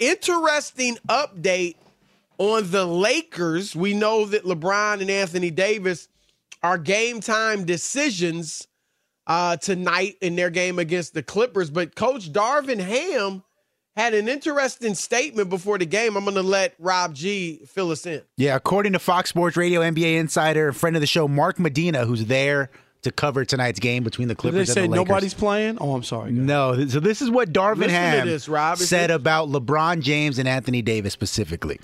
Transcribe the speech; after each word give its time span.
Interesting 0.00 0.96
update 1.08 1.76
on 2.38 2.70
the 2.70 2.86
Lakers. 2.86 3.76
We 3.76 3.92
know 3.92 4.24
that 4.24 4.44
LeBron 4.44 5.02
and 5.02 5.10
Anthony 5.10 5.50
Davis 5.50 6.08
are 6.62 6.78
game 6.78 7.20
time 7.20 7.64
decisions 7.66 8.66
uh, 9.26 9.58
tonight 9.58 10.16
in 10.22 10.36
their 10.36 10.48
game 10.48 10.78
against 10.78 11.12
the 11.12 11.22
Clippers. 11.22 11.68
But 11.70 11.94
Coach 11.94 12.32
Darvin 12.32 12.80
Ham 12.80 13.42
had 13.94 14.14
an 14.14 14.26
interesting 14.26 14.94
statement 14.94 15.50
before 15.50 15.76
the 15.76 15.84
game. 15.84 16.16
I'm 16.16 16.24
going 16.24 16.34
to 16.36 16.42
let 16.42 16.74
Rob 16.78 17.14
G 17.14 17.60
fill 17.66 17.90
us 17.90 18.06
in. 18.06 18.22
Yeah, 18.38 18.56
according 18.56 18.94
to 18.94 18.98
Fox 18.98 19.28
Sports 19.28 19.58
Radio 19.58 19.82
NBA 19.82 20.18
insider, 20.18 20.72
friend 20.72 20.96
of 20.96 21.00
the 21.00 21.06
show, 21.06 21.28
Mark 21.28 21.58
Medina, 21.58 22.06
who's 22.06 22.24
there 22.24 22.70
to 23.02 23.10
cover 23.10 23.44
tonight's 23.44 23.80
game 23.80 24.02
between 24.04 24.28
the 24.28 24.34
Did 24.34 24.40
Clippers 24.40 24.68
they 24.68 24.74
say 24.74 24.84
and 24.84 24.92
the 24.92 24.98
Lakers. 24.98 25.08
nobody's 25.08 25.34
playing? 25.34 25.78
Oh, 25.80 25.94
I'm 25.94 26.02
sorry. 26.02 26.32
No, 26.32 26.86
so 26.86 27.00
this 27.00 27.22
is 27.22 27.30
what 27.30 27.52
Darvin 27.52 27.78
Listen 27.78 27.90
Ham 27.90 28.26
this, 28.26 28.48
Rob. 28.48 28.78
Said 28.78 29.10
it- 29.10 29.14
about 29.14 29.48
LeBron 29.48 30.00
James 30.02 30.38
and 30.38 30.48
Anthony 30.48 30.82
Davis 30.82 31.12
specifically. 31.12 31.80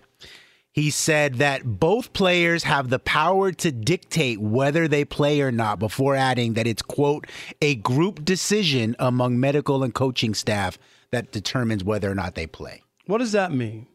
He 0.73 0.91
said 0.91 1.37
that 1.37 1.81
both 1.81 2.13
players 2.13 2.65
have 2.65 2.91
the 2.91 2.99
power 2.99 3.51
to 3.51 3.73
dictate 3.73 4.39
whether 4.43 4.87
they 4.87 5.07
play 5.07 5.41
or 5.41 5.51
not 5.51 5.79
before 5.79 6.15
adding 6.15 6.53
that 6.53 6.67
it's, 6.67 6.83
quote, 6.83 7.27
a 7.63 7.77
group 7.77 8.27
decision 8.27 8.95
among 8.99 9.41
medical 9.41 9.83
and 9.83 9.95
coaching 9.95 10.35
staff 10.35 10.79
that 11.13 11.33
determines 11.33 11.83
whether 11.83 12.11
or 12.11 12.15
not 12.15 12.35
they 12.35 12.47
play. 12.47 12.83
What 13.07 13.19
does 13.19 13.33
that 13.33 13.53
mean? 13.53 13.87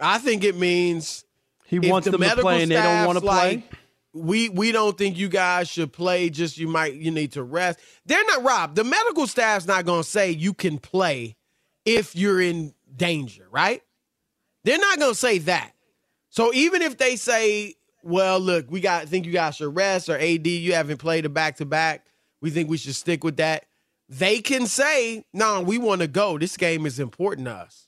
I 0.00 0.16
think 0.16 0.44
it 0.44 0.56
means 0.56 1.26
He 1.66 1.76
if 1.76 1.90
wants 1.90 2.06
the 2.06 2.12
them 2.12 2.22
to 2.22 2.36
play 2.36 2.62
and 2.62 2.70
they 2.70 2.76
don't 2.76 3.04
want 3.06 3.18
to 3.18 3.20
play? 3.20 3.56
like, 3.56 3.72
we 4.14 4.48
we 4.48 4.72
don't 4.72 4.96
think 4.96 5.18
you 5.18 5.28
guys 5.28 5.68
should 5.68 5.92
play. 5.92 6.30
Just 6.30 6.56
you 6.56 6.68
might 6.68 6.94
you 6.94 7.10
need 7.10 7.32
to 7.32 7.42
rest. 7.42 7.80
They're 8.06 8.24
not 8.24 8.44
Rob. 8.44 8.74
The 8.76 8.84
medical 8.84 9.26
staff's 9.26 9.66
not 9.66 9.84
going 9.84 10.02
to 10.02 10.08
say 10.08 10.30
you 10.30 10.54
can 10.54 10.78
play 10.78 11.36
if 11.84 12.14
you're 12.14 12.40
in 12.40 12.74
danger, 12.96 13.46
right? 13.50 13.82
They're 14.62 14.78
not 14.78 14.98
going 14.98 15.12
to 15.12 15.18
say 15.18 15.38
that. 15.38 15.72
So 16.30 16.54
even 16.54 16.80
if 16.80 16.96
they 16.96 17.16
say, 17.16 17.74
"Well, 18.02 18.38
look, 18.38 18.70
we 18.70 18.80
got 18.80 19.08
think 19.08 19.26
you 19.26 19.32
guys 19.32 19.56
should 19.56 19.74
rest," 19.74 20.08
or 20.08 20.16
"AD, 20.16 20.46
you 20.46 20.74
haven't 20.74 20.98
played 20.98 21.26
a 21.26 21.28
back 21.28 21.56
to 21.56 21.66
back. 21.66 22.06
We 22.40 22.50
think 22.50 22.70
we 22.70 22.78
should 22.78 22.94
stick 22.96 23.24
with 23.24 23.36
that." 23.38 23.66
They 24.08 24.40
can 24.40 24.66
say, 24.66 25.24
"No, 25.32 25.60
we 25.60 25.78
want 25.78 26.02
to 26.02 26.06
go. 26.06 26.38
This 26.38 26.56
game 26.56 26.86
is 26.86 27.00
important 27.00 27.46
to 27.46 27.52
us." 27.52 27.83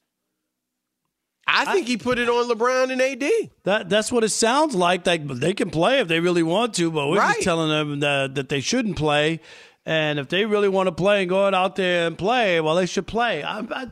I 1.46 1.72
think 1.72 1.86
he 1.86 1.96
put 1.96 2.18
it 2.18 2.28
on 2.28 2.48
LeBron 2.48 2.90
and 2.90 3.00
AD. 3.00 3.50
That 3.64 3.88
that's 3.88 4.10
what 4.10 4.24
it 4.24 4.30
sounds 4.30 4.74
like. 4.74 5.06
Like 5.06 5.26
they 5.26 5.54
can 5.54 5.70
play 5.70 6.00
if 6.00 6.08
they 6.08 6.20
really 6.20 6.42
want 6.42 6.74
to, 6.74 6.90
but 6.90 7.08
we're 7.08 7.18
Right. 7.18 7.34
just 7.34 7.44
telling 7.44 7.68
them 7.68 8.00
that, 8.00 8.34
that 8.34 8.48
they 8.48 8.60
shouldn't 8.60 8.96
play. 8.96 9.40
And 9.84 10.18
if 10.18 10.28
they 10.28 10.44
really 10.44 10.68
want 10.68 10.88
to 10.88 10.92
play 10.92 11.22
and 11.22 11.28
go 11.28 11.46
out 11.46 11.76
there 11.76 12.08
and 12.08 12.18
play, 12.18 12.60
well, 12.60 12.74
they 12.74 12.86
should 12.86 13.06
play. 13.06 13.44
I, 13.44 13.60
I, 13.60 13.86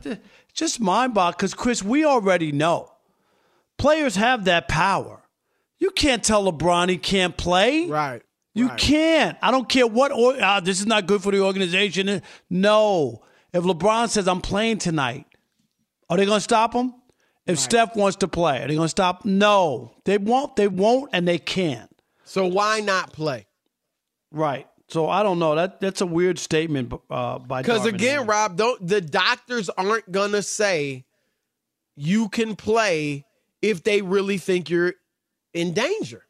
just 0.53 0.81
mind 0.81 1.13
boggling 1.13 1.37
because 1.37 1.53
Chris, 1.53 1.81
we 1.81 2.03
already 2.03 2.51
know 2.51 2.91
players 3.77 4.15
have 4.15 4.45
that 4.45 4.67
power. 4.67 5.21
You 5.77 5.91
can't 5.91 6.23
tell 6.23 6.51
LeBron 6.51 6.89
he 6.89 6.97
can't 6.97 7.37
play. 7.37 7.87
Right. 7.87 8.21
You 8.53 8.69
can't. 8.69 9.37
I 9.41 9.51
don't 9.51 9.67
care 9.67 9.85
what. 9.85 10.13
Or, 10.13 10.35
ah, 10.41 10.61
this 10.61 10.79
is 10.79 10.85
not 10.85 11.07
good 11.07 11.21
for 11.21 11.31
the 11.31 11.41
organization. 11.41 12.21
No. 12.49 13.21
If 13.53 13.63
LeBron 13.63 14.09
says 14.09 14.27
I'm 14.27 14.41
playing 14.41 14.77
tonight, 14.77 15.25
are 16.09 16.15
they 16.17 16.25
going 16.25 16.37
to 16.37 16.41
stop 16.43 16.73
him? 16.73 16.93
If 17.47 17.59
Steph 17.59 17.95
wants 17.95 18.17
to 18.17 18.27
play, 18.27 18.63
are 18.63 18.67
they 18.67 18.75
going 18.75 18.85
to 18.85 18.89
stop? 18.89 19.23
No, 19.23 19.93
they 20.05 20.17
won't. 20.17 20.55
They 20.55 20.67
won't, 20.67 21.11
and 21.13 21.27
they 21.27 21.37
can't. 21.37 21.89
So 22.23 22.47
why 22.47 22.79
not 22.79 23.13
play? 23.13 23.45
Right. 24.31 24.67
So 24.87 25.07
I 25.09 25.21
don't 25.23 25.39
know. 25.39 25.55
That 25.55 25.79
that's 25.79 26.01
a 26.01 26.05
weird 26.05 26.39
statement 26.39 26.93
uh, 27.09 27.39
by 27.39 27.61
Because 27.61 27.85
again. 27.85 28.25
Rob, 28.27 28.55
don't 28.55 28.87
the 28.87 29.01
doctors 29.01 29.69
aren't 29.69 30.11
gonna 30.11 30.41
say 30.41 31.05
you 31.95 32.29
can 32.29 32.55
play 32.55 33.25
if 33.61 33.83
they 33.83 34.01
really 34.01 34.37
think 34.37 34.69
you're 34.69 34.93
in 35.53 35.73
danger. 35.73 36.25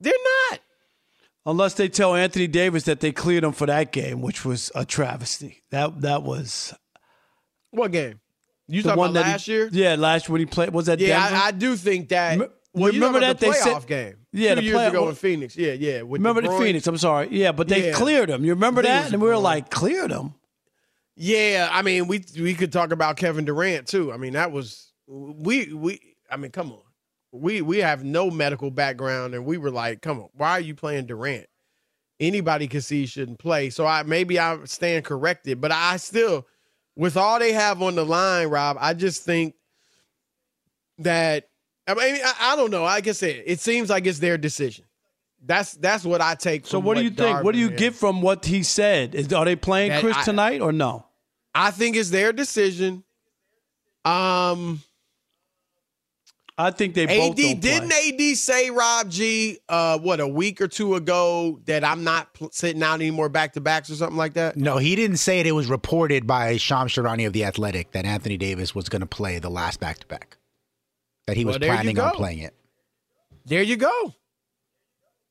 They're 0.00 0.12
not. 0.50 0.60
unless 1.46 1.74
they 1.74 1.88
tell 1.88 2.14
Anthony 2.14 2.46
Davis 2.46 2.84
that 2.84 3.00
they 3.00 3.10
cleared 3.10 3.42
him 3.42 3.52
for 3.52 3.66
that 3.66 3.90
game, 3.90 4.20
which 4.20 4.44
was 4.44 4.70
a 4.74 4.84
travesty. 4.84 5.62
That 5.70 6.00
that 6.02 6.22
was 6.22 6.74
What 7.70 7.90
game? 7.90 8.20
You 8.68 8.82
The 8.82 8.90
talking 8.90 8.98
one 8.98 9.10
about 9.10 9.20
that 9.20 9.26
he- 9.26 9.32
last 9.32 9.48
year? 9.48 9.68
Yeah, 9.72 9.94
last 9.98 10.28
year 10.28 10.32
when 10.34 10.40
he 10.40 10.46
played. 10.46 10.70
Was 10.70 10.86
that 10.86 11.00
Yeah, 11.00 11.26
I, 11.30 11.46
I 11.48 11.50
do 11.52 11.74
think 11.76 12.10
that. 12.10 12.38
Rem- 12.38 12.50
well, 12.74 12.92
you 12.92 13.00
remember 13.00 13.20
that 13.20 13.40
the 13.40 13.46
they 13.46 13.52
said- 13.52 13.86
game? 13.86 14.14
Yeah, 14.30 14.50
two 14.50 14.54
the 14.56 14.62
years 14.62 14.74
play- 14.74 14.86
ago 14.88 15.00
well- 15.00 15.08
in 15.10 15.14
Phoenix. 15.16 15.56
Yeah, 15.56 15.72
yeah. 15.72 16.02
Remember 16.04 16.42
the 16.42 16.48
DeBruyne. 16.48 16.58
Phoenix? 16.62 16.86
I'm 16.86 16.98
sorry. 16.98 17.28
Yeah, 17.30 17.52
but 17.52 17.68
they 17.68 17.86
Yeah. 17.88 17.92
cleared 17.94 18.28
him. 18.28 18.44
You 18.44 18.52
remember 18.52 18.80
I 18.80 18.84
think 18.84 18.94
it 18.94 19.02
that? 19.04 19.12
And 19.14 19.22
we 19.22 19.28
were 19.28 19.38
like, 19.38 19.70
cleared 19.70 20.10
him. 20.10 20.34
Yeah, 21.16 21.68
I 21.72 21.82
mean, 21.82 22.06
we 22.06 22.24
we 22.38 22.54
could 22.54 22.72
talk 22.72 22.92
about 22.92 23.16
Kevin 23.16 23.44
Durant 23.44 23.86
too. 23.88 24.12
I 24.12 24.16
mean, 24.18 24.34
that 24.34 24.52
was 24.52 24.92
we 25.06 25.72
we. 25.72 26.00
I 26.30 26.36
mean, 26.36 26.52
come 26.52 26.70
on, 26.70 26.78
we 27.32 27.60
we 27.62 27.78
have 27.78 28.04
no 28.04 28.30
medical 28.30 28.70
background, 28.70 29.34
and 29.34 29.44
we 29.44 29.56
were 29.58 29.70
like, 29.70 30.00
come 30.02 30.20
on, 30.20 30.28
why 30.34 30.50
are 30.52 30.60
you 30.60 30.74
playing 30.76 31.06
Durant? 31.06 31.46
Anybody 32.20 32.68
could 32.68 32.84
see 32.84 33.00
he 33.00 33.06
shouldn't 33.06 33.38
play. 33.38 33.70
So 33.70 33.84
I 33.86 34.02
maybe 34.04 34.38
I 34.38 34.58
stand 34.64 35.04
corrected, 35.06 35.60
but 35.60 35.72
I 35.72 35.96
still, 35.96 36.46
with 36.98 37.16
all 37.16 37.38
they 37.38 37.52
have 37.52 37.80
on 37.80 37.94
the 37.94 38.04
line, 38.04 38.48
Rob, 38.48 38.76
I 38.78 38.92
just 38.92 39.22
think 39.22 39.54
that 40.98 41.48
I 41.86 41.94
mean, 41.94 42.20
I, 42.22 42.52
I 42.52 42.56
don't 42.56 42.70
know. 42.70 42.82
Like 42.82 43.06
I 43.06 43.12
said, 43.12 43.44
it 43.46 43.60
seems 43.60 43.88
like 43.88 44.04
it's 44.04 44.18
their 44.18 44.36
decision. 44.36 44.84
That's 45.42 45.72
that's 45.74 46.04
what 46.04 46.20
I 46.20 46.34
take. 46.34 46.66
So 46.66 46.78
from 46.78 46.84
what 46.84 46.96
do 46.98 47.04
you 47.04 47.10
think? 47.10 47.44
What 47.44 47.52
do 47.52 47.58
you 47.58 47.70
Darvin 47.70 47.76
get 47.78 47.94
from 47.94 48.20
what 48.20 48.44
he 48.44 48.64
said? 48.64 49.14
Is, 49.14 49.32
are 49.32 49.44
they 49.44 49.56
playing 49.56 49.90
That 49.90 50.00
Chris 50.02 50.16
I- 50.16 50.24
tonight 50.24 50.60
or 50.60 50.72
no? 50.72 51.06
I 51.54 51.70
think 51.70 51.96
it's 51.96 52.10
their 52.10 52.32
decision. 52.32 53.04
Um. 54.04 54.82
I 56.60 56.72
think 56.72 56.94
they 56.94 57.06
both 57.06 57.30
AD 57.30 57.36
don't 57.36 57.60
didn't 57.60 57.88
play. 57.90 58.30
AD 58.32 58.36
say 58.36 58.70
Rob 58.70 59.08
G 59.08 59.58
uh 59.68 59.98
what 59.98 60.18
a 60.18 60.26
week 60.26 60.60
or 60.60 60.66
two 60.66 60.96
ago 60.96 61.60
that 61.66 61.84
I'm 61.84 62.02
not 62.02 62.34
pl- 62.34 62.50
sitting 62.52 62.82
out 62.82 62.94
anymore 62.94 63.28
back 63.28 63.52
to 63.52 63.60
backs 63.60 63.88
or 63.90 63.94
something 63.94 64.16
like 64.16 64.34
that. 64.34 64.56
No, 64.56 64.76
he 64.78 64.96
didn't 64.96 65.18
say 65.18 65.38
it. 65.38 65.46
It 65.46 65.52
was 65.52 65.68
reported 65.68 66.26
by 66.26 66.56
Shams 66.56 66.92
Charania 66.92 67.28
of 67.28 67.32
The 67.32 67.44
Athletic 67.44 67.92
that 67.92 68.04
Anthony 68.04 68.36
Davis 68.36 68.74
was 68.74 68.88
going 68.88 69.00
to 69.00 69.06
play 69.06 69.38
the 69.38 69.48
last 69.50 69.78
back 69.78 69.98
to 70.00 70.06
back, 70.08 70.36
that 71.28 71.36
he 71.36 71.44
was 71.44 71.60
Well, 71.60 71.68
planning 71.68 71.98
on 72.00 72.14
playing 72.14 72.40
it. 72.40 72.54
There 73.46 73.62
you 73.62 73.76
go. 73.76 74.14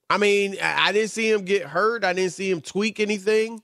I 0.10 0.18
mean, 0.18 0.56
I 0.62 0.88
I 0.88 0.92
didn't 0.94 1.12
see 1.12 1.30
him 1.30 1.44
get 1.44 1.64
hurt. 1.64 2.06
I 2.06 2.14
didn't 2.14 2.32
see 2.32 2.50
him 2.50 2.62
tweak 2.62 3.02
anything. 3.02 3.62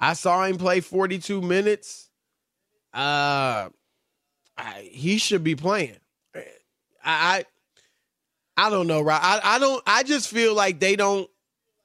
I 0.00 0.14
saw 0.14 0.44
him 0.44 0.56
play 0.56 0.80
42 0.80 1.42
minutes. 1.42 2.08
Uh, 2.94 3.68
I, 4.56 4.88
he 4.90 5.18
should 5.18 5.44
be 5.44 5.54
playing. 5.54 5.98
I, 7.08 7.44
I, 8.56 8.66
I 8.66 8.70
don't 8.70 8.86
know, 8.86 9.00
right? 9.00 9.20
I, 9.22 9.56
I 9.56 9.58
don't. 9.58 9.82
I 9.86 10.02
just 10.02 10.28
feel 10.28 10.54
like 10.54 10.78
they 10.78 10.94
don't. 10.94 11.28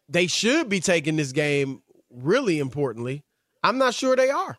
They 0.09 0.27
should 0.27 0.69
be 0.69 0.79
taking 0.79 1.15
this 1.15 1.31
game 1.31 1.81
really 2.11 2.59
importantly. 2.59 3.23
I'm 3.63 3.77
not 3.77 3.93
sure 3.93 4.15
they 4.15 4.29
are. 4.29 4.57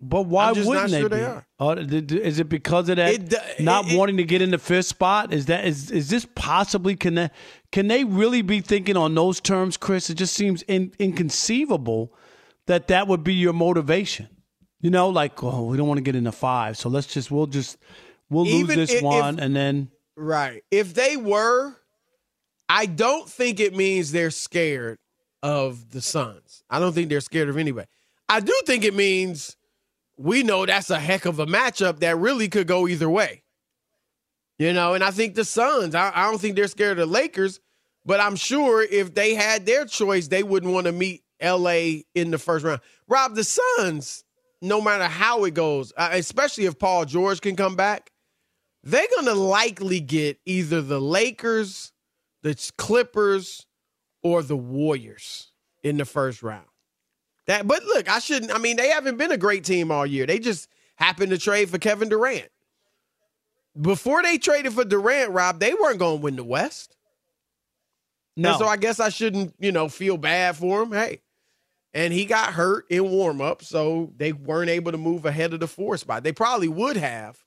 But 0.00 0.26
why 0.26 0.52
wouldn't 0.52 0.68
not 0.68 0.90
they 0.90 1.00
sure 1.00 1.08
be? 1.08 1.16
they 1.16 1.24
are. 1.24 1.46
Oh, 1.58 1.74
D- 1.74 2.16
is 2.20 2.38
it 2.38 2.48
because 2.48 2.88
of 2.88 2.96
that 2.98 3.14
It 3.14 3.60
not 3.60 3.90
it- 3.90 3.98
wanting 3.98 4.18
to 4.18 4.24
get 4.24 4.42
in 4.42 4.50
the 4.52 4.58
fifth 4.58 4.86
spot? 4.86 5.32
Is 5.32 5.46
that 5.46 5.64
is 5.66 5.90
is 5.90 6.08
this 6.08 6.24
possibly 6.36 6.94
can 6.94 7.14
they, 7.14 7.30
can 7.72 7.88
they 7.88 8.04
really 8.04 8.42
be 8.42 8.60
thinking 8.60 8.96
on 8.96 9.14
those 9.16 9.40
terms, 9.40 9.76
Chris? 9.76 10.08
It 10.10 10.14
just 10.14 10.34
seems 10.34 10.62
in, 10.62 10.92
inconceivable 11.00 12.14
that 12.66 12.86
that 12.88 13.08
would 13.08 13.24
be 13.24 13.34
your 13.34 13.52
motivation. 13.54 14.28
You 14.80 14.90
know, 14.90 15.08
like 15.08 15.42
oh, 15.42 15.64
we 15.64 15.76
don't 15.76 15.88
want 15.88 15.98
to 15.98 16.02
get 16.04 16.14
in 16.14 16.24
the 16.24 16.32
five, 16.32 16.76
so 16.76 16.88
let's 16.88 17.08
just 17.08 17.32
we'll 17.32 17.46
just 17.46 17.76
we'll 18.30 18.46
lose 18.46 18.68
this 18.68 18.92
if- 18.92 19.02
one 19.02 19.38
and 19.38 19.54
then 19.54 19.90
Right. 20.18 20.64
If 20.72 20.94
they 20.94 21.16
were, 21.16 21.76
I 22.68 22.86
don't 22.86 23.28
think 23.28 23.60
it 23.60 23.74
means 23.74 24.10
they're 24.10 24.32
scared 24.32 24.98
of 25.44 25.92
the 25.92 26.02
Suns. 26.02 26.64
I 26.68 26.80
don't 26.80 26.92
think 26.92 27.08
they're 27.08 27.20
scared 27.20 27.48
of 27.48 27.56
anybody. 27.56 27.86
I 28.28 28.40
do 28.40 28.52
think 28.66 28.82
it 28.84 28.94
means 28.94 29.56
we 30.16 30.42
know 30.42 30.66
that's 30.66 30.90
a 30.90 30.98
heck 30.98 31.24
of 31.24 31.38
a 31.38 31.46
matchup 31.46 32.00
that 32.00 32.16
really 32.18 32.48
could 32.48 32.66
go 32.66 32.88
either 32.88 33.08
way. 33.08 33.44
You 34.58 34.72
know, 34.72 34.94
and 34.94 35.04
I 35.04 35.12
think 35.12 35.36
the 35.36 35.44
Suns, 35.44 35.94
I, 35.94 36.10
I 36.12 36.28
don't 36.28 36.40
think 36.40 36.56
they're 36.56 36.66
scared 36.66 36.98
of 36.98 37.08
the 37.08 37.14
Lakers, 37.14 37.60
but 38.04 38.18
I'm 38.18 38.34
sure 38.34 38.82
if 38.82 39.14
they 39.14 39.34
had 39.34 39.66
their 39.66 39.84
choice, 39.84 40.26
they 40.26 40.42
wouldn't 40.42 40.72
want 40.72 40.86
to 40.86 40.92
meet 40.92 41.22
LA 41.40 42.00
in 42.16 42.32
the 42.32 42.38
first 42.38 42.64
round. 42.64 42.80
Rob, 43.06 43.36
the 43.36 43.44
Suns, 43.44 44.24
no 44.60 44.80
matter 44.80 45.04
how 45.04 45.44
it 45.44 45.54
goes, 45.54 45.92
uh, 45.96 46.08
especially 46.12 46.64
if 46.64 46.76
Paul 46.76 47.04
George 47.04 47.40
can 47.40 47.54
come 47.54 47.76
back, 47.76 48.10
they're 48.90 49.06
going 49.14 49.26
to 49.26 49.34
likely 49.34 50.00
get 50.00 50.38
either 50.46 50.80
the 50.80 51.00
Lakers, 51.00 51.92
the 52.42 52.56
Clippers, 52.78 53.66
or 54.22 54.42
the 54.42 54.56
Warriors 54.56 55.52
in 55.82 55.98
the 55.98 56.04
first 56.04 56.42
round. 56.42 56.66
That, 57.46 57.66
but 57.66 57.84
look, 57.84 58.10
I 58.10 58.18
shouldn't. 58.18 58.54
I 58.54 58.58
mean, 58.58 58.76
they 58.76 58.88
haven't 58.88 59.16
been 59.16 59.32
a 59.32 59.36
great 59.36 59.64
team 59.64 59.90
all 59.90 60.06
year. 60.06 60.26
They 60.26 60.38
just 60.38 60.68
happened 60.96 61.30
to 61.30 61.38
trade 61.38 61.70
for 61.70 61.78
Kevin 61.78 62.08
Durant. 62.08 62.48
Before 63.80 64.22
they 64.22 64.38
traded 64.38 64.72
for 64.72 64.84
Durant, 64.84 65.30
Rob, 65.32 65.60
they 65.60 65.72
weren't 65.74 65.98
going 65.98 66.18
to 66.18 66.22
win 66.22 66.36
the 66.36 66.44
West. 66.44 66.96
no. 68.36 68.50
And 68.50 68.58
so 68.58 68.66
I 68.66 68.76
guess 68.76 69.00
I 69.00 69.08
shouldn't, 69.08 69.54
you 69.58 69.70
know, 69.70 69.88
feel 69.88 70.16
bad 70.16 70.56
for 70.56 70.82
him. 70.82 70.92
Hey, 70.92 71.20
and 71.94 72.12
he 72.12 72.24
got 72.24 72.52
hurt 72.52 72.86
in 72.90 73.08
warm 73.10 73.40
up, 73.40 73.62
so 73.62 74.12
they 74.16 74.32
weren't 74.32 74.70
able 74.70 74.92
to 74.92 74.98
move 74.98 75.24
ahead 75.24 75.54
of 75.54 75.60
the 75.60 75.68
four 75.68 75.96
spot. 75.96 76.22
They 76.22 76.32
probably 76.32 76.68
would 76.68 76.96
have, 76.96 77.38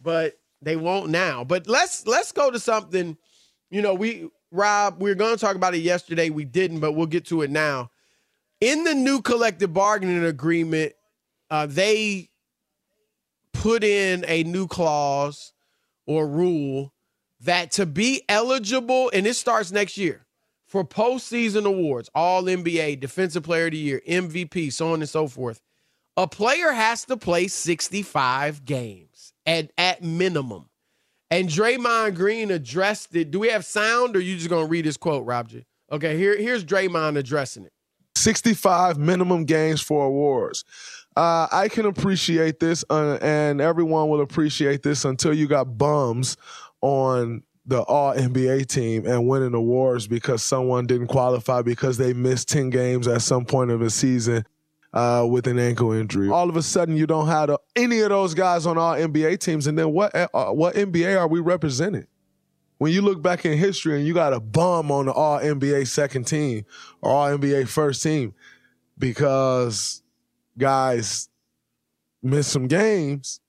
but 0.00 0.34
they 0.64 0.76
won't 0.76 1.10
now. 1.10 1.44
But 1.44 1.66
let's 1.66 2.06
let's 2.06 2.32
go 2.32 2.50
to 2.50 2.58
something. 2.58 3.16
You 3.70 3.82
know, 3.82 3.94
we 3.94 4.28
Rob, 4.50 5.02
we 5.02 5.10
were 5.10 5.16
going 5.16 5.34
to 5.34 5.40
talk 5.40 5.56
about 5.56 5.74
it 5.74 5.78
yesterday. 5.78 6.30
We 6.30 6.44
didn't, 6.44 6.80
but 6.80 6.92
we'll 6.92 7.06
get 7.06 7.26
to 7.26 7.42
it 7.42 7.50
now. 7.50 7.90
In 8.60 8.84
the 8.84 8.94
new 8.94 9.20
collective 9.20 9.72
bargaining 9.72 10.24
agreement, 10.24 10.92
uh, 11.50 11.66
they 11.66 12.30
put 13.52 13.82
in 13.82 14.24
a 14.28 14.44
new 14.44 14.66
clause 14.66 15.52
or 16.06 16.26
rule 16.26 16.92
that 17.40 17.72
to 17.72 17.86
be 17.86 18.22
eligible, 18.28 19.10
and 19.12 19.26
it 19.26 19.34
starts 19.34 19.70
next 19.70 19.98
year 19.98 20.24
for 20.66 20.84
postseason 20.84 21.66
awards, 21.66 22.10
all 22.14 22.42
NBA, 22.44 22.98
Defensive 22.98 23.42
Player 23.44 23.66
of 23.66 23.72
the 23.72 23.78
Year, 23.78 24.02
MVP, 24.08 24.72
so 24.72 24.92
on 24.92 25.00
and 25.00 25.08
so 25.08 25.28
forth, 25.28 25.60
a 26.16 26.26
player 26.26 26.72
has 26.72 27.04
to 27.04 27.16
play 27.16 27.48
65 27.48 28.64
games 28.64 29.13
at, 29.46 29.70
at 29.76 30.02
minimum. 30.02 30.68
And 31.30 31.48
Draymond 31.48 32.14
Green 32.14 32.50
addressed 32.50 33.14
it. 33.16 33.30
Do 33.30 33.40
we 33.40 33.48
have 33.48 33.64
sound 33.64 34.16
or 34.16 34.20
you 34.20 34.36
just 34.36 34.50
gonna 34.50 34.66
read 34.66 34.84
his 34.84 34.96
quote, 34.96 35.26
Rob 35.26 35.48
G? 35.48 35.64
Okay, 35.90 36.16
here, 36.16 36.36
here's 36.36 36.64
Draymond 36.64 37.16
addressing 37.18 37.64
it. 37.64 37.72
65 38.16 38.98
minimum 38.98 39.44
games 39.44 39.80
for 39.80 40.04
awards. 40.06 40.64
Uh, 41.16 41.46
I 41.50 41.68
can 41.68 41.86
appreciate 41.86 42.58
this, 42.58 42.84
uh, 42.90 43.18
and 43.20 43.60
everyone 43.60 44.08
will 44.08 44.20
appreciate 44.20 44.82
this 44.82 45.04
until 45.04 45.32
you 45.34 45.46
got 45.46 45.78
bums 45.78 46.36
on 46.80 47.42
the 47.66 47.82
All 47.82 48.14
NBA 48.14 48.66
team 48.66 49.06
and 49.06 49.26
winning 49.26 49.54
awards 49.54 50.06
because 50.06 50.42
someone 50.42 50.86
didn't 50.86 51.06
qualify 51.06 51.62
because 51.62 51.96
they 51.96 52.12
missed 52.12 52.48
10 52.48 52.70
games 52.70 53.08
at 53.08 53.22
some 53.22 53.44
point 53.44 53.70
of 53.70 53.80
the 53.80 53.90
season 53.90 54.44
uh, 54.94 55.26
with 55.28 55.46
an 55.46 55.58
ankle 55.58 55.92
injury. 55.92 56.30
All 56.30 56.48
of 56.48 56.56
a 56.56 56.62
sudden, 56.62 56.96
you 56.96 57.06
don't 57.06 57.26
have 57.26 57.54
any 57.76 58.00
of 58.00 58.08
those 58.08 58.32
guys 58.32 58.64
on 58.64 58.78
All 58.78 58.94
NBA 58.94 59.40
teams, 59.40 59.66
and 59.66 59.78
then 59.78 59.92
what? 59.92 60.14
Uh, 60.14 60.52
what 60.52 60.74
NBA 60.74 61.18
are 61.18 61.28
we 61.28 61.40
representing? 61.40 62.06
when 62.78 62.92
you 62.92 63.02
look 63.02 63.22
back 63.22 63.44
in 63.44 63.56
history 63.56 63.96
and 63.96 64.06
you 64.06 64.12
got 64.12 64.32
a 64.32 64.40
bum 64.40 64.90
on 64.90 65.06
the 65.06 65.12
All 65.12 65.38
NBA 65.38 65.86
second 65.86 66.24
team 66.24 66.64
or 67.00 67.10
All 67.10 67.38
NBA 67.38 67.68
first 67.68 68.02
team 68.02 68.34
because 68.98 70.02
guys 70.58 71.28
miss 72.22 72.46
some 72.46 72.66
games, 72.66 73.40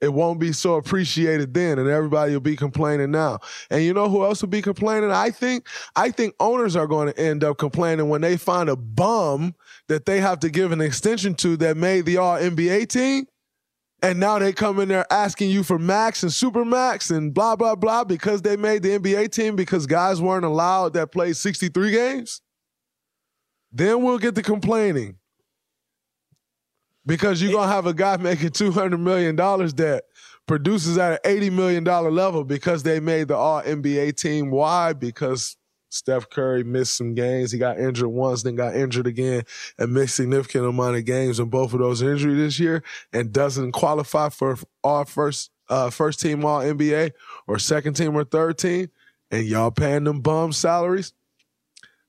it 0.00 0.12
won't 0.12 0.38
be 0.38 0.52
so 0.52 0.74
appreciated 0.74 1.54
then, 1.54 1.78
and 1.78 1.88
everybody 1.88 2.32
will 2.32 2.40
be 2.40 2.56
complaining 2.56 3.10
now. 3.10 3.38
And 3.70 3.82
you 3.82 3.94
know 3.94 4.08
who 4.10 4.22
else 4.22 4.42
will 4.42 4.50
be 4.50 4.60
complaining? 4.60 5.10
I 5.10 5.30
think 5.30 5.66
I 5.96 6.10
think 6.10 6.34
owners 6.40 6.76
are 6.76 6.86
going 6.86 7.12
to 7.12 7.18
end 7.18 7.42
up 7.42 7.56
complaining 7.56 8.10
when 8.10 8.20
they 8.20 8.36
find 8.36 8.68
a 8.68 8.76
bum 8.76 9.54
that 9.88 10.06
they 10.06 10.20
have 10.20 10.40
to 10.40 10.50
give 10.50 10.72
an 10.72 10.80
extension 10.80 11.34
to 11.36 11.56
that 11.58 11.76
made 11.76 12.06
the 12.06 12.16
All 12.16 12.38
NBA 12.38 12.88
team. 12.88 13.26
And 14.02 14.20
now 14.20 14.38
they 14.38 14.52
come 14.52 14.80
in 14.80 14.88
there 14.88 15.10
asking 15.10 15.50
you 15.50 15.62
for 15.62 15.78
max 15.78 16.22
and 16.22 16.32
super 16.32 16.64
max 16.64 17.10
and 17.10 17.32
blah, 17.32 17.56
blah, 17.56 17.74
blah 17.74 18.04
because 18.04 18.42
they 18.42 18.56
made 18.56 18.82
the 18.82 18.98
NBA 18.98 19.32
team 19.32 19.56
because 19.56 19.86
guys 19.86 20.20
weren't 20.20 20.44
allowed 20.44 20.92
that 20.92 21.10
played 21.10 21.36
63 21.36 21.90
games. 21.90 22.42
Then 23.72 24.02
we'll 24.02 24.18
get 24.18 24.34
to 24.34 24.42
complaining. 24.42 25.16
Because 27.06 27.40
you're 27.40 27.52
going 27.52 27.68
to 27.68 27.74
have 27.74 27.86
a 27.86 27.94
guy 27.94 28.16
making 28.16 28.50
$200 28.50 29.00
million 29.00 29.36
that 29.36 30.04
produces 30.46 30.98
at 30.98 31.24
an 31.24 31.40
$80 31.40 31.52
million 31.52 31.84
level 31.84 32.44
because 32.44 32.82
they 32.82 33.00
made 33.00 33.28
the 33.28 33.36
All 33.36 33.62
NBA 33.62 34.16
team. 34.16 34.50
Why? 34.50 34.92
Because 34.92 35.56
Steph 35.94 36.28
Curry 36.28 36.64
missed 36.64 36.96
some 36.96 37.14
games. 37.14 37.52
He 37.52 37.58
got 37.58 37.78
injured 37.78 38.08
once, 38.08 38.42
then 38.42 38.56
got 38.56 38.74
injured 38.74 39.06
again, 39.06 39.44
and 39.78 39.94
missed 39.94 40.16
significant 40.16 40.66
amount 40.66 40.96
of 40.96 41.04
games 41.04 41.38
in 41.38 41.48
both 41.48 41.72
of 41.72 41.78
those 41.78 42.02
injuries 42.02 42.36
this 42.36 42.58
year, 42.58 42.82
and 43.12 43.32
doesn't 43.32 43.72
qualify 43.72 44.28
for 44.28 44.58
all 44.82 45.04
first 45.04 45.52
uh, 45.68 45.90
first 45.90 46.18
team 46.18 46.44
All 46.44 46.60
NBA 46.60 47.12
or 47.46 47.60
second 47.60 47.94
team 47.94 48.16
or 48.16 48.24
third 48.24 48.58
team, 48.58 48.90
and 49.30 49.46
y'all 49.46 49.70
paying 49.70 50.02
them 50.02 50.20
bum 50.20 50.52
salaries. 50.52 51.12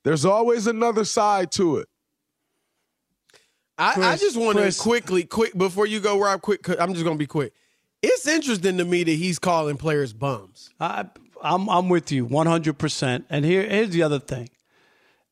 There's 0.02 0.24
always 0.24 0.66
another 0.66 1.04
side 1.04 1.52
to 1.52 1.78
it. 1.78 1.88
I, 3.78 3.94
I 4.00 4.16
just 4.16 4.36
want 4.36 4.58
to 4.58 4.76
quickly, 4.76 5.22
quick 5.22 5.56
before 5.56 5.86
you 5.86 6.00
go, 6.00 6.18
Rob. 6.18 6.42
Quick, 6.42 6.68
I'm 6.80 6.92
just 6.92 7.04
going 7.04 7.16
to 7.16 7.22
be 7.22 7.26
quick. 7.26 7.52
It's 8.02 8.26
interesting 8.26 8.78
to 8.78 8.84
me 8.84 9.04
that 9.04 9.12
he's 9.12 9.38
calling 9.38 9.76
players 9.76 10.12
bums. 10.12 10.70
I, 10.80 11.06
I'm 11.42 11.68
I'm 11.68 11.88
with 11.88 12.10
you 12.12 12.24
100. 12.24 12.78
percent 12.78 13.26
And 13.30 13.44
here 13.44 13.62
here's 13.68 13.90
the 13.90 14.02
other 14.02 14.18
thing. 14.18 14.48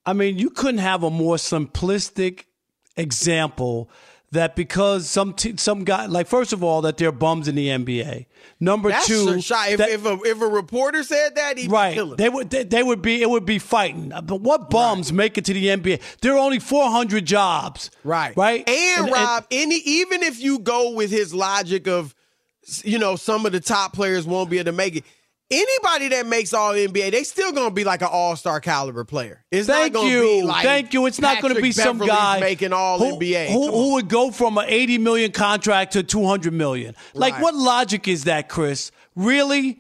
I 0.06 0.12
mean, 0.12 0.38
you 0.38 0.50
couldn't 0.50 0.78
have 0.78 1.02
a 1.02 1.11
more 1.11 1.37
simplistic 1.37 2.44
example 2.96 3.90
that 4.32 4.56
because 4.56 5.08
some 5.08 5.32
t- 5.32 5.56
some 5.56 5.84
guy 5.84 6.06
like 6.06 6.26
first 6.26 6.52
of 6.52 6.62
all 6.62 6.82
that 6.82 6.96
they're 6.99 7.12
bums 7.12 7.49
in 7.49 7.54
the 7.54 7.68
NBA. 7.68 8.26
Number 8.61 8.90
That's 8.90 9.06
two, 9.06 9.40
shot. 9.40 9.70
If, 9.70 9.78
that- 9.78 9.90
if, 9.90 10.04
a, 10.04 10.18
if 10.25 10.40
a 10.40 10.46
reporter 10.46 11.02
said 11.02 11.37
that, 11.37 11.56
he'd 11.56 11.70
right, 11.70 11.96
be 11.96 12.14
they 12.16 12.28
would 12.28 12.50
they, 12.50 12.64
they 12.64 12.82
would 12.82 13.00
be 13.00 13.23
it 13.23 13.30
would 13.30 13.46
be 13.46 13.58
fighting. 13.58 14.12
Uh, 14.12 14.20
but 14.20 14.40
what 14.40 14.70
bums 14.70 15.12
make 15.12 15.38
it 15.38 15.44
to 15.46 15.54
the 15.54 15.66
NBA? 15.66 16.00
There 16.20 16.34
are 16.34 16.38
only 16.38 16.58
400 16.58 17.25
jobs. 17.25 17.90
Right. 18.02 18.37
right, 18.37 18.68
And, 18.68 19.11
Rob, 19.11 19.46
any 19.50 19.76
even 19.76 20.23
if 20.23 20.40
you 20.40 20.58
go 20.58 20.90
with 20.92 21.11
his 21.11 21.32
logic 21.34 21.87
of, 21.88 22.14
you 22.82 22.99
know, 22.99 23.16
some 23.16 23.46
of 23.46 23.52
the 23.52 23.61
top 23.61 23.92
players 23.92 24.26
won't 24.26 24.50
be 24.50 24.58
able 24.58 24.66
to 24.66 24.73
make 24.76 24.96
it. 24.96 25.04
Anybody 25.54 26.08
that 26.08 26.26
makes 26.26 26.52
all 26.52 26.73
NBA, 26.73 27.11
they 27.12 27.23
still 27.25 27.52
gonna 27.52 27.70
be 27.70 27.84
like 27.84 28.02
an 28.02 28.08
all 28.11 28.37
star 28.37 28.61
caliber 28.61 29.04
player. 29.04 29.44
It's 29.50 29.66
Thank 29.66 29.94
gonna 29.94 30.08
you. 30.08 30.20
be 30.23 30.42
like 30.42 30.64
Thank 30.64 30.92
you. 30.94 31.06
It's 31.06 31.20
not 31.20 31.40
going 31.40 31.54
to 31.54 31.61
be 31.62 31.68
Patrick 31.73 31.84
some 31.84 31.99
guy 31.99 32.40
making 32.40 32.73
all 32.73 32.99
who, 32.99 33.16
NBA. 33.18 33.49
who, 33.52 33.70
who 33.70 33.92
would 33.94 34.08
go 34.08 34.30
from 34.30 34.58
an 34.58 34.64
80 34.68 34.99
million 34.99 35.32
contract 35.32 35.92
to 35.94 36.02
200 36.02 36.52
million. 36.52 36.94
Like, 37.14 37.34
Right. 37.34 37.42
what 37.42 37.54
logic 37.54 38.08
is 38.08 38.25
that, 38.25 38.49
Chris? 38.49 38.90
Really? 39.14 39.78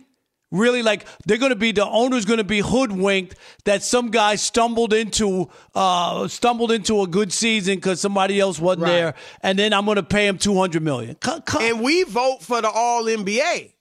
Really, 0.50 0.82
like 0.82 1.06
they're 1.26 1.38
going 1.38 1.50
to 1.50 1.56
be 1.56 1.72
the 1.72 1.84
owner's 1.84 2.24
going 2.24 2.38
to 2.38 2.44
be 2.44 2.60
hoodwinked 2.60 3.34
that 3.64 3.82
some 3.82 4.10
guy 4.12 4.36
stumbled 4.36 4.92
into 4.92 5.50
uh, 5.74 6.28
stumbled 6.28 6.70
into 6.70 7.02
a 7.02 7.08
good 7.08 7.32
season 7.32 7.74
because 7.74 8.00
somebody 8.00 8.38
else 8.38 8.60
wasn't 8.60 8.84
Right. 8.84 8.90
there, 8.92 9.14
and 9.42 9.58
then 9.58 9.72
I'm 9.72 9.84
going 9.84 9.96
to 9.96 10.04
pay 10.04 10.28
him 10.28 10.38
200 10.38 10.80
million. 10.80 11.16
Co- 11.16 11.40
co- 11.40 11.58
and 11.58 11.80
we 11.80 12.04
vote 12.04 12.40
for 12.42 12.62
the 12.62 12.70
All 12.70 13.02
NBA. 13.04 13.72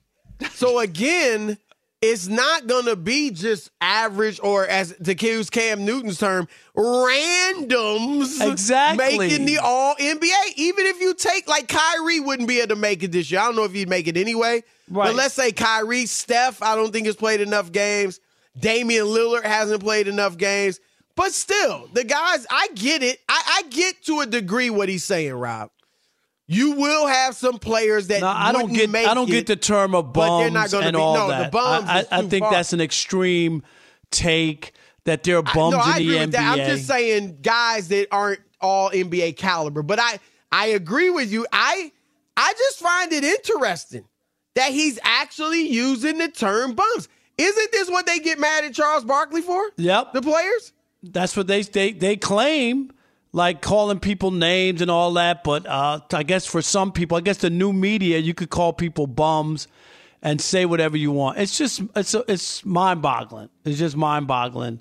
So 0.53 0.79
again, 0.79 1.59
it's 2.03 2.27
not 2.27 2.67
gonna 2.67 2.97
be 2.97 3.31
just 3.31 3.71
average 3.79 4.39
or, 4.43 4.67
as 4.67 4.93
to 5.03 5.15
use 5.15 5.49
Cam 5.49 5.85
Newton's 5.85 6.17
term, 6.17 6.49
randoms. 6.75 8.45
Exactly. 8.45 9.17
making 9.17 9.45
the 9.45 9.59
All 9.59 9.95
NBA. 9.95 10.53
Even 10.57 10.85
if 10.85 10.99
you 10.99 11.13
take 11.13 11.47
like 11.47 11.69
Kyrie 11.69 12.19
wouldn't 12.19 12.49
be 12.49 12.59
able 12.59 12.69
to 12.69 12.75
make 12.75 13.03
it 13.03 13.13
this 13.13 13.31
year. 13.31 13.39
I 13.39 13.45
don't 13.45 13.55
know 13.55 13.63
if 13.63 13.73
he'd 13.73 13.87
make 13.87 14.07
it 14.07 14.17
anyway. 14.17 14.63
Right. 14.89 15.07
But 15.07 15.15
let's 15.15 15.33
say 15.33 15.53
Kyrie, 15.53 16.05
Steph, 16.05 16.61
I 16.61 16.75
don't 16.75 16.91
think 16.91 17.05
has 17.05 17.15
played 17.15 17.39
enough 17.39 17.71
games. 17.71 18.19
Damian 18.59 19.05
Lillard 19.05 19.45
hasn't 19.45 19.81
played 19.81 20.09
enough 20.09 20.37
games. 20.37 20.81
But 21.15 21.31
still, 21.31 21.87
the 21.93 22.03
guys, 22.03 22.45
I 22.49 22.67
get 22.75 23.01
it. 23.01 23.19
I, 23.29 23.61
I 23.63 23.69
get 23.69 24.03
to 24.05 24.19
a 24.21 24.25
degree 24.25 24.69
what 24.69 24.89
he's 24.89 25.03
saying, 25.03 25.33
Rob. 25.33 25.69
You 26.47 26.71
will 26.73 27.07
have 27.07 27.35
some 27.35 27.57
players 27.57 28.07
that 28.07 28.21
No, 28.21 28.27
I 28.27 28.51
don't 28.51 28.73
get. 28.73 28.89
make 28.89 29.07
I 29.07 29.13
don't 29.13 29.29
it, 29.29 29.31
get 29.31 29.47
the 29.47 29.55
term 29.55 29.95
of 29.95 30.11
but 30.13 30.39
they're 30.39 30.51
bums 30.51 30.53
not 30.53 30.71
gonna 30.71 30.87
and 30.87 30.95
be- 30.95 31.01
all 31.01 31.15
no, 31.15 31.27
the 31.27 31.33
that. 31.43 31.51
bums 31.51 31.89
I, 31.89 31.99
I, 31.99 32.05
I 32.19 32.21
think 32.27 32.43
far. 32.43 32.51
that's 32.51 32.73
an 32.73 32.81
extreme 32.81 33.63
take 34.11 34.73
that 35.05 35.23
there 35.23 35.37
are 35.37 35.43
I- 35.45 35.53
bums 35.53 35.73
no, 35.73 35.79
I 35.79 35.97
in 35.97 36.01
agree 36.03 36.13
the 36.13 36.19
with 36.19 36.29
NBA. 36.29 36.31
that. 36.33 36.59
I'm 36.59 36.65
just 36.69 36.87
saying 36.87 37.37
guys 37.41 37.87
that 37.89 38.07
aren't 38.11 38.41
all 38.61 38.89
NBA 38.89 39.35
caliber. 39.37 39.83
But 39.83 39.99
I 39.99 40.19
I 40.51 40.67
agree 40.67 41.09
with 41.09 41.31
you. 41.31 41.47
I 41.51 41.91
I 42.35 42.53
just 42.57 42.79
find 42.79 43.11
it 43.13 43.23
interesting 43.23 44.05
that 44.55 44.71
he's 44.71 44.99
actually 45.03 45.67
using 45.67 46.17
the 46.17 46.27
term 46.27 46.73
bums. 46.75 47.07
Isn't 47.37 47.71
this 47.71 47.89
what 47.89 48.05
they 48.05 48.19
get 48.19 48.37
mad 48.39 48.63
at 48.65 48.73
Charles 48.73 49.03
Barkley 49.05 49.41
for? 49.41 49.63
Yep. 49.77 50.13
The 50.13 50.21
players? 50.21 50.73
That's 51.01 51.35
what 51.35 51.47
they 51.47 51.63
they 51.63 51.91
they 51.93 52.15
claim, 52.17 52.91
like 53.33 53.61
calling 53.61 53.99
people 53.99 54.31
names 54.31 54.81
and 54.81 54.89
all 54.89 55.11
that. 55.13 55.43
But 55.43 55.65
uh, 55.67 55.99
I 56.13 56.23
guess 56.23 56.45
for 56.45 56.61
some 56.61 56.91
people, 56.91 57.17
I 57.17 57.21
guess 57.21 57.37
the 57.37 57.49
new 57.49 57.73
media, 57.73 58.19
you 58.19 58.33
could 58.33 58.49
call 58.49 58.71
people 58.71 59.07
bums 59.07 59.67
and 60.21 60.39
say 60.39 60.65
whatever 60.65 60.95
you 60.95 61.11
want. 61.11 61.39
It's 61.39 61.57
just 61.57 61.81
it's 61.95 62.15
it's 62.27 62.63
mind 62.63 63.01
boggling. 63.01 63.49
It's 63.65 63.77
just 63.79 63.97
mind 63.97 64.27
boggling. 64.27 64.79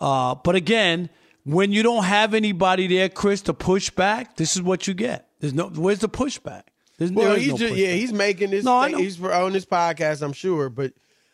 Uh, 0.00 0.36
but 0.36 0.54
again, 0.54 1.08
when 1.44 1.72
you 1.72 1.82
don't 1.82 2.04
have 2.04 2.34
anybody 2.34 2.86
there, 2.86 3.08
Chris, 3.08 3.42
to 3.42 3.54
push 3.54 3.90
back, 3.90 4.36
this 4.36 4.54
is 4.54 4.62
what 4.62 4.86
you 4.86 4.94
get. 4.94 5.28
There's 5.40 5.54
no 5.54 5.68
where's 5.68 5.98
the 5.98 6.08
pushback? 6.08 6.64
There's, 6.98 7.10
Well, 7.10 7.34
he's 7.34 7.52
no 7.52 7.56
just 7.56 7.74
yeah, 7.74 7.92
he's 7.92 8.12
making 8.12 8.50
this. 8.50 8.64
No, 8.64 8.82
thing- 8.84 8.98
he's 8.98 9.20
on 9.22 9.52
this 9.52 9.66
podcast, 9.66 10.22
I'm 10.22 10.32
sure. 10.32 10.68
But 10.68 10.92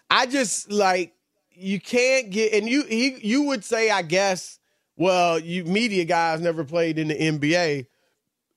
I 0.08 0.26
just 0.26 0.70
like 0.70 1.14
you 1.52 1.80
can't 1.80 2.30
get, 2.30 2.54
and 2.54 2.68
you 2.68 2.84
he 2.84 3.18
you 3.22 3.42
would 3.42 3.64
say, 3.64 3.90
I 3.90 4.02
guess, 4.02 4.58
well, 5.00 5.38
you 5.38 5.64
media 5.64 6.04
guys 6.04 6.40
never 6.40 6.62
played 6.64 6.98
in 6.98 7.08
the 7.08 7.14
NBA, 7.16 7.86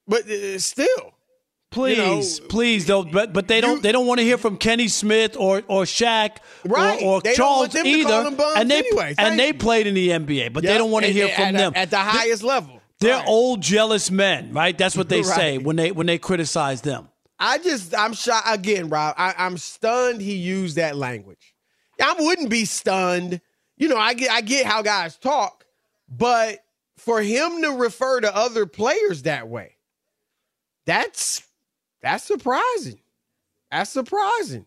but 0.07 0.29
uh, 0.29 0.59
still, 0.59 1.13
Please, 1.71 2.39
know, 2.39 2.47
please, 2.49 2.85
though, 2.85 3.03
but 3.03 3.33
but 3.33 3.47
they 3.47 3.61
don't 3.61 3.77
you- 3.77 3.81
they 3.81 3.91
don't 3.91 4.05
want 4.05 4.19
to 4.19 4.23
hear 4.25 4.37
from 4.37 4.57
Kenny 4.57 4.87
Smith 4.89 5.35
or 5.37 5.63
or 5.67 5.83
Shaq 5.83 6.37
Right. 6.65 7.01
or, 7.01 7.15
or 7.15 7.21
Charles 7.33 7.59
want 7.61 7.71
them 7.71 7.83
to 7.85 7.89
either, 7.89 8.09
call 8.09 8.23
them 8.25 8.35
bums 8.35 8.55
and 8.59 8.69
they 8.69 8.77
anyway. 8.79 9.15
and 9.17 9.39
they 9.39 9.47
you. 9.47 9.53
played 9.55 9.87
in 9.87 9.95
the 9.95 10.09
NBA, 10.09 10.53
but 10.53 10.63
they 10.63 10.77
don't 10.77 10.91
want 10.91 11.03
to 11.05 11.07
and- 11.07 11.17
hear 11.17 11.29
from 11.29 11.45
at, 11.45 11.53
them. 11.55 11.73
at 11.75 11.89
the 11.89 11.97
highest 11.97 12.43
level. 12.43 12.79
They're 12.99 13.17
Right. 13.17 13.27
old, 13.27 13.59
jealous 13.61 14.11
men, 14.11 14.53
right? 14.53 14.77
That's 14.77 14.95
what 14.95 15.09
they 15.09 15.23
say 15.39 15.57
when 15.57 15.75
they 15.77 15.91
when 15.91 16.05
they 16.07 16.17
criticize 16.19 16.81
them. 16.81 17.09
I 17.39 17.57
just 17.57 17.97
I'm 17.97 18.13
shocked 18.13 18.47
again, 18.51 18.89
Rob. 18.89 19.15
I, 19.17 19.33
I'm 19.37 19.57
stunned 19.57 20.21
he 20.21 20.35
used 20.35 20.75
that 20.75 20.95
language. 20.95 21.55
I 22.01 22.13
wouldn't 22.19 22.49
be 22.51 22.65
stunned. 22.65 23.41
You 23.77 23.87
know, 23.89 23.97
I 23.97 24.13
get 24.13 24.29
I 24.31 24.41
get 24.41 24.65
how 24.67 24.81
guys 24.83 25.17
talk, 25.17 25.62
but 26.17 26.63
for 26.97 27.21
him 27.21 27.61
to 27.61 27.69
refer 27.71 28.21
to 28.21 28.35
other 28.35 28.65
players 28.65 29.23
that 29.23 29.47
way, 29.47 29.77
that's 30.85 31.43
that's 32.01 32.23
surprising. 32.23 32.99
That's 33.71 33.89
surprising. 33.89 34.65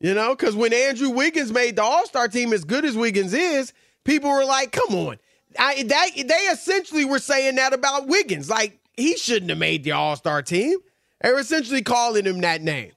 You 0.00 0.14
know, 0.14 0.36
because 0.36 0.54
when 0.54 0.72
Andrew 0.72 1.10
Wiggins 1.10 1.50
made 1.50 1.76
the 1.76 1.82
All 1.82 2.06
Star 2.06 2.28
team, 2.28 2.52
as 2.52 2.64
good 2.64 2.84
as 2.84 2.96
Wiggins 2.96 3.32
is, 3.32 3.72
people 4.04 4.30
were 4.30 4.44
like, 4.44 4.72
"Come 4.72 4.94
on." 4.94 5.18
I, 5.58 5.82
that, 5.84 6.10
they 6.14 6.34
essentially 6.52 7.04
were 7.04 7.18
saying 7.18 7.56
that 7.56 7.72
about 7.72 8.06
Wiggins. 8.06 8.50
Like 8.50 8.78
he 8.96 9.16
shouldn't 9.16 9.50
have 9.50 9.58
made 9.58 9.84
the 9.84 9.92
All 9.92 10.16
Star 10.16 10.42
team. 10.42 10.78
They 11.22 11.32
were 11.32 11.38
essentially 11.38 11.82
calling 11.82 12.26
him 12.26 12.40
that 12.42 12.62
name. 12.62 12.92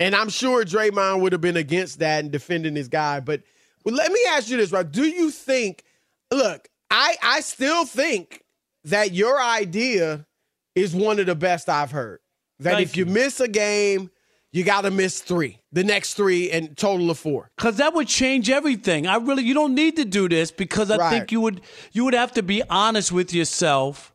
And 0.00 0.14
I'm 0.14 0.28
sure 0.28 0.64
Draymond 0.64 1.20
would 1.20 1.32
have 1.32 1.40
been 1.40 1.56
against 1.56 2.00
that 2.00 2.24
and 2.24 2.32
defending 2.32 2.76
his 2.76 2.88
guy. 2.88 3.20
But 3.20 3.42
let 3.84 4.12
me 4.12 4.20
ask 4.30 4.50
you 4.50 4.56
this, 4.56 4.72
right? 4.72 4.90
Do 4.90 5.04
you 5.04 5.30
think? 5.30 5.84
Look, 6.32 6.68
I 6.90 7.16
I 7.22 7.40
still 7.40 7.84
think 7.84 8.42
that 8.84 9.12
your 9.12 9.40
idea 9.40 10.26
is 10.74 10.94
one 10.94 11.18
of 11.18 11.26
the 11.26 11.34
best 11.34 11.68
I've 11.68 11.90
heard. 11.90 12.20
That 12.60 12.74
Thank 12.74 12.88
if 12.90 12.96
you, 12.96 13.04
you. 13.04 13.10
miss 13.12 13.40
a 13.40 13.48
game, 13.48 14.10
you 14.52 14.64
got 14.64 14.82
to 14.82 14.90
miss 14.90 15.20
three, 15.20 15.58
the 15.72 15.84
next 15.84 16.14
three, 16.14 16.50
and 16.50 16.74
total 16.76 17.10
of 17.10 17.18
four. 17.18 17.50
Because 17.56 17.76
that 17.76 17.92
would 17.94 18.08
change 18.08 18.48
everything. 18.48 19.06
I 19.06 19.16
really, 19.16 19.42
you 19.42 19.52
don't 19.52 19.74
need 19.74 19.96
to 19.96 20.04
do 20.06 20.28
this 20.28 20.50
because 20.50 20.90
I 20.90 20.96
Right. 20.96 21.10
think 21.10 21.32
you 21.32 21.40
would, 21.42 21.60
you 21.92 22.04
would 22.04 22.14
have 22.14 22.32
to 22.32 22.42
be 22.42 22.62
honest 22.70 23.12
with 23.12 23.34
yourself 23.34 24.14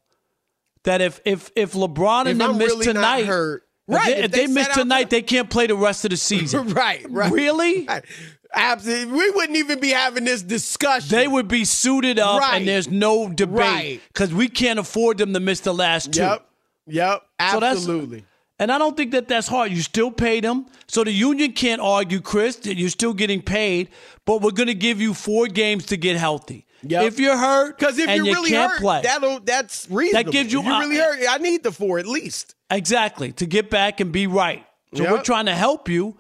that 0.86 1.02
if 1.02 1.20
if 1.26 1.52
if 1.56 1.74
LeBron 1.74 2.26
If 2.26 2.32
and 2.32 2.42
them 2.42 2.58
miss 2.58 2.68
really 2.70 2.86
not 2.88 2.94
tonight, 2.94 3.26
hurt- 3.26 3.64
if 3.88 3.96
Right, 3.96 4.06
they, 4.08 4.20
if 4.20 4.26
if 4.26 4.32
they 4.32 4.38
they 4.46 4.48
miss 4.48 4.64
set 4.64 4.72
out 4.72 4.74
for 4.76 4.80
tonight, 4.82 5.10
the- 5.10 5.16
they 5.18 5.22
can't 5.22 5.50
play 5.50 5.68
the 5.68 5.76
rest 5.76 6.06
of 6.06 6.12
the 6.12 6.18
season. 6.18 6.70
right, 6.74 7.06
right. 7.10 7.32
Really? 7.32 7.86
Right. 7.86 8.06
Absolutely. 8.54 9.14
We 9.14 9.30
wouldn't 9.32 9.58
even 9.58 9.80
be 9.80 9.90
having 9.90 10.26
this 10.26 10.42
discussion. 10.42 11.10
They 11.10 11.28
would 11.28 11.48
be 11.48 11.66
suited 11.66 12.20
up, 12.20 12.42
Right. 12.42 12.58
and 12.58 12.68
there's 12.68 12.90
no 12.90 13.30
debate 13.30 13.58
Right. 13.60 14.02
because 14.14 14.34
we 14.34 14.48
can't 14.50 14.80
afford 14.80 15.18
them 15.18 15.34
to 15.34 15.40
miss 15.40 15.62
the 15.62 15.74
last 15.74 16.14
two. 16.14 16.22
Yep. 16.22 16.46
Yep. 16.88 17.22
So 17.52 17.64
Absolutely. 17.64 18.26
And 18.60 18.72
I 18.72 18.78
don't 18.78 18.96
think 18.96 19.12
that 19.14 19.28
that's 19.28 19.48
hard. 19.48 19.72
You 19.72 19.82
still 19.82 20.12
pay 20.12 20.40
them. 20.40 20.68
So 20.88 21.04
the 21.04 21.12
union 21.12 21.54
can't 21.54 21.82
argue, 21.82 22.20
Chris, 22.22 22.58
that 22.58 22.78
you're 22.78 22.90
still 22.90 23.14
getting 23.14 23.42
paid, 23.42 23.90
but 24.26 24.42
we're 24.42 24.52
going 24.52 24.68
to 24.68 24.76
give 24.76 25.02
you 25.02 25.14
four 25.16 25.48
games 25.48 25.86
to 25.88 25.98
get 25.98 26.16
healthy. 26.18 26.68
Yep. 26.84 27.04
If 27.06 27.20
you're 27.20 27.38
hurt 27.38 27.78
Because 27.80 27.98
if 27.98 28.08
and 28.08 28.18
you're 28.18 28.26
you 28.28 28.34
really 28.34 28.50
can't 28.52 28.72
hurt, 28.72 28.80
play, 28.82 29.02
that'll 29.04 29.40
that's 29.40 29.88
reasonable. 29.90 30.26
That 30.26 30.32
gives 30.32 30.52
you- 30.54 30.60
If 30.60 30.66
you're 30.66 30.80
really 30.80 30.98
hurt. 30.98 31.20
I 31.30 31.38
need 31.38 31.64
the 31.64 31.72
four 31.72 31.98
at 32.00 32.08
least. 32.08 32.56
exactly 32.72 33.32
to 33.34 33.46
get 33.46 33.70
back 33.70 34.00
and 34.00 34.12
be 34.12 34.28
right. 34.28 34.64
So 34.96 35.04
Yep. 35.04 35.12
we're 35.12 35.22
trying 35.24 35.46
to 35.46 35.56
help 35.56 35.88
you, 35.90 36.18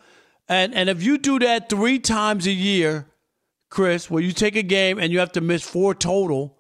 and 0.52 0.76
and 0.76 0.90
if 0.90 1.02
you 1.02 1.18
do 1.18 1.40
that 1.40 1.70
three 1.70 1.98
times 2.00 2.46
a 2.46 2.52
year, 2.52 3.08
Chris, 3.70 4.10
where 4.12 4.22
you 4.22 4.32
take 4.34 4.56
a 4.56 4.64
game 4.64 5.00
and 5.00 5.12
you 5.12 5.20
have 5.20 5.32
to 5.34 5.42
miss 5.42 5.64
four 5.64 5.96
total, 5.96 6.58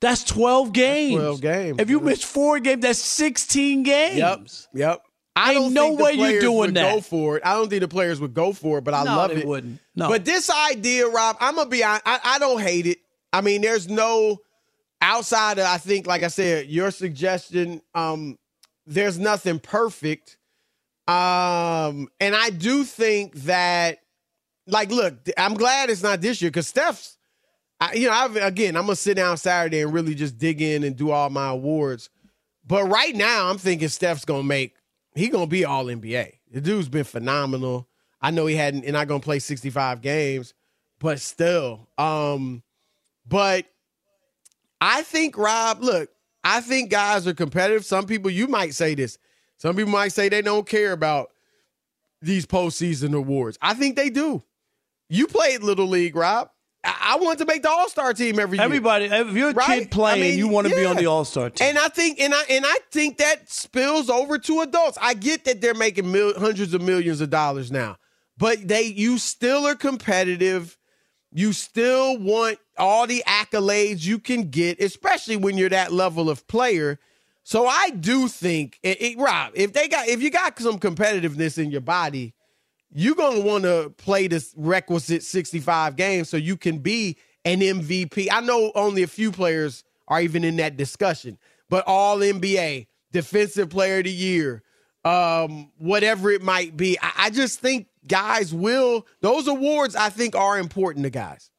that's 0.00 0.22
twelve 0.24 0.72
games. 0.72 1.16
12 1.16 1.40
games, 1.40 1.76
If 1.80 1.88
you 1.90 2.00
miss 2.00 2.22
four 2.22 2.60
games, 2.60 2.82
that's 2.82 2.98
sixteen 2.98 3.82
games. 3.82 4.68
Yep. 4.74 4.80
Yep. 4.88 5.02
I 5.36 5.50
Ain't 5.52 5.60
don't 5.60 5.74
no 5.74 5.86
think 5.86 5.98
the 5.98 6.04
way 6.22 6.30
you're 6.32 6.40
doing 6.40 6.56
would 6.58 6.74
that. 6.74 6.94
Go 6.94 7.00
for 7.00 7.36
it. 7.38 7.42
I 7.44 7.54
don't 7.54 7.68
think 7.68 7.80
the 7.80 7.88
players 7.88 8.20
would 8.20 8.34
go 8.34 8.52
for 8.52 8.78
it, 8.78 8.84
but 8.84 8.94
I 8.94 9.02
No, 9.02 9.16
love 9.16 9.32
it. 9.32 9.44
wouldn't. 9.44 9.80
No. 9.96 10.08
But 10.08 10.24
this 10.24 10.48
idea, 10.48 11.08
Rob, 11.08 11.36
I'm 11.40 11.56
gonna 11.56 11.68
be 11.68 11.82
honest. 11.82 12.02
I, 12.06 12.20
I 12.22 12.38
don't 12.38 12.60
hate 12.60 12.86
it. 12.86 12.98
I 13.32 13.40
mean, 13.40 13.60
there's 13.62 13.88
no 13.88 14.38
outside 15.02 15.58
of 15.58 15.66
I 15.66 15.78
think, 15.78 16.06
like 16.06 16.22
I 16.22 16.28
said, 16.28 16.66
your 16.68 16.90
suggestion. 16.92 17.80
Um, 17.96 18.38
there's 18.86 19.18
nothing 19.18 19.58
perfect. 19.58 20.36
Um, 21.06 22.08
and 22.18 22.34
I 22.34 22.50
do 22.50 22.84
think 22.84 23.34
that, 23.42 23.98
like, 24.66 24.90
look, 24.90 25.14
I'm 25.36 25.54
glad 25.54 25.90
it's 25.90 26.02
not 26.02 26.20
this 26.20 26.40
year 26.40 26.50
because 26.50 26.68
Steph's. 26.68 27.18
I, 27.80 27.94
you 27.94 28.06
know, 28.06 28.14
I've, 28.14 28.36
again, 28.36 28.76
I'm 28.76 28.84
gonna 28.84 28.96
sit 28.96 29.14
down 29.14 29.36
Saturday 29.36 29.82
and 29.82 29.92
really 29.92 30.14
just 30.14 30.38
dig 30.38 30.62
in 30.62 30.84
and 30.84 30.96
do 30.96 31.10
all 31.10 31.28
my 31.28 31.48
awards. 31.48 32.08
But 32.66 32.84
right 32.84 33.14
now, 33.14 33.50
I'm 33.50 33.58
thinking 33.58 33.88
Steph's 33.88 34.24
gonna 34.24 34.44
make. 34.44 34.74
He 35.14 35.28
gonna 35.28 35.46
be 35.46 35.64
all 35.64 35.86
NBA. 35.86 36.32
The 36.50 36.60
dude's 36.60 36.88
been 36.88 37.04
phenomenal. 37.04 37.88
I 38.22 38.30
know 38.30 38.46
he 38.46 38.56
hadn't, 38.56 38.84
and 38.84 38.94
not 38.94 39.08
gonna 39.08 39.20
play 39.20 39.38
65 39.38 40.00
games, 40.00 40.54
but 40.98 41.20
still. 41.20 41.88
Um, 41.98 42.62
but 43.26 43.66
I 44.80 45.02
think 45.02 45.36
Rob, 45.36 45.82
look, 45.82 46.10
I 46.42 46.60
think 46.60 46.90
guys 46.90 47.26
are 47.26 47.34
competitive. 47.34 47.84
Some 47.84 48.06
people, 48.06 48.30
you 48.30 48.48
might 48.48 48.74
say 48.74 48.94
this. 48.94 49.18
Some 49.58 49.76
people 49.76 49.92
might 49.92 50.12
say 50.12 50.28
they 50.28 50.42
don't 50.42 50.66
care 50.66 50.92
about 50.92 51.30
these 52.20 52.46
postseason 52.46 53.14
awards. 53.14 53.58
I 53.60 53.74
think 53.74 53.96
they 53.96 54.10
do. 54.10 54.42
You 55.08 55.26
played 55.26 55.62
Little 55.62 55.86
League, 55.86 56.16
Rob. 56.16 56.50
I, 56.84 57.16
want 57.20 57.38
to 57.38 57.46
make 57.46 57.62
the 57.62 57.70
All 57.70 57.88
Star 57.88 58.12
team 58.12 58.38
every 58.38 58.58
year. 58.58 58.64
Everybody, 58.64 59.06
if 59.06 59.32
you're 59.32 59.50
a 59.50 59.54
right? 59.54 59.80
kid 59.80 59.90
playing, 59.90 60.22
I 60.22 60.26
mean, 60.28 60.38
you 60.38 60.48
want 60.48 60.66
to 60.66 60.74
yeah. 60.74 60.80
be 60.80 60.86
on 60.86 60.96
the 60.96 61.06
All 61.06 61.24
Star 61.24 61.50
team. 61.50 61.68
And 61.68 61.78
I 61.78 61.88
think, 61.88 62.20
and 62.20 62.34
I 62.34 62.42
and 62.50 62.64
I 62.66 62.76
think 62.90 63.18
that 63.18 63.50
spills 63.50 64.10
over 64.10 64.38
to 64.38 64.60
adults. 64.60 64.98
I 65.00 65.14
get 65.14 65.44
that 65.44 65.60
they're 65.60 65.74
making 65.74 66.10
mil- 66.10 66.38
hundreds 66.38 66.74
of 66.74 66.82
millions 66.82 67.20
of 67.20 67.30
dollars 67.30 67.70
now, 67.70 67.96
but 68.36 68.66
they, 68.66 68.82
you 68.82 69.18
still 69.18 69.66
are 69.66 69.74
competitive. 69.74 70.76
You 71.32 71.52
still 71.52 72.18
want 72.18 72.58
all 72.76 73.06
the 73.06 73.24
accolades 73.26 74.04
you 74.04 74.18
can 74.18 74.50
get, 74.50 74.80
especially 74.80 75.36
when 75.36 75.56
you're 75.56 75.70
that 75.70 75.92
level 75.92 76.30
of 76.30 76.46
player. 76.46 76.98
So 77.44 77.66
I 77.66 77.90
do 77.90 78.26
think, 78.26 78.78
it, 78.82 79.00
it, 79.02 79.18
Rob, 79.18 79.52
if 79.54 79.74
they 79.74 79.86
got, 79.86 80.08
if 80.08 80.22
you 80.22 80.30
got 80.30 80.58
some 80.58 80.78
competitiveness 80.78 81.58
in 81.58 81.70
your 81.70 81.82
body, 81.82 82.34
you're 82.90 83.14
to 83.14 83.40
want 83.40 83.64
to 83.64 83.92
play 83.98 84.28
this 84.28 84.54
requisite 84.56 85.22
65 85.22 85.94
games 85.94 86.30
so 86.30 86.38
you 86.38 86.56
can 86.56 86.78
be 86.78 87.18
an 87.44 87.60
MVP. 87.60 88.28
I 88.32 88.40
know 88.40 88.72
only 88.74 89.02
a 89.02 89.06
few 89.06 89.30
players 89.30 89.84
are 90.08 90.22
even 90.22 90.42
in 90.42 90.56
that 90.56 90.78
discussion, 90.78 91.38
but 91.68 91.84
all 91.86 92.18
NBA, 92.18 92.86
defensive 93.12 93.68
player 93.68 93.98
of 93.98 94.04
the 94.04 94.10
year, 94.10 94.62
um, 95.04 95.70
whatever 95.76 96.30
it 96.30 96.42
might 96.42 96.76
be. 96.78 96.98
I, 97.02 97.12
I 97.18 97.30
just 97.30 97.60
think 97.60 97.88
guys 98.06 98.54
will, 98.54 99.06
those 99.20 99.48
awards 99.48 99.94
I 99.94 100.08
think 100.08 100.34
are 100.34 100.58
important 100.58 101.04
to 101.04 101.10
guys. 101.10 101.50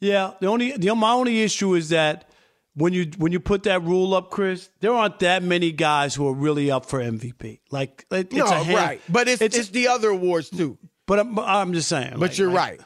Yeah, 0.00 0.32
the 0.40 0.48
only 0.48 0.76
the 0.76 0.92
my 0.96 1.12
only 1.12 1.42
issue 1.42 1.74
is 1.74 1.90
that 1.90 2.28
when 2.74 2.92
you 2.92 3.10
when 3.18 3.32
you 3.32 3.40
put 3.40 3.64
that 3.64 3.82
rule 3.82 4.14
up, 4.14 4.30
Chris, 4.30 4.70
there 4.80 4.92
aren't 4.92 5.18
that 5.20 5.42
many 5.42 5.72
guys 5.72 6.14
who 6.14 6.26
are 6.28 6.34
really 6.34 6.70
up 6.70 6.86
for 6.86 7.00
MVP. 7.00 7.60
Like 7.70 8.06
it, 8.10 8.32
no, 8.32 8.44
it's 8.44 8.50
a 8.50 8.64
hand, 8.64 8.76
right, 8.76 9.00
but 9.08 9.28
it's, 9.28 9.42
it's, 9.42 9.56
it's 9.56 9.68
the 9.68 9.88
other 9.88 10.08
awards 10.08 10.50
too. 10.50 10.78
But 11.06 11.20
I'm, 11.20 11.38
I'm 11.38 11.72
just 11.74 11.88
saying. 11.88 12.12
But 12.12 12.20
like, 12.20 12.38
you're 12.38 12.48
like, 12.48 12.56
right. 12.56 12.80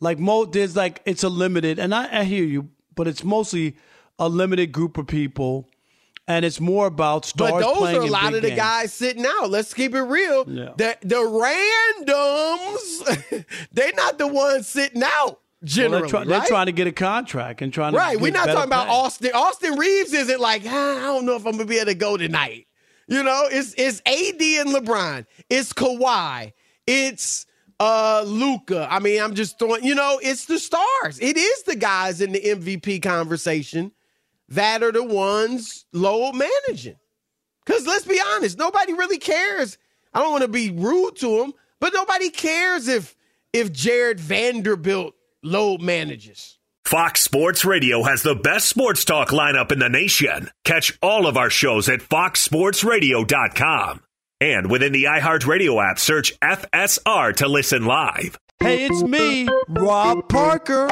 Like 0.00 0.18
Mo, 0.18 0.46
there's 0.46 0.74
like 0.76 1.02
it's 1.04 1.22
a 1.22 1.28
limited, 1.28 1.78
and 1.78 1.94
I, 1.94 2.20
I 2.20 2.24
hear 2.24 2.44
you, 2.44 2.70
but 2.94 3.06
it's 3.06 3.22
mostly 3.22 3.76
a 4.18 4.28
limited 4.28 4.72
group 4.72 4.98
of 4.98 5.06
people, 5.06 5.68
and 6.26 6.44
it's 6.44 6.58
more 6.58 6.86
about 6.86 7.24
stars. 7.24 7.52
But 7.52 7.60
those 7.60 7.94
are 7.94 8.00
a 8.00 8.06
lot 8.06 8.34
of 8.34 8.42
the 8.42 8.48
games. 8.48 8.58
guys 8.58 8.92
sitting 8.92 9.26
out. 9.26 9.50
Let's 9.50 9.74
keep 9.74 9.94
it 9.94 10.02
real. 10.02 10.44
Yeah. 10.48 10.72
The 10.76 10.96
the 11.02 11.16
randoms, 12.06 13.44
they're 13.72 13.92
not 13.94 14.18
the 14.18 14.26
ones 14.26 14.66
sitting 14.66 15.02
out. 15.04 15.39
Generally, 15.62 15.90
well, 15.90 16.00
they're, 16.00 16.08
try, 16.08 16.18
right? 16.20 16.28
they're, 16.28 16.48
trying 16.48 16.66
to 16.66 16.72
get 16.72 16.86
a 16.86 16.92
contract 16.92 17.60
and 17.60 17.72
trying 17.72 17.92
to 17.92 17.98
right. 17.98 18.18
We're 18.18 18.32
not 18.32 18.46
talking 18.46 18.64
about 18.64 18.86
pay. 18.86 18.92
Austin. 18.92 19.30
Austin 19.34 19.78
Reaves 19.78 20.12
isn't 20.12 20.40
like 20.40 20.62
ah, 20.66 20.98
I 20.98 21.02
don't 21.02 21.26
know 21.26 21.36
if 21.36 21.44
I'm 21.44 21.52
gonna 21.52 21.66
be 21.66 21.76
able 21.76 21.86
to 21.86 21.94
go 21.94 22.16
tonight. 22.16 22.66
You 23.06 23.22
know, 23.22 23.44
it's 23.50 23.74
it's 23.76 24.00
AD 24.06 24.40
and 24.40 24.74
LeBron. 24.74 25.26
It's 25.50 25.72
Kawhi. 25.72 26.52
It's 26.86 27.44
uh 27.78 28.22
Luka. 28.26 28.88
I 28.90 29.00
mean, 29.00 29.20
I'm 29.20 29.34
just 29.34 29.58
throwing. 29.58 29.84
You 29.84 29.94
know, 29.94 30.18
it's 30.22 30.46
the 30.46 30.58
stars. 30.58 31.18
It 31.20 31.36
is 31.36 31.62
the 31.64 31.76
guys 31.76 32.22
in 32.22 32.32
the 32.32 32.40
MVP 32.40 33.02
conversation 33.02 33.92
that 34.48 34.82
are 34.82 34.92
the 34.92 35.04
ones 35.04 35.84
low 35.92 36.32
managing. 36.32 36.96
Because 37.66 37.86
let's 37.86 38.06
be 38.06 38.20
honest, 38.34 38.58
nobody 38.58 38.94
really 38.94 39.18
cares. 39.18 39.76
I 40.14 40.20
don't 40.20 40.32
want 40.32 40.42
to 40.42 40.48
be 40.48 40.70
rude 40.70 41.16
to 41.16 41.38
them, 41.38 41.52
but 41.80 41.92
nobody 41.92 42.30
cares 42.30 42.88
if 42.88 43.14
if 43.52 43.72
Jarred 43.72 44.18
Vanderbilt 44.18 45.14
load 45.42 45.82
manages. 45.82 46.58
Fox 46.84 47.22
Sports 47.22 47.64
Radio 47.64 48.02
has 48.02 48.22
the 48.22 48.34
best 48.34 48.68
sports 48.68 49.04
talk 49.04 49.28
lineup 49.28 49.70
in 49.70 49.78
the 49.78 49.88
nation. 49.88 50.50
Catch 50.64 50.98
all 51.02 51.26
of 51.26 51.36
our 51.36 51.50
shows 51.50 51.88
at 51.88 52.00
foxsportsradio.com. 52.00 54.00
And 54.40 54.70
within 54.70 54.92
the 54.92 55.04
iHeartRadio 55.04 55.90
app, 55.90 55.98
search 55.98 56.38
FSR 56.40 57.36
to 57.36 57.46
listen 57.46 57.84
live. 57.84 58.38
Hey, 58.58 58.86
it's 58.86 59.02
me, 59.02 59.48
Rob 59.68 60.28
Parker. 60.28 60.88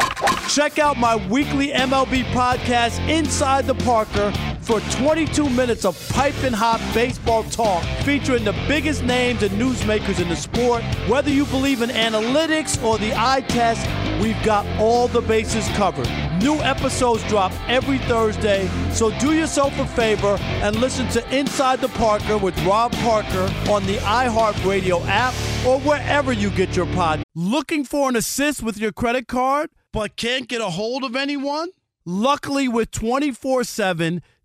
Check 0.49 0.79
out 0.79 0.97
my 0.97 1.17
weekly 1.29 1.69
MLB 1.69 2.25
podcast, 2.33 3.07
Inside 3.09 3.67
the 3.67 3.75
Parker, 3.75 4.33
for 4.69 4.81
22 5.01 5.49
minutes 5.49 5.87
of 5.87 5.97
piping 6.11 6.53
hot 6.53 6.79
baseball 6.93 7.43
talk 7.45 7.83
featuring 8.05 8.45
the 8.45 8.53
biggest 8.69 9.03
names 9.03 9.43
and 9.43 9.51
newsmakers 9.53 10.21
in 10.21 10.29
the 10.29 10.37
sport. 10.37 10.83
Whether 11.09 11.31
you 11.31 11.47
believe 11.47 11.81
in 11.81 11.89
analytics 11.89 12.81
or 12.85 12.99
the 12.99 13.15
eye 13.17 13.41
test, 13.49 13.89
we've 14.21 14.41
got 14.45 14.67
all 14.79 15.09
the 15.09 15.23
bases 15.23 15.67
covered. 15.69 16.07
New 16.43 16.57
episodes 16.57 17.27
drop 17.29 17.51
every 17.67 17.97
Thursday, 18.01 18.69
so 18.93 19.11
do 19.19 19.33
yourself 19.33 19.73
a 19.79 19.87
favor 19.87 20.37
and 20.61 20.77
listen 20.77 21.09
to 21.09 21.35
Inside 21.35 21.81
the 21.81 21.89
Parker 21.89 22.37
with 22.37 22.55
Rob 22.67 22.93
Parker 22.97 23.51
on 23.71 23.87
the 23.87 23.97
iHeartRadio 23.97 25.03
app 25.07 25.33
or 25.67 25.81
wherever 25.81 26.31
you 26.31 26.51
get 26.51 26.77
your 26.77 26.87
pod. 26.93 27.23
Looking 27.35 27.87
for 27.87 28.11
an 28.11 28.17
assist 28.17 28.63
with 28.63 28.77
your 28.77 28.93
credit 28.93 29.29
card, 29.29 29.71
but 29.95 30.17
can't 30.17 30.47
get 30.47 30.61
a 30.61 30.69
hold 30.69 31.05
of 31.05 31.17
anyone? 31.17 31.71
Luckily, 32.05 32.69
with 32.69 32.91
24 32.91 33.65
7 33.65 34.23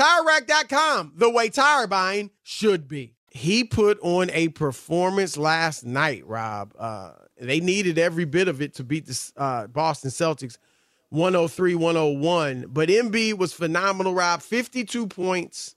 TireRack.com, 0.00 1.12
the 1.16 1.28
way 1.28 1.50
tire 1.50 1.86
buying 1.86 2.30
should 2.42 2.88
be. 2.88 3.14
He 3.30 3.64
put 3.64 3.98
on 4.00 4.30
a 4.30 4.48
performance 4.48 5.36
last 5.36 5.84
night, 5.84 6.26
Rob. 6.26 6.72
Uh, 6.78 7.12
they 7.38 7.60
needed 7.60 7.98
every 7.98 8.24
bit 8.24 8.48
of 8.48 8.62
it 8.62 8.74
to 8.74 8.84
beat 8.84 9.06
the 9.06 9.32
uh, 9.36 9.66
Boston 9.66 10.10
Celtics 10.10 10.56
103 11.10 11.74
101. 11.74 12.66
But 12.70 12.88
Embiid 12.88 13.36
was 13.36 13.52
phenomenal, 13.52 14.14
Rob. 14.14 14.40
52 14.40 15.06
points, 15.06 15.76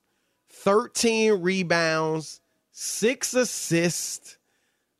13 0.52 1.42
rebounds, 1.42 2.40
six 2.72 3.34
assists. 3.34 4.38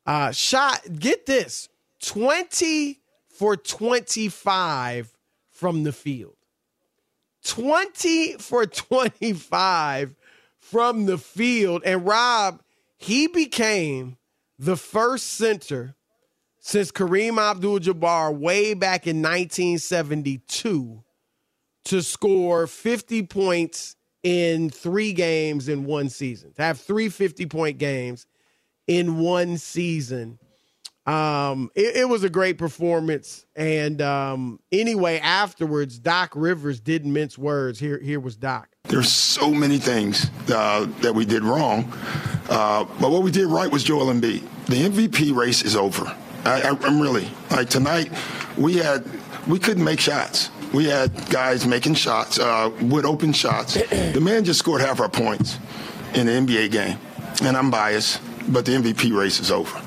Uh, 0.04 0.32
shot, 0.32 0.82
get 0.98 1.24
this 1.24 1.70
20 2.02 3.00
for 3.30 3.56
25 3.56 5.16
from 5.50 5.82
the 5.82 5.92
field. 5.92 6.36
20 7.44 8.34
for 8.38 8.66
25 8.66 10.14
from 10.58 11.06
the 11.06 11.18
field. 11.18 11.82
And 11.84 12.04
Rob, 12.06 12.62
he 12.96 13.26
became 13.26 14.16
the 14.58 14.76
first 14.76 15.34
center 15.34 15.94
since 16.58 16.90
Kareem 16.90 17.38
Abdul 17.38 17.80
Jabbar 17.80 18.34
way 18.34 18.74
back 18.74 19.06
in 19.06 19.20
1972 19.20 21.02
to 21.84 22.02
score 22.02 22.66
50 22.66 23.22
points 23.24 23.96
in 24.22 24.70
three 24.70 25.12
games 25.12 25.68
in 25.68 25.84
one 25.84 26.08
season, 26.08 26.54
to 26.54 26.62
have 26.62 26.80
three 26.80 27.10
50 27.10 27.44
point 27.46 27.76
games 27.76 28.26
in 28.86 29.18
one 29.18 29.58
season. 29.58 30.38
Um, 31.06 31.70
it, 31.74 31.96
it, 31.96 32.08
was 32.08 32.24
a 32.24 32.30
great 32.30 32.56
performance. 32.56 33.44
And 33.54 34.00
um, 34.00 34.58
anyway, 34.72 35.18
afterwards, 35.18 35.98
Doc 35.98 36.32
Rivers 36.34 36.80
didn't 36.80 37.12
mince 37.12 37.36
words. 37.36 37.78
Here, 37.78 37.98
here 37.98 38.20
was 38.20 38.36
Doc. 38.36 38.68
There's 38.84 39.12
so 39.12 39.50
many 39.50 39.78
things 39.78 40.30
uh, 40.50 40.86
that 41.00 41.14
we 41.14 41.26
did 41.26 41.42
wrong, 41.42 41.92
uh, 42.48 42.84
but 43.00 43.10
what 43.10 43.22
we 43.22 43.30
did 43.30 43.46
right 43.48 43.70
was 43.70 43.82
Joel 43.82 44.06
Embiid. 44.06 44.42
The 44.66 44.76
MVP 44.76 45.34
race 45.34 45.62
is 45.62 45.76
over. 45.76 46.04
I, 46.44 46.76
am 46.82 47.00
really 47.00 47.28
like 47.50 47.70
tonight. 47.70 48.12
We 48.56 48.76
had 48.76 49.04
we 49.46 49.58
couldn't 49.58 49.84
make 49.84 50.00
shots. 50.00 50.50
We 50.72 50.84
had 50.86 51.12
guys 51.30 51.66
making 51.66 51.94
shots, 51.94 52.38
uh, 52.38 52.70
with 52.82 53.04
open 53.04 53.32
shots. 53.32 53.74
the 53.74 54.20
man 54.20 54.44
just 54.44 54.58
scored 54.58 54.80
half 54.80 55.00
our 55.00 55.08
points 55.08 55.58
in 56.14 56.26
the 56.26 56.32
NBA 56.32 56.70
game, 56.70 56.98
and 57.42 57.56
I'm 57.56 57.70
biased, 57.70 58.20
but 58.52 58.66
the 58.66 58.72
MVP 58.72 59.16
race 59.16 59.40
is 59.40 59.50
over. 59.50 59.86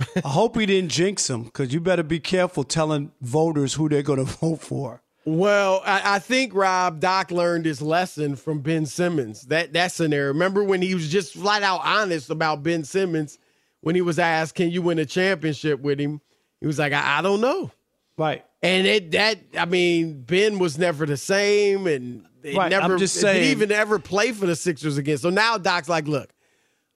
I 0.24 0.28
hope 0.28 0.56
he 0.56 0.66
didn't 0.66 0.90
jinx 0.90 1.28
him 1.28 1.44
because 1.44 1.72
you 1.72 1.80
better 1.80 2.02
be 2.02 2.20
careful 2.20 2.64
telling 2.64 3.12
voters 3.20 3.74
who 3.74 3.88
they're 3.88 4.02
going 4.02 4.24
to 4.24 4.32
vote 4.32 4.60
for. 4.60 5.02
Well, 5.24 5.82
I, 5.84 6.16
I, 6.16 6.18
think 6.20 6.54
Rob 6.54 7.00
Doc 7.00 7.30
learned 7.30 7.66
his 7.66 7.82
lesson 7.82 8.34
from 8.34 8.60
Ben 8.60 8.86
Simmons. 8.86 9.42
That 9.42 9.74
that 9.74 9.92
scenario. 9.92 10.28
Remember 10.28 10.64
when 10.64 10.80
he 10.80 10.94
was 10.94 11.10
just 11.10 11.34
flat 11.34 11.62
out 11.62 11.80
honest 11.84 12.30
about 12.30 12.62
Ben 12.62 12.82
Simmons 12.82 13.38
when 13.82 13.94
he 13.94 14.00
was 14.00 14.18
asked, 14.18 14.54
"Can 14.54 14.70
you 14.70 14.80
win 14.80 14.98
a 14.98 15.04
championship 15.04 15.80
with 15.80 15.98
him?" 15.98 16.22
He 16.60 16.66
was 16.66 16.78
like, 16.78 16.94
"I, 16.94 17.18
I 17.18 17.22
don't 17.22 17.42
know." 17.42 17.70
Right. 18.16 18.42
And 18.62 18.86
it 18.86 19.10
that 19.10 19.38
I 19.58 19.66
mean, 19.66 20.22
Ben 20.22 20.58
was 20.58 20.78
never 20.78 21.04
the 21.04 21.18
same, 21.18 21.86
and 21.86 22.24
right. 22.56 22.70
never 22.70 22.94
I'm 22.94 22.98
just 22.98 23.16
saying, 23.16 23.42
didn't 23.42 23.50
even 23.50 23.72
ever 23.72 23.98
play 23.98 24.32
for 24.32 24.46
the 24.46 24.56
Sixers 24.56 24.96
again. 24.96 25.18
So 25.18 25.28
now 25.28 25.58
Doc's 25.58 25.90
like, 25.90 26.08
"Look, 26.08 26.30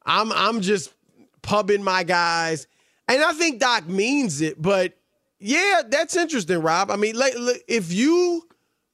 I'm 0.07 0.33
I'm 0.33 0.63
just 0.63 0.93
pubbing 1.43 1.83
my 1.83 2.03
guys." 2.03 2.67
And 3.09 3.23
I 3.23 3.33
think 3.33 3.61
Doc 3.61 3.89
means 3.89 4.41
it, 4.41 4.61
but 4.61 4.95
yeah, 5.39 5.83
that's 5.89 6.17
interesting, 6.17 6.59
Rob. 6.61 6.91
I 6.91 6.97
mean, 6.97 7.17
like, 7.17 7.35
if 7.67 7.93
you 7.93 8.47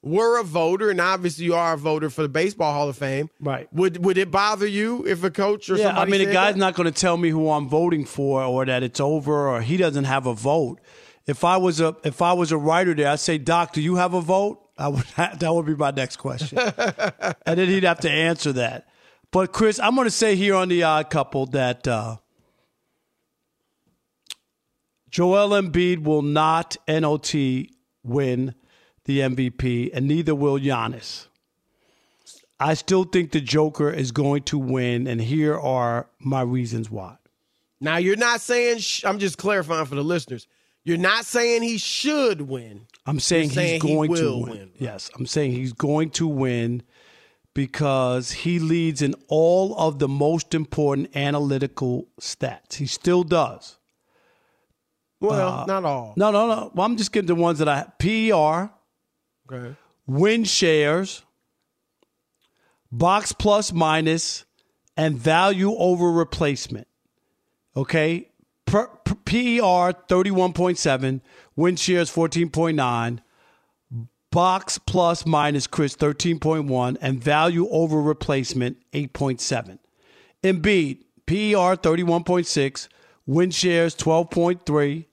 were 0.02 0.40
a 0.40 0.44
voter, 0.44 0.90
and 0.90 1.00
obviously 1.00 1.44
you 1.44 1.54
are 1.54 1.74
a 1.74 1.76
voter 1.76 2.08
for 2.10 2.22
the 2.22 2.28
Baseball 2.28 2.72
Hall 2.72 2.88
of 2.88 2.96
Fame, 2.96 3.28
right? 3.40 3.72
Would 3.72 4.04
would 4.04 4.18
it 4.18 4.30
bother 4.30 4.66
you 4.66 5.06
if 5.06 5.22
a 5.24 5.30
coach 5.30 5.68
or 5.68 5.76
yeah? 5.76 5.98
I 5.98 6.04
mean, 6.06 6.24
the 6.24 6.32
guy's 6.32 6.54
that? 6.54 6.60
not 6.60 6.74
going 6.74 6.90
to 6.90 7.00
tell 7.00 7.16
me 7.16 7.30
who 7.30 7.50
I'm 7.50 7.68
voting 7.68 8.04
for, 8.04 8.42
or 8.42 8.64
that 8.64 8.82
it's 8.82 9.00
over, 9.00 9.48
or 9.48 9.60
he 9.60 9.76
doesn't 9.76 10.04
have 10.04 10.26
a 10.26 10.34
vote. 10.34 10.80
If 11.26 11.44
I 11.44 11.58
was 11.58 11.80
a 11.80 11.96
if 12.04 12.22
I 12.22 12.32
was 12.32 12.52
a 12.52 12.58
writer 12.58 12.94
there, 12.94 13.10
I'd 13.10 13.20
say, 13.20 13.38
Doc, 13.38 13.72
do 13.72 13.82
you 13.82 13.96
have 13.96 14.14
a 14.14 14.20
vote? 14.20 14.60
I 14.78 14.88
would 14.88 15.04
that 15.16 15.52
would 15.54 15.66
be 15.66 15.74
my 15.74 15.90
next 15.90 16.16
question, 16.16 16.58
and 17.46 17.58
then 17.58 17.68
he'd 17.68 17.84
have 17.84 18.00
to 18.00 18.10
answer 18.10 18.52
that. 18.54 18.88
But 19.30 19.52
Chris, 19.52 19.78
I'm 19.78 19.94
going 19.94 20.06
to 20.06 20.10
say 20.10 20.36
here 20.36 20.54
on 20.54 20.68
the 20.68 20.82
Odd 20.84 21.10
Couple 21.10 21.46
that. 21.46 21.86
Uh, 21.86 22.16
Joel 25.10 25.50
Embiid 25.50 26.02
will 26.02 26.22
not 26.22 26.76
NOT 26.86 27.34
win 28.02 28.54
the 29.04 29.20
MVP, 29.20 29.90
and 29.92 30.06
neither 30.06 30.34
will 30.34 30.58
Giannis. 30.58 31.28
I 32.60 32.74
still 32.74 33.04
think 33.04 33.32
the 33.32 33.40
Joker 33.40 33.90
is 33.90 34.12
going 34.12 34.42
to 34.44 34.58
win, 34.58 35.06
and 35.06 35.20
here 35.20 35.58
are 35.58 36.08
my 36.18 36.42
reasons 36.42 36.90
why. 36.90 37.16
Now, 37.80 37.96
you're 37.96 38.16
not 38.16 38.40
saying, 38.40 38.78
sh- 38.78 39.04
I'm 39.04 39.18
just 39.18 39.38
clarifying 39.38 39.86
for 39.86 39.94
the 39.94 40.02
listeners, 40.02 40.46
you're 40.84 40.96
not 40.96 41.24
saying 41.24 41.62
he 41.62 41.78
should 41.78 42.42
win. 42.42 42.86
I'm 43.06 43.20
saying, 43.20 43.50
saying 43.50 43.80
he's 43.80 43.82
going 43.82 44.10
he 44.10 44.20
to 44.20 44.36
win. 44.36 44.50
win. 44.50 44.70
Yes, 44.78 45.10
I'm 45.16 45.26
saying 45.26 45.52
he's 45.52 45.72
going 45.72 46.10
to 46.10 46.26
win 46.26 46.82
because 47.54 48.32
he 48.32 48.58
leads 48.58 49.02
in 49.02 49.14
all 49.28 49.76
of 49.76 49.98
the 49.98 50.08
most 50.08 50.54
important 50.54 51.16
analytical 51.16 52.08
stats. 52.20 52.74
He 52.74 52.86
still 52.86 53.22
does. 53.22 53.78
Well, 55.20 55.60
Uh, 55.62 55.66
not 55.66 55.84
all. 55.84 56.14
No, 56.16 56.30
no, 56.30 56.46
no. 56.46 56.70
Well, 56.74 56.86
I'm 56.86 56.96
just 56.96 57.12
getting 57.12 57.26
the 57.26 57.34
ones 57.34 57.58
that 57.58 57.68
I 57.68 57.84
PER, 57.98 58.70
Okay. 59.50 59.76
win 60.06 60.44
shares, 60.44 61.22
box 62.92 63.32
plus 63.32 63.72
minus, 63.72 64.44
and 64.96 65.16
value 65.18 65.74
over 65.76 66.10
replacement. 66.12 66.86
Okay, 67.76 68.30
per, 68.66 68.86
per, 68.86 69.14
PER 69.14 69.92
31.7, 70.08 71.20
win 71.56 71.76
shares 71.76 72.10
14.9, 72.10 73.20
box 74.30 74.78
plus 74.78 75.24
minus 75.26 75.66
Chris 75.66 75.96
13.1, 75.96 76.96
and 77.00 77.22
value 77.22 77.68
over 77.70 78.00
replacement 78.02 78.76
8.7. 78.92 79.78
Embiid 80.42 80.98
PER 81.26 81.76
31.6, 81.76 82.88
win 83.26 83.50
shares 83.50 83.94
12.3. 83.96 85.04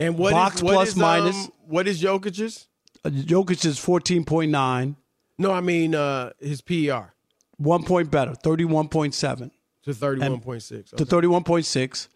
And 0.00 0.18
what 0.18 0.32
Box 0.32 0.56
is- 0.56 0.62
what 0.62 0.72
plus 0.72 0.88
is, 0.88 0.96
minus. 0.96 1.36
um, 1.36 1.52
what 1.66 1.86
is 1.88 2.02
Jokic's? 2.02 2.66
Uh, 3.04 3.10
Jokic 3.10 3.64
is 3.66 3.78
14.9, 3.78 4.96
No, 5.38 5.50
I 5.52 5.60
mean 5.60 5.94
uh, 5.94 6.30
his 6.40 6.60
PER 6.62 7.12
one 7.58 7.84
point 7.84 8.10
better, 8.10 8.32
31.7 8.32 9.50
to 9.84 9.90
31.6. 9.90 10.96
to 10.96 11.04
31.6. 11.04 12.08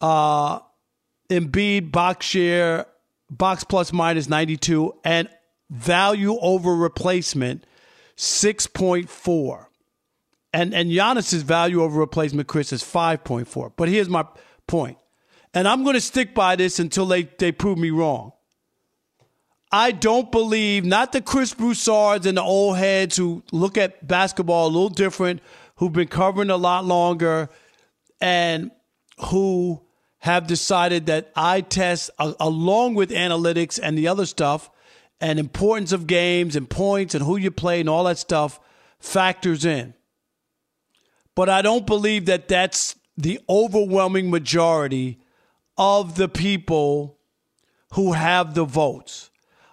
Uh, 0.00 0.60
Embiid 1.28 1.90
box 1.92 2.26
share, 2.26 2.86
box 3.30 3.64
plus 3.64 3.92
minus 3.92 4.28
92, 4.28 4.94
and 5.04 5.28
value 5.70 6.38
over 6.40 6.74
replacement 6.74 7.64
6.4. 8.16 9.66
And 10.54 10.74
and 10.74 10.90
Giannis's 10.90 11.42
value 11.42 11.82
over 11.82 11.98
replacement, 11.98 12.46
Chris, 12.48 12.72
is 12.72 12.82
5.4. 12.82 13.72
But 13.76 13.88
here's 13.88 14.08
my 14.08 14.24
point. 14.66 14.98
And 15.54 15.68
I'm 15.68 15.82
going 15.82 15.94
to 15.94 16.00
stick 16.00 16.34
by 16.34 16.56
this 16.56 16.78
until 16.78 17.06
they, 17.06 17.24
they 17.24 17.52
prove 17.52 17.78
me 17.78 17.90
wrong. 17.90 18.32
I 19.70 19.90
don't 19.90 20.30
believe, 20.30 20.84
not 20.84 21.12
the 21.12 21.22
Chris 21.22 21.54
Broussards 21.54 22.26
and 22.26 22.36
the 22.36 22.42
old 22.42 22.76
heads 22.76 23.16
who 23.16 23.42
look 23.52 23.78
at 23.78 24.06
basketball 24.06 24.66
a 24.66 24.68
little 24.68 24.90
different, 24.90 25.40
who've 25.76 25.92
been 25.92 26.08
covering 26.08 26.50
a 26.50 26.56
lot 26.56 26.84
longer 26.84 27.48
and 28.20 28.70
who 29.26 29.82
have 30.18 30.46
decided 30.46 31.06
that 31.06 31.32
eye 31.34 31.62
tests, 31.62 32.10
along 32.18 32.94
with 32.94 33.10
analytics 33.10 33.80
and 33.82 33.96
the 33.96 34.08
other 34.08 34.26
stuff, 34.26 34.70
and 35.20 35.38
importance 35.38 35.92
of 35.92 36.06
games 36.06 36.54
and 36.54 36.68
points 36.68 37.14
and 37.14 37.24
who 37.24 37.36
you 37.36 37.50
play 37.50 37.80
and 37.80 37.88
all 37.88 38.04
that 38.04 38.18
stuff 38.18 38.60
factors 39.00 39.64
in. 39.64 39.94
But 41.34 41.48
I 41.48 41.62
don't 41.62 41.86
believe 41.86 42.26
that 42.26 42.48
that's 42.48 42.96
the 43.16 43.40
overwhelming 43.48 44.30
majority 44.30 45.18
of 45.82 46.14
the 46.14 46.28
people 46.28 47.18
who 47.94 48.12
have 48.12 48.54
the 48.54 48.64
votes, 48.64 49.30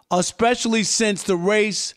especially 0.10 0.82
since 0.82 1.22
the 1.22 1.36
race, 1.36 1.94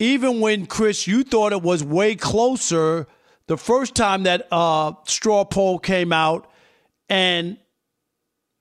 even 0.00 0.40
when 0.40 0.66
Chris, 0.66 1.06
you 1.06 1.22
thought 1.22 1.52
it 1.52 1.62
was 1.62 1.84
way 1.84 2.16
closer 2.16 3.06
the 3.46 3.56
first 3.56 3.94
time 3.94 4.24
that 4.24 4.48
uh, 4.50 4.94
straw 5.04 5.44
poll 5.44 5.78
came 5.78 6.12
out, 6.12 6.50
and 7.08 7.56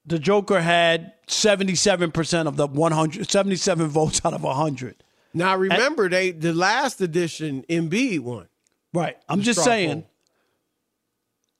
the 0.05 0.19
Joker 0.19 0.61
had 0.61 1.13
77% 1.25 2.47
of 2.47 2.55
the 2.55 2.67
100, 2.67 3.31
77 3.31 3.87
votes 3.87 4.21
out 4.23 4.35
of 4.35 4.43
100. 4.43 5.03
Now 5.33 5.57
remember, 5.57 6.03
and, 6.03 6.13
they 6.13 6.29
the 6.29 6.53
last 6.53 7.01
edition 7.01 7.65
Embiid 7.67 8.19
won. 8.19 8.47
Right. 8.93 9.17
I'm 9.27 9.41
just 9.41 9.63
saying. 9.63 10.03
Poll. 10.03 10.09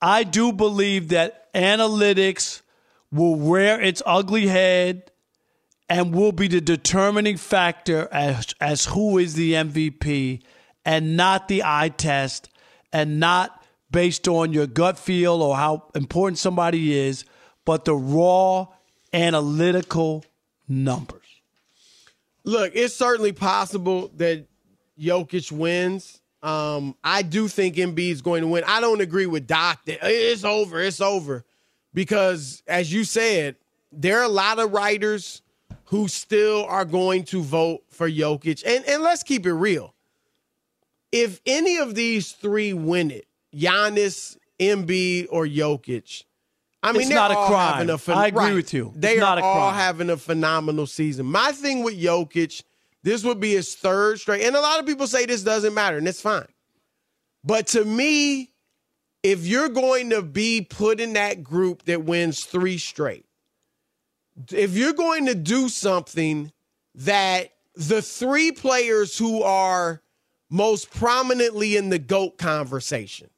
I 0.03 0.23
do 0.23 0.53
believe 0.53 1.07
that 1.09 1.51
analytics 1.55 2.61
will 3.13 3.35
rear 3.35 3.79
its 3.79 4.01
ugly 4.05 4.47
head 4.47 5.11
and 5.87 6.13
will 6.13 6.31
be 6.31 6.47
the 6.47 6.59
determining 6.59 7.37
factor 7.37 8.09
as, 8.11 8.55
as 8.59 8.85
who 8.85 9.19
is 9.19 9.35
the 9.35 9.53
MVP 9.53 10.41
and 10.83 11.15
not 11.15 11.47
the 11.47 11.63
eye 11.63 11.89
test 11.89 12.49
and 12.91 13.19
not 13.19 13.63
based 13.91 14.27
on 14.27 14.51
your 14.51 14.65
gut 14.65 14.97
feel 14.97 15.43
or 15.43 15.55
how 15.55 15.89
important 15.93 16.39
somebody 16.39 16.97
is, 16.97 17.23
but 17.65 17.85
the 17.85 17.93
raw 17.93 18.65
analytical 19.13 20.25
numbers. 20.67 21.21
Look, 22.43 22.71
it's 22.75 22.95
certainly 22.95 23.31
possible 23.31 24.09
that 24.15 24.47
Jokic 24.99 25.51
wins. 25.51 26.19
Um, 26.41 26.95
I 27.03 27.21
do 27.21 27.47
think 27.47 27.75
Embiid 27.75 28.11
is 28.11 28.21
going 28.21 28.41
to 28.41 28.47
win. 28.47 28.63
I 28.65 28.81
don't 28.81 28.99
agree 28.99 29.27
with 29.27 29.45
Doc 29.45 29.85
that 29.85 29.99
it's 30.01 30.43
over, 30.43 30.81
it's 30.81 30.99
over. 30.99 31.45
Because 31.93 32.63
as 32.67 32.91
you 32.91 33.03
said, 33.03 33.55
there 33.91 34.19
are 34.19 34.23
a 34.23 34.29
lot 34.29 34.59
of 34.59 34.71
writers 34.71 35.41
who 35.85 36.07
still 36.07 36.65
are 36.65 36.85
going 36.85 37.23
to 37.25 37.41
vote 37.41 37.83
for 37.89 38.09
Jokic. 38.09 38.63
And 38.65 38.83
and 38.85 39.03
let's 39.03 39.23
keep 39.23 39.45
it 39.45 39.53
real. 39.53 39.93
If 41.11 41.39
any 41.45 41.77
of 41.77 41.93
these 41.93 42.31
three 42.31 42.73
win 42.73 43.11
it, 43.11 43.27
Giannis, 43.55 44.37
Embiid, 44.59 45.27
or 45.29 45.45
Jokic, 45.45 46.23
I 46.81 46.91
mean, 46.91 47.03
it's 47.03 47.11
not 47.11 47.31
a 47.31 47.35
crime. 47.35 47.89
A 47.89 47.99
I 48.13 48.27
agree 48.27 48.45
right. 48.45 48.55
with 48.55 48.73
you. 48.73 48.87
It's 48.87 48.97
they 48.97 49.19
are 49.19 49.39
all 49.39 49.71
having 49.71 50.09
a 50.09 50.17
phenomenal 50.17 50.87
season. 50.87 51.27
My 51.27 51.51
thing 51.51 51.83
with 51.83 51.97
Jokic, 51.97 52.63
this 53.03 53.23
would 53.23 53.39
be 53.39 53.51
his 53.51 53.75
third 53.75 54.19
straight. 54.19 54.43
And 54.43 54.55
a 54.55 54.61
lot 54.61 54.79
of 54.79 54.85
people 54.85 55.07
say 55.07 55.25
this 55.25 55.43
doesn't 55.43 55.73
matter, 55.73 55.97
and 55.97 56.07
it's 56.07 56.21
fine. 56.21 56.47
But 57.43 57.67
to 57.67 57.85
me, 57.85 58.52
if 59.23 59.47
you're 59.47 59.69
going 59.69 60.09
to 60.09 60.21
be 60.21 60.61
put 60.61 60.99
in 60.99 61.13
that 61.13 61.43
group 61.43 61.83
that 61.85 62.03
wins 62.03 62.43
three 62.43 62.77
straight, 62.77 63.25
if 64.51 64.75
you're 64.75 64.93
going 64.93 65.27
to 65.27 65.35
do 65.35 65.69
something 65.69 66.51
that 66.95 67.53
the 67.75 68.01
three 68.01 68.51
players 68.51 69.17
who 69.17 69.41
are 69.41 70.01
most 70.49 70.91
prominently 70.91 71.77
in 71.77 71.89
the 71.89 71.99
GOAT 71.99 72.37
conversation, 72.37 73.29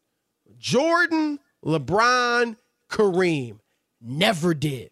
Jordan, 0.58 1.40
LeBron, 1.64 2.58
Kareem, 2.90 3.60
never 4.02 4.54
did. 4.54 4.92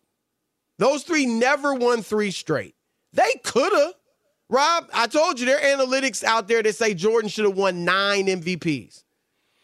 Those 0.78 1.04
three 1.04 1.26
never 1.26 1.74
won 1.74 2.02
three 2.04 2.32
straight. 2.32 2.76
They 3.14 3.40
could 3.44 3.74
have. 3.74 3.94
Rob, 4.50 4.90
I 4.94 5.08
told 5.08 5.40
you 5.40 5.46
there 5.46 5.58
are 5.58 5.78
analytics 5.78 6.24
out 6.24 6.48
there 6.48 6.62
that 6.62 6.76
say 6.76 6.94
Jordan 6.94 7.30
should 7.30 7.46
have 7.46 7.58
won 7.58 7.86
nine 7.86 8.28
MVPs. 8.28 9.04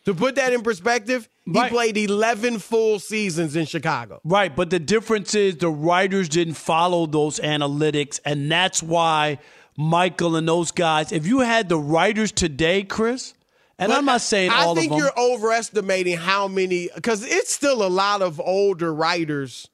To 0.06 0.14
put 0.14 0.36
that 0.36 0.54
in 0.54 0.62
perspective, 0.62 1.28
he 1.46 1.52
right. 1.52 1.72
played 1.72 1.98
11 1.98 2.60
full 2.60 3.00
seasons 3.00 3.56
in 3.56 3.66
Chicago. 3.66 4.22
Right, 4.24 4.56
but 4.56 4.70
the 4.70 4.80
difference 4.80 5.36
is 5.36 5.58
the 5.58 5.70
writers 5.70 6.30
didn't 6.30 6.56
follow 6.56 7.06
those 7.06 7.40
analytics, 7.40 8.20
and 8.26 8.52
that's 8.52 8.82
why 8.82 9.40
Michael 9.78 10.36
and 10.36 10.48
those 10.48 10.72
guys, 10.72 11.12
if 11.12 11.28
you 11.28 11.40
had 11.40 11.70
the 11.70 11.78
writers 11.78 12.32
today, 12.32 12.84
Chris, 12.84 13.34
and 13.78 13.90
but 13.90 13.98
I'm 13.98 14.06
not 14.06 14.22
saying 14.22 14.52
I 14.52 14.64
all 14.64 14.72
of 14.72 14.76
them. 14.76 14.86
I 14.86 14.88
think 14.88 15.02
you're 15.02 15.18
overestimating 15.18 16.18
how 16.18 16.48
many, 16.48 16.90
because 16.94 17.24
it's 17.24 17.54
still 17.54 17.86
a 17.86 17.88
lot 17.88 18.22
of 18.22 18.40
older 18.40 18.94
writers 18.94 19.70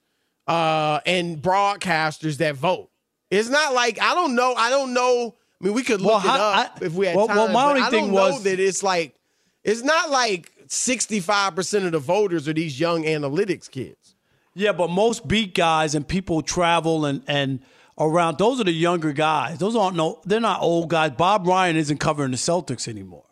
uh, 0.47 0.99
and 1.05 1.41
broadcasters 1.41 2.37
that 2.37 2.55
vote. 2.55 2.89
It's 3.31 3.49
not 3.49 3.73
like 3.73 3.99
I 4.01 4.13
don't 4.13 4.35
know. 4.35 4.53
I 4.55 4.69
don't 4.69 4.93
know. 4.93 5.35
I 5.59 5.65
mean, 5.65 5.73
we 5.73 5.83
could 5.83 6.01
look 6.01 6.23
well, 6.23 6.35
it 6.35 6.41
up 6.41 6.77
I, 6.81 6.85
if 6.85 6.93
we 6.93 7.07
had 7.07 7.15
well, 7.15 7.27
time. 7.27 7.37
Well, 7.37 7.47
my 7.49 7.69
only 7.69 7.81
I 7.81 7.89
don't 7.89 8.11
know 8.11 8.31
was, 8.31 8.43
that 8.43 8.59
it's 8.59 8.83
like 8.83 9.15
it's 9.65 9.81
not 9.81 10.09
like 10.09 10.51
65% 10.67 11.85
of 11.85 11.91
the 11.91 11.99
voters 11.99 12.47
are 12.47 12.53
these 12.53 12.79
young 12.79 13.03
analytics 13.03 13.69
kids. 13.69 14.15
Yeah, 14.53 14.71
but 14.71 14.89
most 14.89 15.27
beat 15.27 15.53
guys 15.53 15.95
and 15.95 16.07
people 16.07 16.41
travel 16.41 17.05
and 17.05 17.21
and 17.27 17.59
around. 17.99 18.37
Those 18.37 18.61
are 18.61 18.63
the 18.63 18.71
younger 18.71 19.11
guys. 19.11 19.57
Those 19.57 19.75
aren't 19.75 19.97
no. 19.97 20.21
They're 20.23 20.39
not 20.39 20.61
old 20.61 20.89
guys. 20.89 21.11
Bob 21.11 21.45
Ryan 21.45 21.75
isn't 21.75 21.97
covering 21.97 22.31
the 22.31 22.37
Celtics 22.37 22.87
anymore. 22.87 23.25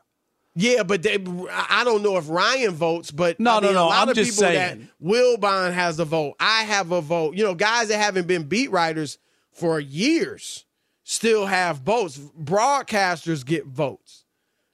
Yeah, 0.56 0.84
but 0.84 1.02
they, 1.02 1.14
I 1.52 1.84
don't 1.84 2.04
know 2.04 2.18
if 2.18 2.30
Ryan 2.30 2.72
votes, 2.72 3.10
but 3.10 3.40
no, 3.40 3.58
I 3.58 3.60
mean, 3.62 3.64
no, 3.64 3.72
no. 3.72 3.86
A 3.86 3.90
lot 3.90 4.02
I'm 4.04 4.10
of 4.10 4.16
just 4.16 4.32
people 4.32 4.44
saying. 4.52 4.90
that 5.02 5.04
Wilbon 5.04 5.74
has 5.74 5.98
a 6.00 6.06
vote. 6.06 6.36
I 6.40 6.64
have 6.64 6.92
a 6.92 7.02
vote. 7.02 7.36
You 7.36 7.44
know, 7.44 7.56
guys 7.56 7.88
that 7.88 7.98
haven't 7.98 8.28
been 8.28 8.44
beat 8.44 8.70
writers 8.70 9.18
for 9.52 9.80
years 9.80 10.66
still 11.04 11.46
have 11.48 11.78
votes. 11.78 12.18
Broadcasters 12.18 13.46
get 13.46 13.66
votes. 13.66 14.23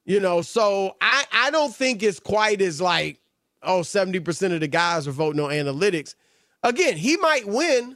You 0.10 0.20
know, 0.20 0.42
so 0.42 0.96
I, 1.00 1.24
I 1.32 1.52
don't 1.52 1.74
think 1.74 2.02
it's 2.02 2.20
quite 2.20 2.62
as 2.62 2.82
like, 2.82 3.22
oh, 3.62 3.82
70% 3.82 4.54
of 4.56 4.60
the 4.60 4.68
guys 4.68 5.08
are 5.08 5.12
voting 5.12 5.40
on 5.40 5.52
analytics. 5.52 6.16
Again, 6.64 6.98
he 6.98 7.16
might 7.16 7.48
win, 7.48 7.96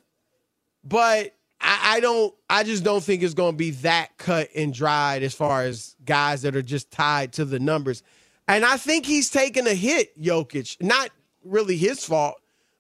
but 0.84 1.34
I, 1.60 1.96
I 1.96 2.00
don't 2.02 2.32
I 2.48 2.66
just 2.66 2.84
don't 2.84 3.04
think 3.04 3.24
it's 3.24 3.34
gonna 3.34 3.58
be 3.58 3.72
that 3.72 4.16
cut 4.20 4.50
and 4.56 4.72
dried 4.72 5.24
as 5.24 5.34
far 5.34 5.64
as 5.64 5.96
guys 6.06 6.44
that 6.44 6.56
are 6.56 6.62
just 6.62 6.92
tied 6.92 7.34
to 7.34 7.46
the 7.46 7.60
numbers. 7.60 8.04
And 8.48 8.64
I 8.64 8.78
think 8.78 9.08
he's 9.08 9.32
taking 9.32 9.66
a 9.66 9.74
hit, 9.74 10.16
Jokic. 10.22 10.80
Not 10.84 11.10
really 11.44 11.78
his 11.78 12.06
fault, 12.06 12.36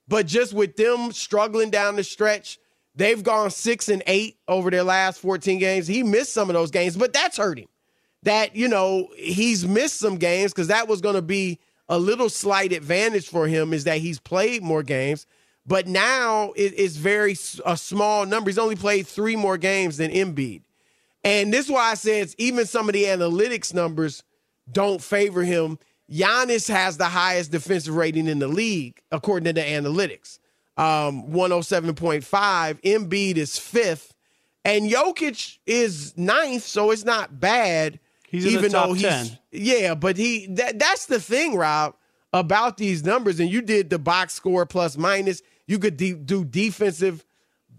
but 0.07 0.27
just 0.27 0.53
with 0.53 0.75
them 0.75 1.11
struggling 1.11 1.71
down 1.71 1.95
the 1.95 2.03
stretch, 2.03 2.59
they've 2.93 3.23
gone 3.23 3.49
six 3.49 3.89
and 3.89 4.03
eight 4.05 4.37
over 4.47 4.69
their 4.69 4.83
last 4.83 5.19
14 5.21 5.57
games. 5.57 5.87
He 5.87 6.03
missed 6.03 6.33
some 6.33 6.51
of 6.51 6.53
those 6.53 6.69
games, 6.69 6.95
but 6.95 7.13
that's 7.13 7.37
hurting 7.37 7.67
that, 8.23 8.55
you 8.55 8.67
know, 8.67 9.09
he's 9.15 9.67
missed 9.67 9.99
some 9.99 10.17
games 10.17 10.51
because 10.51 10.67
that 10.67 10.87
was 10.87 11.01
going 11.01 11.15
to 11.15 11.21
be 11.21 11.59
a 11.89 11.97
little 11.99 12.29
slight 12.29 12.71
advantage 12.71 13.27
for 13.27 13.47
him 13.47 13.73
is 13.73 13.83
that 13.83 13.97
he's 13.97 14.19
played 14.19 14.63
more 14.63 14.83
games. 14.83 15.25
But 15.65 15.87
now 15.87 16.51
it, 16.55 16.73
it's 16.75 16.95
very 16.95 17.35
a 17.65 17.77
small 17.77 18.25
number. 18.25 18.49
He's 18.49 18.57
only 18.57 18.75
played 18.75 19.07
three 19.07 19.35
more 19.35 19.57
games 19.57 19.97
than 19.97 20.11
Embiid. 20.11 20.61
And 21.23 21.53
this 21.53 21.65
is 21.65 21.71
why 21.71 21.91
I 21.91 21.93
said 21.93 22.33
even 22.37 22.65
some 22.65 22.89
of 22.89 22.93
the 22.93 23.03
analytics 23.05 23.73
numbers 23.73 24.23
don't 24.71 25.01
favor 25.01 25.43
him. 25.43 25.79
Giannis 26.11 26.67
has 26.67 26.97
the 26.97 27.05
highest 27.05 27.51
defensive 27.51 27.95
rating 27.95 28.27
in 28.27 28.39
the 28.39 28.47
league, 28.47 29.01
according 29.11 29.45
to 29.45 29.53
the 29.53 29.65
analytics. 29.65 30.39
Um, 30.75 31.23
107.5. 31.29 32.81
Embiid 32.81 33.37
is 33.37 33.57
fifth. 33.57 34.13
And 34.65 34.89
Jokic 34.89 35.59
is 35.65 36.17
ninth, 36.17 36.63
so 36.63 36.91
it's 36.91 37.05
not 37.05 37.39
bad. 37.39 37.99
He's 38.33 38.47
even 38.47 38.71
though 38.71 38.93
he's 38.93 39.03
10. 39.03 39.37
yeah, 39.51 39.93
but 39.93 40.17
he 40.17 40.47
that, 40.47 40.79
that's 40.79 41.05
the 41.05 41.19
thing, 41.19 41.55
Rob, 41.55 41.93
about 42.33 42.77
these 42.77 43.03
numbers. 43.03 43.39
And 43.39 43.47
you 43.47 43.61
did 43.61 43.91
the 43.91 43.99
box 43.99 44.33
score 44.33 44.65
plus 44.65 44.97
minus. 44.97 45.43
You 45.67 45.77
could 45.77 45.97
de- 45.97 46.15
do 46.15 46.43
defensive 46.43 47.23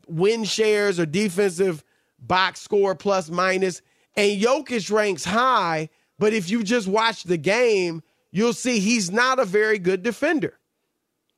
win 0.07 0.45
shares 0.45 1.01
or 1.01 1.07
defensive 1.07 1.83
box 2.21 2.61
score 2.61 2.95
plus 2.95 3.31
minus. 3.31 3.83
And 4.17 4.41
Jokic 4.41 4.93
ranks 4.93 5.25
high, 5.25 5.89
but 6.21 6.33
if 6.33 6.49
you 6.49 6.63
just 6.63 6.87
watch 6.87 7.25
the 7.25 7.37
game, 7.37 8.05
you'll 8.31 8.53
see 8.53 8.79
he's 8.79 9.11
not 9.11 9.41
a 9.41 9.45
very 9.45 9.81
good 9.81 10.05
defender. 10.05 10.57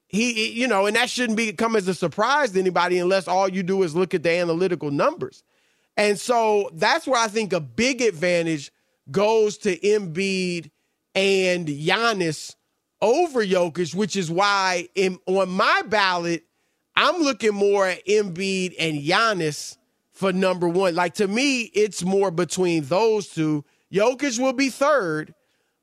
He, 0.08 0.52
you 0.52 0.68
know, 0.68 0.84
and 0.84 0.94
that 0.94 1.08
shouldn't 1.08 1.38
be 1.38 1.54
come 1.54 1.74
as 1.74 1.88
a 1.88 1.94
surprise 1.94 2.50
to 2.50 2.60
anybody 2.60 2.98
unless 2.98 3.26
all 3.28 3.48
you 3.48 3.62
do 3.62 3.82
is 3.82 3.96
look 3.96 4.12
at 4.12 4.22
the 4.22 4.30
analytical 4.30 4.90
numbers. 4.90 5.42
And 5.96 6.20
so 6.20 6.68
that's 6.74 7.06
where 7.06 7.18
I 7.18 7.28
think 7.28 7.54
a 7.54 7.60
big 7.60 8.02
advantage 8.02 8.72
goes 9.10 9.58
to 9.58 9.76
Embiid 9.78 10.70
and 11.14 11.66
Giannis 11.66 12.54
over 13.00 13.44
Jokic, 13.44 13.94
which 13.94 14.16
is 14.16 14.30
why 14.30 14.88
in, 14.94 15.18
on 15.26 15.48
my 15.50 15.82
ballot, 15.86 16.44
I'm 16.94 17.22
looking 17.22 17.54
more 17.54 17.86
at 17.86 18.04
Embiid 18.06 18.74
and 18.78 18.98
Giannis 18.98 19.76
for 20.12 20.32
number 20.32 20.68
one. 20.68 20.94
Like 20.94 21.14
to 21.14 21.28
me, 21.28 21.62
it's 21.62 22.02
more 22.02 22.30
between 22.30 22.84
those 22.84 23.28
two. 23.28 23.64
Jokic 23.92 24.38
will 24.38 24.52
be 24.52 24.70
third, 24.70 25.34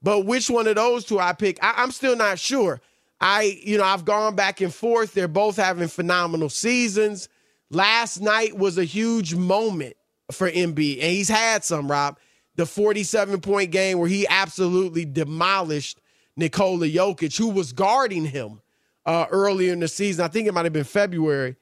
But 0.02 0.26
which 0.26 0.50
one 0.50 0.68
of 0.68 0.76
those 0.76 1.06
two 1.06 1.20
I 1.20 1.34
pick, 1.34 1.58
I, 1.64 1.76
I'm 1.78 1.92
still 1.92 2.16
not 2.16 2.38
sure. 2.38 2.82
I, 3.22 3.58
you 3.64 3.78
know, 3.78 3.86
I've 3.86 4.04
gone 4.04 4.36
back 4.36 4.60
and 4.60 4.74
forth. 4.74 5.14
They're 5.14 5.30
both 5.30 5.56
having 5.56 5.88
phenomenal 5.88 6.50
seasons. 6.50 7.30
Last 7.70 8.20
night 8.20 8.58
was 8.58 8.78
a 8.78 8.84
huge 8.84 9.34
moment 9.34 9.96
for 10.32 10.52
Embiid, 10.52 10.96
and 10.96 11.12
he's 11.12 11.30
had 11.30 11.64
some, 11.64 11.90
Rob. 11.90 12.20
The 12.56 12.66
47 12.66 13.42
point 13.42 13.72
game 13.72 13.98
where 13.98 14.10
he 14.10 14.28
absolutely 14.28 15.06
demolished 15.06 16.00
Nikola 16.36 16.88
Jokic, 16.88 17.38
who 17.38 17.50
was 17.50 17.74
guarding 17.74 18.26
him 18.26 18.62
uh, 19.06 19.26
earlier 19.32 19.74
in 19.74 19.80
the 19.80 19.88
season. 19.88 20.24
I 20.24 20.28
think 20.28 20.48
it 20.48 20.54
might 20.54 20.66
have 20.66 20.74
been 20.74 20.84
February. 20.84 21.56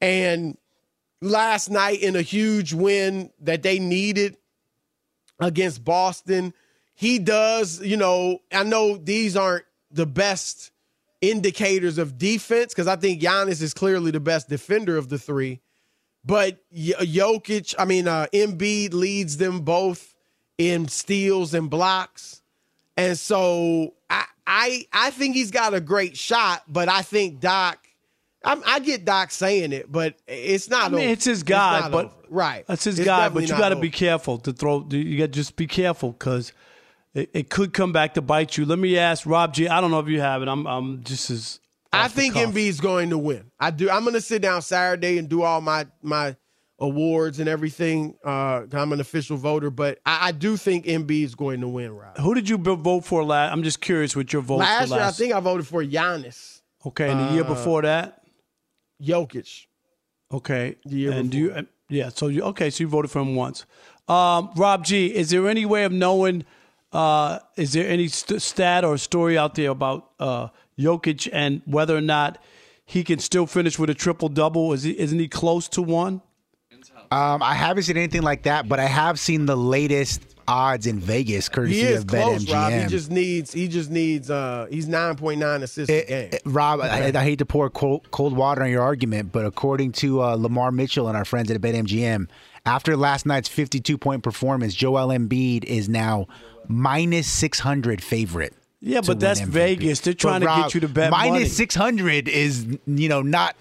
And 0.00 0.56
last 1.20 1.70
night 1.70 2.02
in 2.02 2.16
a 2.16 2.22
huge 2.22 2.72
win 2.72 3.30
that 3.40 3.62
they 3.62 3.78
needed 3.78 4.36
against 5.40 5.84
Boston, 5.84 6.52
he 6.94 7.18
does, 7.18 7.80
you 7.80 7.96
know, 7.96 8.40
I 8.52 8.62
know 8.62 8.96
these 8.96 9.36
aren't 9.36 9.64
the 9.90 10.06
best 10.06 10.70
indicators 11.20 11.98
of 11.98 12.18
defense 12.18 12.72
because 12.72 12.86
I 12.86 12.96
think 12.96 13.20
Giannis 13.20 13.62
is 13.62 13.74
clearly 13.74 14.10
the 14.10 14.20
best 14.20 14.48
defender 14.48 14.96
of 14.96 15.08
the 15.08 15.18
three. 15.18 15.60
But 16.24 16.58
Jokic, 16.72 17.74
I 17.78 17.84
mean, 17.84 18.08
uh, 18.08 18.26
Embiid 18.32 18.94
leads 18.94 19.36
them 19.36 19.60
both 19.60 20.13
in 20.58 20.88
steals 20.88 21.54
and 21.54 21.68
blocks. 21.70 22.42
And 22.96 23.18
so 23.18 23.94
I, 24.08 24.24
I, 24.46 24.86
I 24.92 25.10
think 25.10 25.34
he's 25.34 25.50
got 25.50 25.74
a 25.74 25.80
great 25.80 26.16
shot, 26.16 26.62
but 26.68 26.88
I 26.88 27.02
think 27.02 27.40
Doc, 27.40 27.78
I, 28.44 28.60
I 28.66 28.78
get 28.78 29.04
Doc 29.04 29.30
saying 29.30 29.72
it, 29.72 29.90
but 29.90 30.16
it's 30.28 30.68
not. 30.68 30.84
I 30.84 30.88
mean, 30.90 31.00
over. 31.00 31.12
it's 31.12 31.24
his 31.24 31.42
guy, 31.42 31.80
It's 31.80 31.88
but 31.88 32.06
over. 32.06 32.14
right, 32.28 32.64
that's 32.66 32.84
his 32.84 32.98
It's 32.98 33.06
guy. 33.06 33.28
But 33.30 33.44
you 33.44 33.48
got 33.48 33.70
to 33.70 33.76
be 33.76 33.90
careful 33.90 34.38
to 34.38 34.52
throw. 34.52 34.86
You 34.90 35.18
got 35.18 35.26
to 35.26 35.32
just 35.32 35.56
be 35.56 35.66
careful 35.66 36.12
because 36.12 36.52
it, 37.14 37.30
it 37.32 37.50
could 37.50 37.72
come 37.72 37.90
back 37.92 38.14
to 38.14 38.22
bite 38.22 38.56
you. 38.56 38.64
Let 38.66 38.78
me 38.78 38.98
ask 38.98 39.26
Rob 39.26 39.54
G. 39.54 39.66
I 39.66 39.80
don't 39.80 39.90
know 39.90 40.00
if 40.00 40.08
you 40.08 40.20
have 40.20 40.42
it. 40.42 40.48
I'm, 40.48 40.66
I'm 40.66 41.02
just 41.04 41.30
as. 41.30 41.58
I 41.92 42.08
think. 42.08 42.34
Embiid's 42.34 42.80
going 42.80 43.10
to 43.10 43.18
win. 43.18 43.50
I 43.58 43.70
do. 43.70 43.88
I'm 43.88 44.02
going 44.02 44.14
to 44.14 44.20
sit 44.20 44.42
down 44.42 44.62
Saturday 44.62 45.16
and 45.18 45.28
do 45.28 45.42
all 45.42 45.60
my 45.60 45.86
my 46.02 46.36
awards 46.84 47.40
and 47.40 47.48
everything. 47.48 48.14
Uh, 48.24 48.62
I'm 48.72 48.92
an 48.92 49.00
official 49.00 49.36
voter, 49.36 49.70
but 49.70 49.98
I, 50.06 50.28
I 50.28 50.32
do 50.32 50.56
think 50.56 50.86
Embiid 50.86 51.24
is 51.24 51.34
going 51.34 51.60
to 51.60 51.68
win. 51.68 51.94
Rob. 51.94 52.18
Who 52.18 52.34
did 52.34 52.48
you 52.48 52.58
b- 52.58 52.74
vote 52.76 53.04
for 53.04 53.24
last? 53.24 53.52
I'm 53.52 53.62
just 53.62 53.80
curious 53.80 54.14
with 54.14 54.32
your 54.32 54.42
vote. 54.42 54.56
Last 54.58 54.88
for 54.88 54.94
year, 54.96 55.04
I 55.04 55.10
think 55.10 55.32
I 55.34 55.40
voted 55.40 55.66
for 55.66 55.82
Giannis, 55.82 56.60
Okay, 56.86 57.10
and 57.10 57.20
the 57.20 57.32
year 57.34 57.44
uh, 57.44 57.48
before 57.48 57.82
that. 57.82 58.22
Jokic. 59.02 59.66
Okay. 60.32 60.76
The 60.84 60.96
year 60.96 61.12
and 61.12 61.30
do 61.30 61.38
you, 61.38 61.66
yeah, 61.88 62.08
so 62.08 62.28
you 62.28 62.42
okay, 62.44 62.70
so 62.70 62.84
you 62.84 62.88
voted 62.88 63.10
for 63.10 63.20
him 63.20 63.34
once. 63.36 63.66
Um, 64.08 64.50
Rob 64.56 64.84
G, 64.84 65.06
is 65.06 65.30
there 65.30 65.48
any 65.48 65.64
way 65.64 65.84
of 65.84 65.92
knowing 65.92 66.44
uh, 66.92 67.40
is 67.56 67.72
there 67.72 67.88
any 67.88 68.08
st- 68.08 68.40
stat 68.40 68.84
or 68.84 68.96
story 68.98 69.36
out 69.36 69.54
there 69.54 69.70
about 69.70 70.10
uh, 70.18 70.48
Jokic 70.78 71.28
and 71.32 71.62
whether 71.66 71.96
or 71.96 72.00
not 72.00 72.38
he 72.84 73.02
can 73.04 73.18
still 73.18 73.46
finish 73.46 73.78
with 73.78 73.90
a 73.90 73.94
triple 73.94 74.28
double? 74.28 74.72
Is 74.72 74.82
he 74.84 74.98
isn't 74.98 75.18
he 75.18 75.28
close 75.28 75.68
to 75.70 75.82
one? 75.82 76.22
Um, 77.14 77.42
I 77.42 77.54
haven't 77.54 77.84
seen 77.84 77.96
anything 77.96 78.22
like 78.22 78.42
that, 78.42 78.68
but 78.68 78.80
I 78.80 78.86
have 78.86 79.20
seen 79.20 79.46
the 79.46 79.56
latest 79.56 80.22
odds 80.48 80.86
in 80.86 80.98
Vegas, 80.98 81.48
courtesy 81.48 81.76
He 81.76 81.82
is 81.82 82.00
of 82.02 82.08
close, 82.08 82.50
Rob. 82.50 82.72
He 82.72 82.86
just 82.86 83.10
needs. 83.10 83.52
He 83.52 83.68
just 83.68 83.88
needs. 83.88 84.30
Uh, 84.30 84.66
he's 84.68 84.88
nine 84.88 85.14
point 85.16 85.38
nine 85.38 85.62
assists 85.62 85.90
a 85.90 86.04
game. 86.04 86.30
Eh, 86.32 86.38
Rob, 86.44 86.80
I, 86.80 87.12
I 87.14 87.22
hate 87.22 87.38
to 87.38 87.46
pour 87.46 87.70
cold, 87.70 88.10
cold 88.10 88.36
water 88.36 88.64
on 88.64 88.70
your 88.70 88.82
argument, 88.82 89.30
but 89.30 89.46
according 89.46 89.92
to 89.92 90.22
uh, 90.22 90.34
Lamar 90.34 90.72
Mitchell 90.72 91.06
and 91.06 91.16
our 91.16 91.24
friends 91.24 91.50
at 91.52 91.60
BetMGM, 91.60 92.28
after 92.66 92.96
last 92.96 93.26
night's 93.26 93.48
52 93.48 93.96
point 93.96 94.22
performance, 94.22 94.74
Joel 94.74 95.08
Embiid 95.08 95.64
is 95.64 95.88
now 95.88 96.26
minus 96.66 97.28
600 97.28 98.02
favorite. 98.02 98.54
Yeah, 98.80 99.00
but 99.00 99.20
that's 99.20 99.40
MVP. 99.40 99.46
Vegas. 99.46 100.00
They're 100.00 100.14
trying 100.14 100.40
But 100.40 100.46
to 100.46 100.46
Rob, 100.46 100.62
get 100.64 100.74
you 100.74 100.80
to 100.80 100.88
bet 100.88 101.10
minus 101.10 101.56
600 101.56 102.28
is 102.28 102.66
you 102.86 103.08
know 103.08 103.22
not 103.22 103.56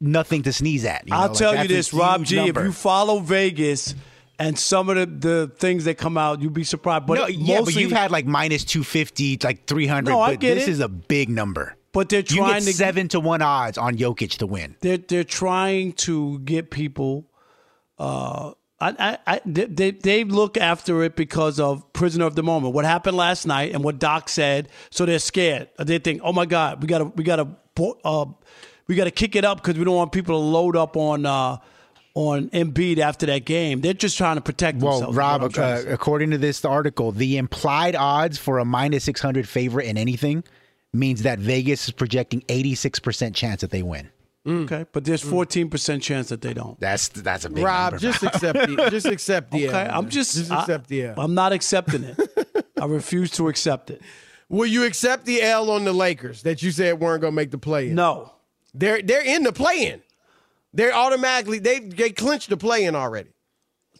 nothing 0.00 0.42
to 0.42 0.52
sneeze 0.52 0.84
at. 0.84 1.04
you 1.06 1.12
know? 1.12 1.18
I'll 1.18 1.28
Like, 1.28 1.36
tell 1.38 1.56
you 1.62 1.68
this, 1.68 1.92
Rob 1.92 2.24
G. 2.24 2.36
number. 2.36 2.60
If 2.60 2.66
you 2.66 2.72
follow 2.72 3.18
Vegas 3.20 3.94
and 4.38 4.58
some 4.58 4.88
of 4.88 4.96
the, 4.96 5.06
the 5.06 5.52
things 5.58 5.84
that 5.84 5.96
come 5.98 6.16
out, 6.16 6.40
you'd 6.40 6.52
be 6.54 6.64
surprised. 6.64 7.06
But 7.06 7.14
no, 7.18 7.26
yeah, 7.26 7.56
but 7.58 7.64
mostly- 7.66 7.82
you've 7.82 7.92
had 7.92 8.10
like 8.10 8.26
minus 8.26 8.64
250, 8.64 9.38
like 9.42 9.66
300. 9.66 10.10
No, 10.10 10.20
I 10.20 10.32
but 10.34 10.40
get 10.40 10.54
this 10.54 10.68
it. 10.68 10.70
is 10.72 10.80
a 10.80 10.88
big 10.88 11.28
number. 11.28 11.74
But 11.92 12.10
they're 12.10 12.22
trying 12.22 12.60
get 12.60 12.66
to 12.66 12.72
seven 12.74 13.08
to 13.08 13.18
one 13.20 13.42
odds 13.42 13.78
on 13.78 13.96
Jokic 13.96 14.36
to 14.38 14.46
win. 14.46 14.76
they're 14.82 14.98
they're 14.98 15.24
trying 15.24 15.94
to 15.94 16.38
get 16.40 16.70
people. 16.70 17.26
Uh, 17.98 18.52
I, 18.80 18.90
I, 18.98 19.18
I 19.26 19.40
they- 19.44 19.64
they 19.64 19.90
they 19.90 20.24
look 20.24 20.56
after 20.56 21.02
it 21.02 21.16
because 21.16 21.58
of 21.58 21.90
prisoner 21.94 22.26
of 22.26 22.36
the 22.36 22.42
moment. 22.44 22.74
What 22.74 22.84
happened 22.84 23.16
last 23.16 23.46
night 23.46 23.72
and 23.74 23.82
what 23.82 23.98
Doc 23.98 24.28
said. 24.28 24.68
So 24.90 25.06
they're 25.06 25.18
scared. 25.18 25.70
They 25.78 25.98
think, 25.98 26.20
oh 26.22 26.32
my 26.32 26.46
God, 26.46 26.80
we 26.82 26.86
gotta 26.86 27.06
we 27.06 27.24
gotta 27.24 27.48
uh, 28.04 28.26
we 28.88 28.96
gotta 28.96 29.10
kick 29.12 29.36
it 29.36 29.44
up 29.44 29.58
because 29.62 29.78
we 29.78 29.84
don't 29.84 29.94
want 29.96 30.10
people 30.12 30.34
to 30.38 30.44
load 30.44 30.76
up 30.76 30.96
on. 30.96 31.24
Uh, 31.26 31.58
on 32.14 32.48
Embiid 32.48 32.98
after 32.98 33.26
that 33.26 33.44
game, 33.44 33.80
they're 33.80 33.92
just 33.92 34.16
trying 34.18 34.34
to 34.34 34.40
protect 34.40 34.78
Well, 34.78 34.94
themselves. 34.94 35.14
is 35.14 35.18
Rob, 35.18 35.42
what 35.42 35.54
to 35.54 35.62
uh, 35.62 35.82
according 35.88 36.32
to 36.32 36.38
this 36.38 36.64
article, 36.64 37.12
the 37.12 37.36
implied 37.36 37.94
odds 37.94 38.36
for 38.38 38.58
a 38.58 38.64
minus 38.64 39.04
600 39.04 39.48
favorite 39.48 39.86
in 39.86 39.96
anything 39.96 40.42
means 40.92 41.22
that 41.22 41.38
Vegas 41.38 41.86
is 41.86 41.92
projecting 41.92 42.40
86% 42.48 43.36
chance 43.36 43.60
that 43.60 43.70
they 43.70 43.84
win. 43.84 44.08
okay, 44.48 44.84
but 44.92 45.04
there's 45.04 45.22
14 45.22 45.70
percent 45.70 46.02
chance 46.02 46.28
that 46.30 46.40
they 46.40 46.54
don't. 46.54 46.80
That's 46.80 47.08
that's 47.08 47.44
a 47.44 47.50
big 47.50 47.62
Rob, 47.62 47.92
number. 47.92 47.98
just 48.00 48.22
accept 48.24 48.58
the. 48.66 48.88
Just 48.90 49.06
accept 49.14 49.50
the. 49.52 49.68
Okay, 49.68 49.84
L, 49.86 49.98
I'm 49.98 50.04
man. 50.04 50.10
just 50.10 50.34
Just 50.34 50.50
I- 50.50 50.60
accept 50.62 50.88
the. 50.88 51.04
L. 51.04 51.14
I'm 51.18 51.34
not 51.34 51.52
accepting 51.52 52.02
it. 52.02 52.66
I 52.80 52.86
refuse 52.86 53.30
to 53.32 53.46
accept 53.46 53.90
it. 53.90 54.02
Will 54.48 54.66
you 54.66 54.84
accept 54.84 55.24
the 55.24 55.40
L 55.42 55.70
on 55.70 55.84
the 55.84 55.92
Lakers 55.92 56.42
that 56.42 56.62
you 56.64 56.72
said 56.72 56.98
weren't 56.98 57.20
going 57.20 57.32
to 57.32 57.36
make 57.36 57.52
the 57.52 57.58
play? 57.58 57.90
No. 57.90 58.32
They're 58.74 59.02
they're 59.02 59.24
in 59.24 59.42
the 59.42 59.52
play-in. 59.52 60.02
They're 60.72 60.94
automatically 60.94 61.58
they 61.58 61.80
they 61.80 62.10
clinched 62.10 62.50
the 62.50 62.56
play-in 62.56 62.94
already. 62.94 63.30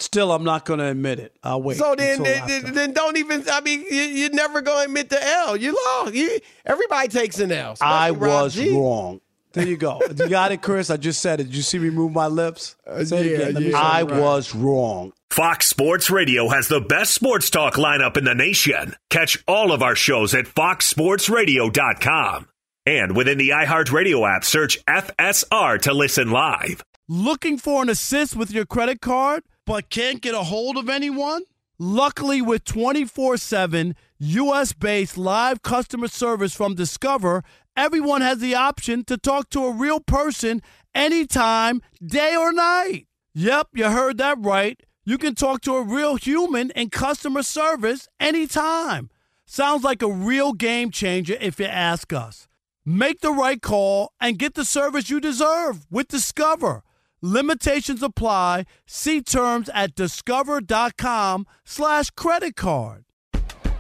Still, 0.01 0.31
I'm 0.31 0.45
not 0.45 0.65
going 0.65 0.79
to 0.79 0.87
admit 0.87 1.19
it. 1.19 1.37
I'll 1.43 1.61
wait. 1.61 1.77
So 1.77 1.97
then, 1.97 2.21
until 2.21 2.25
then, 2.25 2.43
after. 2.43 2.61
then, 2.61 2.75
then 2.75 2.93
don't 2.93 3.17
even. 3.17 3.45
I 3.51 3.61
mean, 3.61 3.81
you, 3.81 4.03
you're 4.03 4.31
never 4.31 4.61
going 4.61 4.79
to 4.79 4.85
admit 4.85 5.11
the 5.11 5.21
L. 5.21 5.57
You 5.57 5.75
lost. 5.75 6.15
You, 6.15 6.39
everybody 6.65 7.09
takes 7.09 7.41
an 7.41 7.51
L. 7.51 7.73
especially 7.73 7.95
I 7.95 8.11
Rob 8.11 8.45
was 8.45 8.55
G. 8.55 8.77
wrong. 8.77 9.21
There 9.55 9.67
you 9.67 9.77
go. 9.77 10.01
You 10.17 10.29
got 10.29 10.53
it, 10.53 10.63
Chris. 10.63 10.89
I 10.89 10.99
just 10.99 11.21
said 11.21 11.41
it. 11.41 11.45
Did 11.45 11.57
you 11.57 11.63
see 11.63 11.81
me 11.81 11.91
move 11.91 12.13
my 12.13 12.29
lips? 12.29 12.77
Uh, 12.87 13.05
Say 13.05 13.27
it 13.27 13.27
yeah, 13.27 13.39
again. 13.49 13.55
Let 13.55 13.63
yeah. 13.65 13.79
I 13.79 14.03
right. 14.03 14.21
was 14.21 14.55
wrong. 14.55 15.13
Fox 15.31 15.67
Sports 15.67 16.11
Radio 16.11 16.49
has 16.49 16.69
the 16.69 16.81
best 16.81 17.13
sports 17.13 17.51
talk 17.51 17.75
lineup 17.75 18.17
in 18.17 18.25
the 18.25 18.35
nation. 18.35 18.95
Catch 19.11 19.43
all 19.49 19.73
of 19.73 19.83
our 19.83 19.97
shows 19.97 20.33
at 20.35 20.45
foxsportsradio.com. 20.45 22.49
And 22.89 23.15
within 23.15 23.37
the 23.37 23.51
iHeartRadio 23.51 24.27
app, 24.27 24.47
search 24.47 24.83
FSR 24.87 25.79
to 25.83 25.93
listen 25.93 26.31
live. 26.31 26.83
Looking 27.07 27.59
for 27.59 27.83
an 27.83 27.91
assist 27.91 28.35
with 28.35 28.51
your 28.51 28.65
credit 28.65 29.03
card, 29.03 29.43
but 29.67 29.91
can't 29.91 30.23
get 30.23 30.35
a 30.35 30.45
hold 30.45 30.79
of 30.79 30.89
anyone? 30.89 31.43
Luckily, 31.79 32.41
with 32.41 32.65
24 32.65 33.37
7 33.37 33.95
US 34.21 34.73
based 34.73 35.19
live 35.19 35.61
customer 35.61 36.09
service 36.09 36.55
from 36.55 36.75
Discover, 36.75 37.45
everyone 37.77 38.23
has 38.23 38.39
the 38.39 38.55
option 38.55 39.05
to 39.05 39.19
talk 39.19 39.51
to 39.51 39.67
a 39.67 39.73
real 39.73 40.01
person 40.01 40.63
anytime, 40.95 41.83
day 42.03 42.35
or 42.37 42.55
night. 42.55 43.07
Yep, 43.35 43.69
you 43.75 43.85
heard 43.85 44.17
that 44.17 44.39
right. 44.41 44.83
You 45.05 45.19
can 45.19 45.35
talk 45.35 45.61
to 45.63 45.75
a 45.75 45.83
real 45.83 46.17
human 46.17 46.71
in 46.71 46.89
customer 46.89 47.43
service 47.43 48.09
anytime. 48.19 49.11
Sounds 49.45 49.85
like 49.85 50.01
a 50.01 50.11
real 50.11 50.55
game 50.55 50.91
changer 50.91 51.37
if 51.39 51.61
you 51.61 51.67
ask 51.67 52.15
us. 52.15 52.48
Make 52.91 53.21
the 53.21 53.33
right 53.33 53.61
call 53.61 54.15
and 54.19 54.39
get 54.39 54.55
the 54.55 54.65
service 54.65 55.11
you 55.11 55.21
deserve 55.21 55.87
with 55.91 56.09
Discover. 56.09 56.85
Limitations 57.21 58.03
apply. 58.03 58.65
See 58.87 59.21
terms 59.21 59.69
at 59.75 59.95
discover.com 59.95 61.47
slash 61.67 62.09
credit 62.09 62.57
card. 62.57 63.05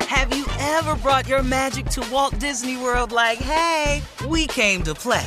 Have 0.00 0.36
you 0.36 0.44
ever 0.60 0.94
brought 0.96 1.26
your 1.26 1.42
magic 1.42 1.86
to 1.86 2.06
Walt 2.12 2.38
Disney 2.38 2.76
World 2.76 3.10
like, 3.10 3.38
hey, 3.38 4.02
we 4.28 4.46
came 4.46 4.82
to 4.82 4.94
play? 4.94 5.26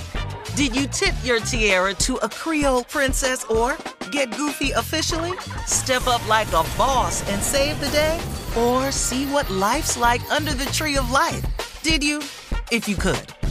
Did 0.55 0.75
you 0.75 0.85
tip 0.85 1.15
your 1.23 1.39
tiara 1.39 1.95
to 2.05 2.17
a 2.17 2.29
Creole 2.29 2.83
princess 2.83 3.45
or 3.45 3.79
get 4.11 4.29
goofy 4.37 4.69
officially? 4.73 5.33
Step 5.65 6.05
up 6.05 6.23
like 6.29 6.49
a 6.49 6.63
boss 6.77 7.27
and 7.31 7.41
save 7.41 7.79
the 7.79 7.89
day? 7.89 8.19
Or 8.55 8.91
see 8.91 9.25
what 9.33 9.49
life's 9.49 9.97
like 9.97 10.21
under 10.29 10.53
the 10.53 10.65
tree 10.65 10.97
of 10.97 11.09
life? 11.09 11.43
Did 11.81 12.03
you? 12.03 12.19
If 12.71 12.87
you 12.87 12.95
could. 12.95 13.33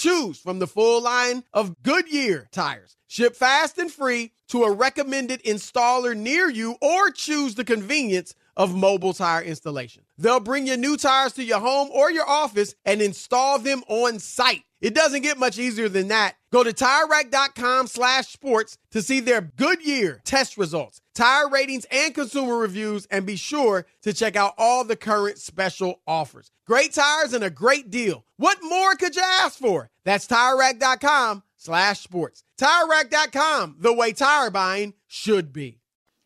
Choose 0.00 0.38
from 0.38 0.60
the 0.60 0.66
full 0.66 1.02
line 1.02 1.44
of 1.52 1.82
Goodyear 1.82 2.48
tires. 2.52 2.96
Ship 3.06 3.36
fast 3.36 3.76
and 3.76 3.92
free 3.92 4.32
to 4.48 4.62
a 4.62 4.72
recommended 4.72 5.42
installer 5.42 6.16
near 6.16 6.48
you 6.48 6.76
or 6.80 7.10
choose 7.10 7.54
the 7.54 7.66
convenience 7.66 8.34
of 8.56 8.74
mobile 8.74 9.12
tire 9.12 9.42
installation. 9.42 10.04
They'll 10.16 10.40
bring 10.40 10.66
your 10.66 10.78
new 10.78 10.96
tires 10.96 11.34
to 11.34 11.44
your 11.44 11.60
home 11.60 11.90
or 11.92 12.10
your 12.10 12.26
office 12.26 12.74
and 12.86 13.02
install 13.02 13.58
them 13.58 13.82
on 13.88 14.20
site. 14.20 14.62
It 14.80 14.94
doesn't 14.94 15.20
get 15.20 15.38
much 15.38 15.58
easier 15.58 15.90
than 15.90 16.08
that. 16.08 16.36
Go 16.50 16.64
to 16.64 16.72
TireRack.com 16.72 17.86
slash 17.86 18.28
sports 18.28 18.78
to 18.92 19.02
see 19.02 19.20
their 19.20 19.42
Goodyear 19.42 20.22
test 20.24 20.56
results, 20.56 21.02
tire 21.20 21.50
ratings, 21.50 21.84
and 21.90 22.14
consumer 22.14 22.56
reviews, 22.56 23.06
and 23.06 23.26
be 23.26 23.36
sure 23.36 23.86
to 24.02 24.12
check 24.12 24.36
out 24.36 24.54
all 24.56 24.84
the 24.84 24.96
current 24.96 25.38
special 25.38 26.00
offers. 26.06 26.50
Great 26.66 26.94
tires 26.94 27.34
and 27.34 27.44
a 27.44 27.50
great 27.50 27.90
deal. 27.90 28.24
What 28.36 28.58
more 28.62 28.94
could 28.94 29.14
you 29.14 29.22
ask 29.22 29.58
for? 29.58 29.90
That's 30.04 30.26
TireRack.com 30.26 31.42
slash 31.58 32.00
sports. 32.00 32.42
TireRack.com, 32.58 33.76
the 33.78 33.92
way 33.92 34.12
tire 34.12 34.50
buying 34.50 34.94
should 35.06 35.52
be. 35.52 35.80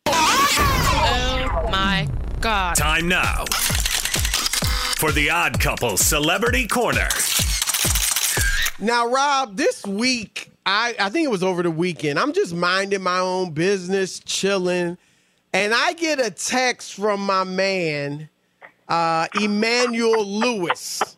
Oh 0.07 1.67
my 1.69 2.07
God. 2.39 2.75
Time 2.75 3.09
now 3.09 3.43
for 4.97 5.11
the 5.11 5.29
Odd 5.29 5.59
Couple 5.59 5.97
Celebrity 5.97 6.67
Corner. 6.67 7.09
Now, 8.79 9.09
Rob, 9.09 9.57
this 9.57 9.85
week, 9.85 10.51
I, 10.65 10.95
I 10.99 11.09
think 11.09 11.25
it 11.25 11.31
was 11.31 11.43
over 11.43 11.61
the 11.61 11.71
weekend, 11.71 12.17
I'm 12.17 12.33
just 12.33 12.53
minding 12.53 13.03
my 13.03 13.19
own 13.19 13.51
business, 13.51 14.19
chilling, 14.19 14.97
and 15.53 15.73
I 15.73 15.93
get 15.93 16.19
a 16.19 16.31
text 16.31 16.95
from 16.95 17.21
my 17.21 17.43
man, 17.43 18.29
uh, 18.87 19.27
Emmanuel 19.39 20.25
Lewis, 20.25 21.17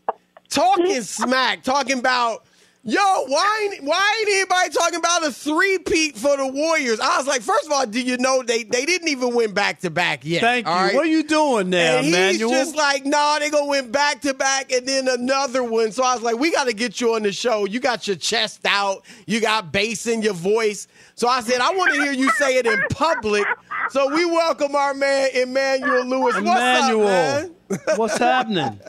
talking 0.49 1.01
smack, 1.01 1.63
talking 1.63 1.99
about 1.99 2.45
Yo, 2.89 3.01
why 3.25 3.69
ain't, 3.69 3.83
why 3.83 4.15
ain't 4.17 4.29
anybody 4.29 4.69
talking 4.69 4.97
about 4.97 5.27
a 5.27 5.29
three-peat 5.29 6.17
for 6.17 6.37
the 6.37 6.47
Warriors? 6.47 7.01
I 7.01 7.17
was 7.17 7.27
like, 7.27 7.41
first 7.41 7.65
of 7.65 7.71
all, 7.73 7.85
do 7.85 7.99
you 8.01 8.15
know 8.15 8.43
they, 8.43 8.63
they 8.63 8.85
didn't 8.85 9.09
even 9.09 9.35
win 9.35 9.53
back-to-back 9.53 10.23
yet? 10.23 10.39
Thank 10.39 10.65
you. 10.65 10.71
all 10.71 10.85
right? 10.85 10.95
What 10.95 11.03
are 11.03 11.09
you 11.09 11.23
doing 11.23 11.69
there, 11.69 11.97
and 11.97 12.05
he's 12.05 12.15
Emmanuel? 12.15 12.49
just 12.49 12.77
like, 12.77 13.05
nah, 13.05 13.39
they 13.39 13.49
gonna 13.49 13.65
win 13.65 13.91
back 13.91 14.21
to 14.21 14.33
back 14.33 14.71
and 14.71 14.87
then 14.87 15.09
another 15.09 15.65
one. 15.65 15.91
So 15.91 16.01
I 16.01 16.13
was 16.13 16.23
like, 16.23 16.37
we 16.39 16.49
got 16.49 16.67
to 16.67 16.73
get 16.73 17.01
you 17.01 17.15
on 17.15 17.23
the 17.23 17.33
show. 17.33 17.65
You 17.65 17.81
got 17.81 18.07
your 18.07 18.15
chest 18.15 18.61
out, 18.65 19.03
you 19.25 19.41
got 19.41 19.73
bass 19.73 20.07
in 20.07 20.21
your 20.21 20.33
voice. 20.33 20.87
So 21.15 21.27
I 21.27 21.41
said, 21.41 21.59
I 21.59 21.71
want 21.71 21.93
to 21.93 22.01
hear 22.01 22.13
you 22.13 22.31
say 22.35 22.55
it 22.55 22.65
in 22.65 22.81
public. 22.91 23.45
So 23.89 24.15
we 24.15 24.23
welcome 24.23 24.77
our 24.77 24.93
man 24.93 25.31
Emmanuel 25.33 26.05
Lewis. 26.05 26.35
What's 26.35 26.39
Emmanuel, 26.39 27.07
up, 27.07 27.09
man? 27.09 27.79
what's 27.97 28.17
happening? 28.17 28.79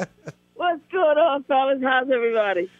What's 0.54 0.82
going 0.92 1.18
on, 1.18 1.42
fellas? 1.42 1.80
How's 1.82 2.08
everybody? 2.12 2.70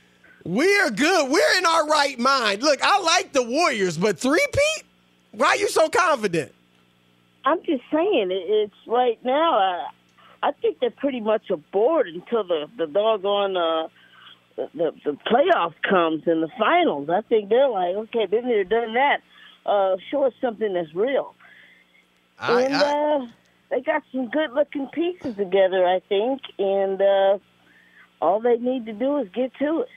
We 0.48 0.78
are 0.80 0.90
good. 0.90 1.30
We're 1.30 1.58
in 1.58 1.66
our 1.66 1.86
right 1.86 2.18
mind. 2.18 2.62
Look, 2.62 2.78
I 2.82 2.98
like 3.02 3.34
the 3.34 3.42
Warriors, 3.42 3.98
but 3.98 4.18
three-peat? 4.18 4.84
Why 5.32 5.48
are 5.48 5.56
you 5.56 5.68
so 5.68 5.90
confident? 5.90 6.52
I'm 7.44 7.58
just 7.64 7.82
saying, 7.92 8.28
it's 8.30 8.72
right 8.86 9.22
now. 9.22 9.58
Uh, 9.58 9.88
I 10.42 10.52
think 10.52 10.78
they're 10.80 10.90
pretty 10.90 11.20
much 11.20 11.50
aboard 11.50 12.08
until 12.08 12.44
the 12.44 12.66
the 12.78 12.86
doggone 12.86 13.58
uh, 13.58 13.88
the, 14.56 14.70
the 14.74 14.92
the 15.04 15.18
playoff 15.30 15.74
comes 15.86 16.22
and 16.26 16.42
the 16.42 16.48
finals. 16.58 17.10
I 17.10 17.20
think 17.28 17.50
they're 17.50 17.68
like, 17.68 17.94
okay, 17.96 18.24
been 18.24 18.46
there, 18.48 18.64
done 18.64 18.94
that. 18.94 19.18
Uh, 19.66 19.96
show 20.10 20.24
us 20.24 20.32
something 20.40 20.72
that's 20.72 20.94
real. 20.94 21.34
I- 22.38 22.62
and 22.62 22.74
I- 22.74 23.16
uh, 23.16 23.26
they 23.70 23.82
got 23.82 24.02
some 24.12 24.30
good 24.30 24.52
looking 24.54 24.88
pieces 24.94 25.36
together, 25.36 25.86
I 25.86 26.00
think, 26.08 26.40
and 26.58 27.02
uh, 27.02 27.38
all 28.22 28.40
they 28.40 28.56
need 28.56 28.86
to 28.86 28.94
do 28.94 29.18
is 29.18 29.28
get 29.34 29.52
to 29.58 29.80
it. 29.80 29.88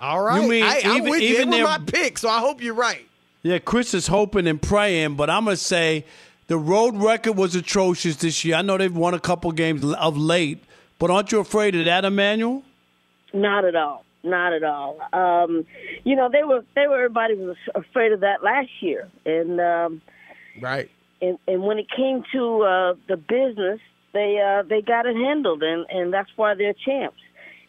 All 0.00 0.22
right. 0.22 0.42
You 0.42 0.48
mean 0.48 0.64
I, 0.64 0.80
I'm 0.84 0.96
even- 0.98 1.10
with 1.10 1.20
you. 1.22 1.28
even 1.40 1.52
It 1.52 1.62
was 1.62 1.78
my 1.78 1.84
pick, 1.86 2.18
so 2.18 2.28
I 2.28 2.38
hope 2.40 2.62
you're 2.62 2.74
right. 2.74 3.04
Yeah, 3.42 3.58
Chris 3.58 3.94
is 3.94 4.06
hoping 4.08 4.46
and 4.46 4.60
praying, 4.60 5.14
but 5.14 5.30
I'm 5.30 5.44
gonna 5.44 5.56
say 5.56 6.04
the 6.48 6.58
road 6.58 6.96
record 6.96 7.36
was 7.36 7.54
atrocious 7.54 8.16
this 8.16 8.44
year. 8.44 8.56
I 8.56 8.62
know 8.62 8.76
they've 8.76 8.94
won 8.94 9.14
a 9.14 9.20
couple 9.20 9.50
games 9.52 9.84
of 9.84 10.16
late, 10.16 10.62
but 10.98 11.10
aren't 11.10 11.30
you 11.32 11.38
afraid 11.40 11.74
of 11.76 11.84
that, 11.84 12.04
Emmanuel? 12.04 12.62
Not 13.32 13.64
at 13.64 13.76
all. 13.76 14.04
Not 14.24 14.52
at 14.52 14.64
all. 14.64 14.98
Um, 15.12 15.64
you 16.04 16.16
know, 16.16 16.28
they 16.28 16.42
were 16.42 16.64
they 16.74 16.86
were 16.88 16.96
everybody 16.96 17.34
was 17.34 17.56
afraid 17.74 18.12
of 18.12 18.20
that 18.20 18.42
last 18.42 18.70
year, 18.80 19.08
and 19.24 19.60
um, 19.60 20.02
Right. 20.60 20.90
and 21.22 21.38
and 21.46 21.62
when 21.62 21.78
it 21.78 21.86
came 21.96 22.24
to 22.32 22.62
uh, 22.62 22.94
the 23.06 23.16
business, 23.16 23.80
they 24.12 24.40
uh, 24.44 24.62
they 24.68 24.82
got 24.82 25.06
it 25.06 25.14
handled, 25.14 25.62
and 25.62 25.86
and 25.90 26.12
that's 26.12 26.30
why 26.36 26.54
they're 26.54 26.72
champs. 26.74 27.20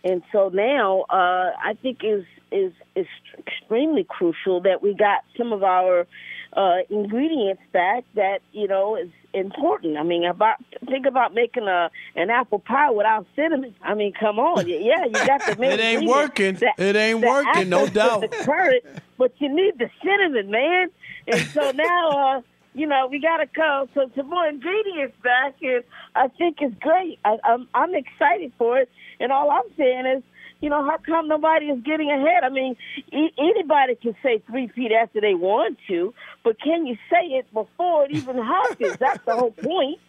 And 0.03 0.23
so 0.31 0.49
now, 0.49 1.01
uh, 1.09 1.51
I 1.63 1.73
think 1.81 1.99
is 2.03 2.25
is 2.51 2.71
is 2.95 3.07
extremely 3.37 4.03
crucial 4.07 4.61
that 4.61 4.81
we 4.81 4.93
got 4.93 5.23
some 5.37 5.51
of 5.53 5.63
our 5.63 6.07
uh, 6.53 6.77
ingredients 6.89 7.61
back 7.73 8.03
that 8.15 8.39
you 8.53 8.67
know 8.67 8.95
is 8.95 9.09
important. 9.33 9.97
I 9.97 10.03
mean, 10.03 10.25
about 10.25 10.55
think 10.85 11.05
about 11.05 11.33
making 11.33 11.67
a 11.67 11.91
an 12.15 12.29
apple 12.29 12.59
pie 12.59 12.91
without 12.91 13.27
cinnamon. 13.35 13.75
I 13.83 13.93
mean, 13.93 14.13
come 14.19 14.39
on, 14.39 14.67
yeah, 14.67 15.05
you 15.05 15.11
got 15.13 15.45
the 15.45 15.55
main 15.57 15.71
It 15.71 15.79
ain't 15.79 16.07
working. 16.09 16.55
The- 16.55 16.73
It 16.77 16.95
ain't 16.95 17.21
working, 17.25 17.69
no 17.69 17.85
doubt. 17.87 18.21
The 18.21 18.29
current, 18.29 18.83
but 19.17 19.33
you 19.39 19.49
need 19.53 19.77
the 19.77 19.89
cinnamon, 20.03 20.49
man. 20.49 20.87
And 21.27 21.41
so 21.49 21.71
now, 21.75 22.09
uh, 22.37 22.41
you 22.73 22.87
know, 22.87 23.07
we 23.11 23.19
got 23.19 23.37
to 23.37 23.47
come 23.47 23.89
so 23.93 24.09
some 24.15 24.29
more 24.29 24.47
ingredients 24.47 25.15
back, 25.23 25.55
and 25.61 25.83
I 26.15 26.29
think 26.29 26.57
it's 26.61 26.75
great. 26.79 27.19
I, 27.25 27.37
I'm 27.43 27.67
I'm 27.73 27.93
excited 27.93 28.53
for 28.57 28.79
it, 28.79 28.89
and 29.19 29.31
all 29.31 29.49
I'm 29.51 29.69
saying 29.77 30.05
is. 30.17 30.23
You 30.61 30.69
know, 30.69 30.83
how 30.83 30.97
come 30.97 31.29
nobody 31.29 31.67
is 31.67 31.81
getting 31.85 32.11
ahead? 32.11 32.43
I 32.43 32.49
mean, 32.49 32.75
e- 33.13 33.31
anybody 33.37 33.95
can 33.95 34.13
say 34.21 34.43
three 34.45 34.67
peat 34.67 34.91
after 34.91 35.21
they 35.21 35.33
want 35.33 35.77
to, 35.87 36.13
but 36.43 36.59
can 36.59 36.85
you 36.85 36.97
say 37.09 37.27
it 37.27 37.45
before 37.53 38.03
it 38.03 38.11
even 38.11 38.35
happens? 38.35 38.97
That's 38.99 39.23
the 39.25 39.35
whole 39.35 39.51
point. 39.51 39.99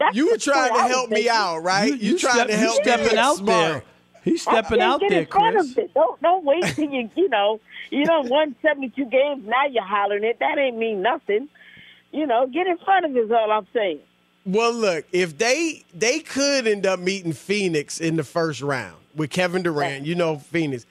That's 0.00 0.16
You 0.16 0.28
were 0.32 0.36
trying 0.36 0.74
to 0.74 0.80
help 0.80 1.10
me 1.10 1.28
out, 1.28 1.58
right? 1.62 1.96
You, 1.96 2.18
trying 2.18 2.34
step- 2.34 2.46
to 2.48 2.52
you 2.54 2.58
help 2.58 2.78
me 2.78 2.82
stepping 2.82 3.06
look 3.06 3.16
out 3.18 3.36
smart. 3.36 3.46
there. 3.46 3.84
He's 4.24 4.44
I'm 4.48 4.54
stepping 4.54 4.80
saying 4.80 4.82
out 4.82 5.00
get 5.00 5.10
there, 5.10 5.20
in 5.20 5.26
front 5.26 5.54
Chris. 5.54 5.70
Of 5.70 5.78
it. 5.78 5.94
Don't 5.94 6.20
don't 6.22 6.44
wait 6.44 6.74
till 6.74 6.90
you 6.90 7.08
you 7.14 7.28
know 7.28 7.60
you 7.90 8.04
don't 8.04 8.28
won 8.28 8.56
seventy 8.62 8.88
two 8.88 9.04
games. 9.04 9.44
Now 9.46 9.66
you're 9.70 9.84
hollering 9.84 10.24
it. 10.24 10.38
That 10.40 10.58
ain't 10.58 10.76
mean 10.76 11.02
nothing. 11.02 11.48
You 12.10 12.26
know, 12.26 12.48
get 12.48 12.66
in 12.66 12.78
front 12.78 13.06
of 13.06 13.14
it 13.14 13.20
is 13.20 13.30
all 13.30 13.52
I'm 13.52 13.68
saying. 13.72 14.00
Well, 14.46 14.72
look, 14.72 15.04
if 15.12 15.36
they 15.38 15.84
they 15.94 16.20
could 16.20 16.66
end 16.66 16.86
up 16.86 16.98
meeting 16.98 17.32
Phoenix 17.32 18.00
in 18.00 18.16
the 18.16 18.24
first 18.24 18.62
round 18.62 18.96
with 19.14 19.30
Kevin 19.30 19.62
Durant, 19.62 20.06
you 20.06 20.14
know 20.14 20.38
Phoenix. 20.38 20.86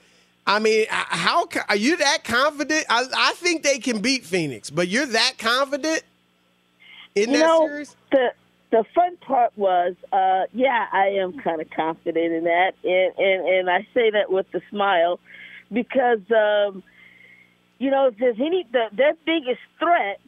I 0.46 0.58
mean, 0.58 0.86
how 0.88 1.46
are 1.68 1.76
you 1.76 1.96
that 1.96 2.24
confident? 2.24 2.86
I, 2.88 3.06
I 3.14 3.32
think 3.34 3.62
they 3.62 3.78
can 3.78 4.00
beat 4.00 4.24
Phoenix, 4.24 4.70
but 4.70 4.88
you're 4.88 5.06
that 5.06 5.34
confident 5.38 6.02
in 7.14 7.30
you 7.30 7.38
that 7.38 7.46
know, 7.46 7.66
series? 7.66 7.96
the 8.10 8.32
the 8.70 8.84
fun 8.94 9.16
part 9.16 9.52
was, 9.56 9.96
uh, 10.12 10.42
yeah, 10.52 10.86
I 10.92 11.08
am 11.20 11.38
kind 11.40 11.60
of 11.60 11.68
confident 11.70 12.32
in 12.32 12.44
that, 12.44 12.72
and, 12.84 13.18
and 13.18 13.48
and 13.48 13.70
I 13.70 13.86
say 13.92 14.10
that 14.10 14.30
with 14.30 14.46
a 14.54 14.60
smile, 14.70 15.18
because 15.72 16.20
um, 16.30 16.82
you 17.78 17.90
know, 17.90 18.06
if 18.06 18.18
there's 18.18 18.38
any 18.38 18.66
the, 18.72 18.86
their 18.92 19.14
biggest 19.26 19.60
threat 19.78 20.20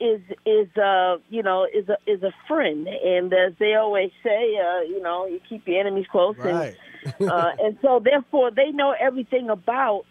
is 0.00 0.20
is 0.44 0.68
uh 0.76 1.16
you 1.30 1.42
know 1.42 1.64
is 1.72 1.88
a 1.88 1.96
is 2.10 2.22
a 2.22 2.32
friend, 2.48 2.86
and 2.88 3.32
as 3.32 3.52
they 3.58 3.74
always 3.74 4.10
say, 4.22 4.56
uh, 4.58 4.80
you 4.82 5.00
know, 5.02 5.26
you 5.26 5.40
keep 5.48 5.66
your 5.66 5.80
enemies 5.80 6.06
close, 6.10 6.36
Right. 6.38 6.74
and 7.18 7.30
uh, 7.30 7.50
and 7.60 7.78
so 7.82 8.00
therefore 8.02 8.50
they 8.50 8.70
know 8.70 8.94
everything 8.98 9.50
about 9.50 10.04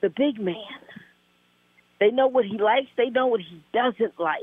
the 0.00 0.08
big 0.10 0.40
man. 0.40 0.56
They 2.00 2.10
know 2.10 2.28
what 2.28 2.44
he 2.44 2.58
likes. 2.58 2.88
They 2.96 3.10
know 3.10 3.26
what 3.26 3.40
he 3.40 3.62
doesn't 3.72 4.18
like. 4.20 4.38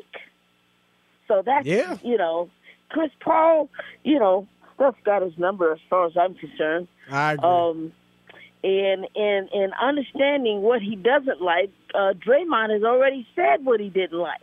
So 1.28 1.42
that's 1.46 1.66
Yeah. 1.66 1.98
you 2.04 2.18
know, 2.18 2.50
Chris 2.90 3.12
Paul. 3.22 3.70
You 4.04 4.20
know, 4.20 4.48
Steph 4.76 4.96
got 5.04 5.22
his 5.22 5.38
number 5.38 5.72
as 5.72 5.80
far 5.90 6.06
as 6.06 6.14
I'm 6.18 6.36
concerned. 6.36 6.88
I 7.10 7.34
agree. 7.34 7.50
Um, 7.50 7.94
and 8.66 9.08
and 9.16 9.50
and 9.54 9.74
understanding 9.80 10.62
what 10.62 10.82
he 10.82 10.96
doesn't 10.96 11.42
like, 11.42 11.72
uh, 11.94 12.14
Draymond 12.14 12.74
has 12.74 12.84
already 12.84 13.28
said 13.36 13.64
what 13.64 13.80
he 13.80 13.90
didn't 13.90 14.18
like. 14.18 14.42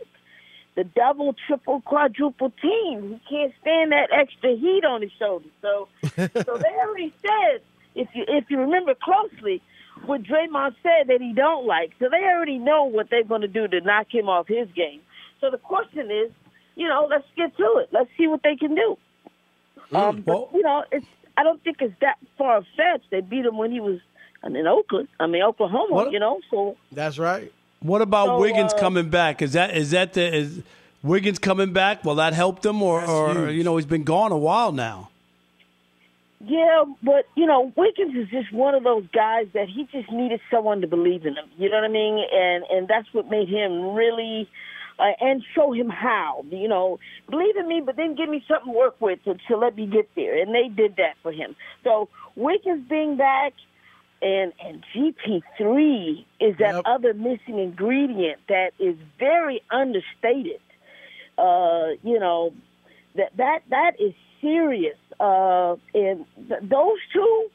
The 0.75 0.85
double, 0.85 1.35
triple, 1.45 1.81
quadruple 1.81 2.51
team. 2.61 3.19
He 3.27 3.35
can't 3.35 3.53
stand 3.61 3.91
that 3.91 4.09
extra 4.11 4.55
heat 4.55 4.83
on 4.85 5.01
his 5.01 5.11
shoulders. 5.19 5.51
So, 5.61 5.87
so 6.03 6.57
they 6.57 6.73
already 6.81 7.13
said 7.21 7.61
if 7.95 8.07
you 8.13 8.23
if 8.27 8.45
you 8.49 8.59
remember 8.59 8.95
closely 8.95 9.61
what 10.05 10.23
Draymond 10.23 10.75
said 10.81 11.07
that 11.07 11.19
he 11.19 11.33
don't 11.33 11.67
like. 11.67 11.91
So 11.99 12.07
they 12.09 12.23
already 12.23 12.57
know 12.57 12.85
what 12.85 13.09
they're 13.11 13.23
going 13.23 13.41
to 13.41 13.47
do 13.47 13.67
to 13.67 13.81
knock 13.81 14.07
him 14.09 14.29
off 14.29 14.47
his 14.47 14.67
game. 14.75 15.01
So 15.41 15.51
the 15.51 15.57
question 15.57 16.09
is, 16.09 16.31
you 16.75 16.87
know, 16.87 17.07
let's 17.09 17.27
get 17.35 17.55
to 17.57 17.75
it. 17.77 17.89
Let's 17.91 18.09
see 18.17 18.27
what 18.27 18.41
they 18.41 18.55
can 18.55 18.73
do. 18.73 18.97
Um, 19.91 20.21
but 20.21 20.49
you 20.53 20.63
know, 20.63 20.85
it's 20.91 21.05
I 21.35 21.43
don't 21.43 21.61
think 21.61 21.77
it's 21.81 21.93
that 21.99 22.17
far 22.37 22.61
fetched. 22.77 23.11
They 23.11 23.21
beat 23.21 23.45
him 23.45 23.57
when 23.57 23.71
he 23.71 23.79
was 23.79 23.99
in 24.45 24.67
Oakland. 24.67 25.07
I 25.19 25.27
mean 25.27 25.43
Oklahoma. 25.43 25.93
What- 25.93 26.11
You 26.11 26.19
know, 26.19 26.39
so 26.51 26.77
That's 26.91 27.17
right. 27.17 27.51
What 27.81 28.01
about 28.01 28.27
So, 28.27 28.39
Wiggins 28.39 28.73
uh, 28.73 28.77
coming 28.79 29.09
back? 29.09 29.41
Is 29.41 29.53
that 29.53 29.75
is 29.75 29.91
that 29.91 30.13
the 30.13 30.33
is 30.33 30.61
Wiggins 31.03 31.37
coming 31.39 31.73
back? 31.73 32.05
Will 32.05 32.15
that 32.15 32.33
help 32.33 32.61
them, 32.61 32.81
or, 32.81 33.03
or 33.03 33.49
you 33.49 33.63
know 33.63 33.75
he's 33.75 33.85
been 33.85 34.05
gone 34.05 34.31
a 34.31 34.37
while 34.37 34.71
now? 34.71 35.09
Yeah, 36.45 36.83
but 37.01 37.25
you 37.35 37.45
know, 37.45 37.71
Wiggins 37.75 38.15
is 38.15 38.29
just 38.29 38.51
one 38.51 38.75
of 38.75 38.83
those 38.83 39.05
guys 39.13 39.47
that 39.53 39.69
he 39.69 39.87
just 39.91 40.11
needed 40.11 40.41
someone 40.51 40.81
to 40.81 40.87
believe 40.87 41.25
in 41.25 41.35
him. 41.35 41.45
You 41.57 41.69
know 41.69 41.77
what 41.77 41.85
I 41.85 41.89
mean? 41.89 42.23
And 42.33 42.63
and 42.69 42.87
that's 42.87 43.07
what 43.13 43.29
made 43.29 43.47
him 43.47 43.93
really 43.93 44.49
uh, 44.99 45.11
and 45.21 45.43
show 45.55 45.71
him 45.71 45.89
how. 45.89 46.43
You 46.49 46.67
know, 46.67 46.99
believe 47.29 47.55
in 47.55 47.67
me, 47.67 47.81
but 47.85 47.95
then 47.95 48.15
give 48.15 48.27
me 48.29 48.43
something 48.47 48.73
to 48.73 48.77
work 48.77 48.95
with 48.99 49.23
to, 49.23 49.35
to 49.47 49.57
let 49.57 49.75
me 49.77 49.85
get 49.87 50.09
there. 50.15 50.41
And 50.41 50.53
they 50.53 50.67
did 50.67 50.97
that 50.97 51.13
for 51.21 51.31
him. 51.31 51.55
So 51.83 52.09
Wiggins 52.35 52.89
being 52.89 53.15
back 53.15 53.53
and 54.23 54.53
and 54.65 54.83
GP 54.95 55.43
three 55.57 56.25
is 56.39 56.55
that 56.57 56.75
Yep. 56.75 56.83
other 56.85 57.13
missing 57.13 57.59
ingredient 57.59 58.39
that 58.47 58.71
is 58.79 58.95
very 59.19 59.61
understated. 59.69 60.61
Uh, 61.37 61.89
you 62.03 62.19
know, 62.19 62.53
that 63.15 63.35
that 63.37 63.59
that 63.69 63.91
is 63.99 64.13
serious. 64.41 64.97
Uh, 65.19 65.75
and 65.93 66.25
th- 66.47 66.61
those 66.63 66.97
two, 67.13 67.49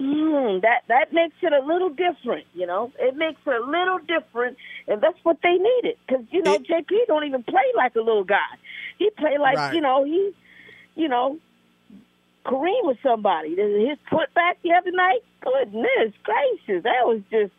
mm, 0.00 0.60
that 0.62 0.82
that 0.88 1.12
makes 1.12 1.34
it 1.42 1.52
a 1.52 1.64
little 1.64 1.90
different. 1.90 2.46
You 2.54 2.66
know, 2.66 2.92
it 2.98 3.16
makes 3.16 3.40
it 3.46 3.54
a 3.62 3.64
little 3.64 3.98
different, 3.98 4.56
and 4.88 5.00
that's 5.00 5.18
what 5.22 5.38
they 5.42 5.54
needed. 5.54 5.96
Because 6.06 6.24
you 6.30 6.42
know, 6.42 6.54
It- 6.54 6.66
GP 6.66 7.06
don't 7.06 7.24
even 7.24 7.42
play 7.42 7.64
like 7.76 7.94
a 7.96 8.00
little 8.00 8.24
guy. 8.24 8.52
He 8.98 9.10
play 9.10 9.38
like 9.38 9.56
Right. 9.56 9.74
you 9.74 9.80
know 9.80 10.04
he, 10.04 10.32
you 10.94 11.08
know, 11.08 11.38
Kareem 12.46 12.84
was 12.84 12.96
somebody. 13.02 13.56
His 13.56 13.98
put 14.08 14.32
back 14.34 14.58
the 14.62 14.72
other 14.72 14.92
night. 14.92 15.20
Goodness 15.40 16.12
gracious, 16.22 16.82
that 16.84 17.04
was 17.04 17.20
just. 17.30 17.52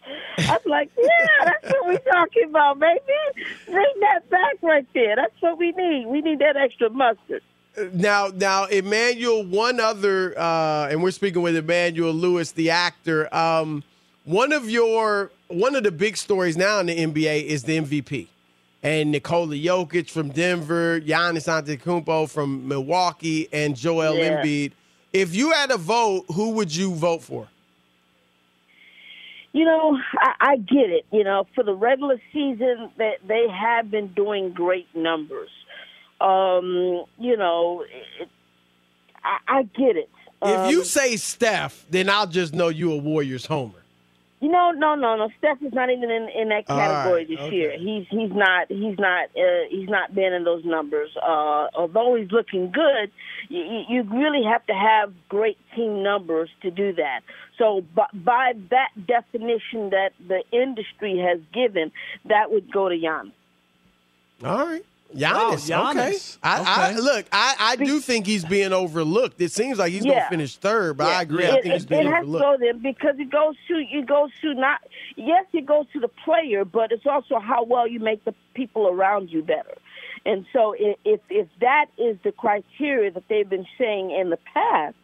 I'm 0.49 0.59
like, 0.65 0.89
yeah, 0.97 1.45
that's 1.45 1.73
what 1.73 1.87
we're 1.87 2.11
talking 2.11 2.45
about, 2.49 2.79
baby. 2.79 3.01
Bring 3.65 3.93
that 4.01 4.29
back 4.29 4.55
right 4.61 4.87
there. 4.93 5.15
That's 5.15 5.33
what 5.41 5.57
we 5.57 5.71
need. 5.71 6.07
We 6.07 6.21
need 6.21 6.39
that 6.39 6.55
extra 6.55 6.89
mustard. 6.89 7.41
Now, 7.93 8.29
now, 8.33 8.65
Emmanuel, 8.65 9.43
one 9.43 9.79
other, 9.79 10.37
uh, 10.37 10.87
and 10.89 11.03
we're 11.03 11.11
speaking 11.11 11.41
with 11.41 11.55
Emmanuel 11.55 12.13
Lewis, 12.13 12.51
the 12.53 12.71
actor. 12.71 13.33
Um, 13.35 13.83
one 14.23 14.51
of 14.51 14.69
your, 14.69 15.31
one 15.47 15.75
of 15.75 15.83
the 15.83 15.91
big 15.91 16.17
stories 16.17 16.57
now 16.57 16.79
in 16.79 16.87
the 16.87 16.97
NBA 16.97 17.43
is 17.43 17.63
the 17.63 17.77
MVP, 17.77 18.27
and 18.83 19.11
Nikola 19.11 19.55
Jokic 19.55 20.09
from 20.09 20.29
Denver, 20.29 20.99
Giannis 21.01 21.47
Antetokounmpo 21.47 22.29
from 22.29 22.67
Milwaukee, 22.67 23.47
and 23.51 23.75
Joel 23.75 24.15
Yeah. 24.15 24.43
Embiid. 24.43 24.71
If 25.13 25.35
you 25.35 25.51
had 25.51 25.71
a 25.71 25.77
vote, 25.77 26.25
who 26.33 26.51
would 26.51 26.73
you 26.75 26.93
vote 26.93 27.23
for? 27.23 27.47
You 29.53 29.65
know, 29.65 29.97
I, 30.19 30.33
I 30.39 30.57
get 30.57 30.89
it. 30.91 31.05
You 31.11 31.23
know, 31.23 31.47
for 31.55 31.63
the 31.63 31.73
regular 31.73 32.21
season, 32.31 32.91
that 32.97 33.15
they 33.27 33.47
have 33.49 33.89
been 33.89 34.07
doing 34.09 34.51
great 34.51 34.87
numbers. 34.93 35.49
Um, 36.21 37.05
you 37.19 37.37
know, 37.37 37.83
it, 38.19 38.29
I, 39.23 39.37
I 39.47 39.63
get 39.63 39.95
it. 39.95 40.09
If 40.43 40.69
you 40.71 40.79
Um, 40.79 40.85
say 40.85 41.15
Steph, 41.17 41.85
then 41.89 42.09
I'll 42.09 42.27
just 42.27 42.53
know 42.53 42.67
you 42.67 42.91
a 42.93 42.97
Warriors 42.97 43.47
homer. 43.47 43.81
You 44.39 44.49
know, 44.49 44.69
no, 44.69 44.93
no, 44.93 45.15
no. 45.15 45.29
Steph 45.39 45.63
is 45.63 45.73
not 45.73 45.89
even 45.89 46.11
in, 46.11 46.29
in 46.29 46.49
that 46.49 46.67
category 46.67 47.21
right, 47.21 47.27
this 47.27 47.39
okay. 47.39 47.55
year. 47.55 47.75
He's 47.77 48.05
he's 48.07 48.31
not 48.31 48.67
he's 48.69 48.97
not 48.99 49.29
uh, 49.35 49.65
he's 49.69 49.89
not 49.89 50.13
been 50.13 50.31
in 50.31 50.43
those 50.43 50.63
numbers. 50.63 51.09
Uh, 51.17 51.67
although 51.73 52.15
he's 52.15 52.31
looking 52.31 52.71
good, 52.71 53.11
you, 53.49 53.83
you 53.89 54.03
really 54.03 54.43
have 54.43 54.63
to 54.67 54.73
have 54.73 55.11
great 55.27 55.57
team 55.75 56.03
numbers 56.03 56.49
to 56.61 56.69
do 56.69 56.93
that. 56.93 57.21
So, 57.57 57.83
by, 57.95 58.05
by 58.13 58.53
that 58.69 58.89
definition 59.07 59.89
that 59.89 60.11
the 60.27 60.43
industry 60.51 61.17
has 61.17 61.39
given, 61.51 61.91
that 62.25 62.51
would 62.51 62.71
go 62.71 62.89
to 62.89 62.95
Giannis. 62.95 63.31
All 64.43 64.67
right. 64.67 64.85
Giannis, 65.15 65.69
Wow, 65.69 65.91
okay. 65.91 66.11
Giannis. 66.11 66.37
I, 66.43 66.91
I 66.93 66.95
look, 66.99 67.25
I, 67.31 67.55
I 67.59 67.75
do 67.77 67.99
think 67.99 68.25
he's 68.25 68.43
being 68.45 68.73
overlooked. 68.73 69.39
It 69.41 69.51
seems 69.51 69.77
like 69.79 69.91
he's 69.91 70.03
gonna 70.03 70.27
finish 70.29 70.57
third, 70.57 70.97
but 70.97 71.07
I 71.07 71.21
agree. 71.21 71.45
It, 71.45 71.49
I 71.51 71.61
think 71.61 71.73
he's 71.73 71.83
it, 71.83 71.89
being 71.89 72.01
it 72.07 72.11
has 72.11 72.13
to 72.13 72.17
overlooked. 72.35 72.43
go 72.43 72.57
there 72.59 72.73
because 72.73 73.15
it 73.19 73.29
goes 73.31 73.55
to 73.67 73.75
it 73.75 74.05
goes 74.07 74.29
to 74.41 74.53
not 74.53 74.81
yes 75.15 75.45
it 75.53 75.65
goes 75.65 75.85
to 75.93 75.99
the 75.99 76.09
player, 76.25 76.65
but 76.65 76.91
it's 76.91 77.05
also 77.05 77.39
how 77.39 77.63
well 77.63 77.87
you 77.87 77.99
make 77.99 78.23
the 78.25 78.33
people 78.53 78.87
around 78.87 79.29
you 79.29 79.41
better. 79.41 79.77
And 80.25 80.45
so 80.51 80.75
if 80.77 81.21
if 81.29 81.47
that 81.61 81.85
is 81.97 82.17
the 82.23 82.31
criteria 82.31 83.11
that 83.11 83.23
they've 83.29 83.49
been 83.49 83.67
saying 83.77 84.11
in 84.11 84.29
the 84.29 84.39
past, 84.53 84.95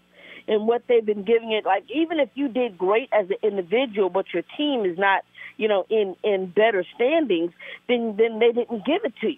and 0.47 0.67
what 0.67 0.83
they've 0.87 1.05
been 1.05 1.23
giving 1.23 1.51
it, 1.53 1.65
like 1.65 1.85
even 1.93 2.19
if 2.19 2.29
you 2.35 2.49
did 2.49 2.77
great 2.77 3.09
as 3.13 3.29
an 3.29 3.37
individual, 3.41 4.09
but 4.09 4.25
your 4.33 4.43
team 4.57 4.85
is 4.85 4.97
not 4.97 5.23
you 5.57 5.67
know 5.67 5.85
in 5.89 6.15
in 6.23 6.47
better 6.47 6.83
standings, 6.95 7.51
then 7.87 8.15
then 8.17 8.39
they 8.39 8.51
didn't 8.51 8.85
give 8.85 9.05
it 9.05 9.13
to 9.21 9.29
you. 9.29 9.37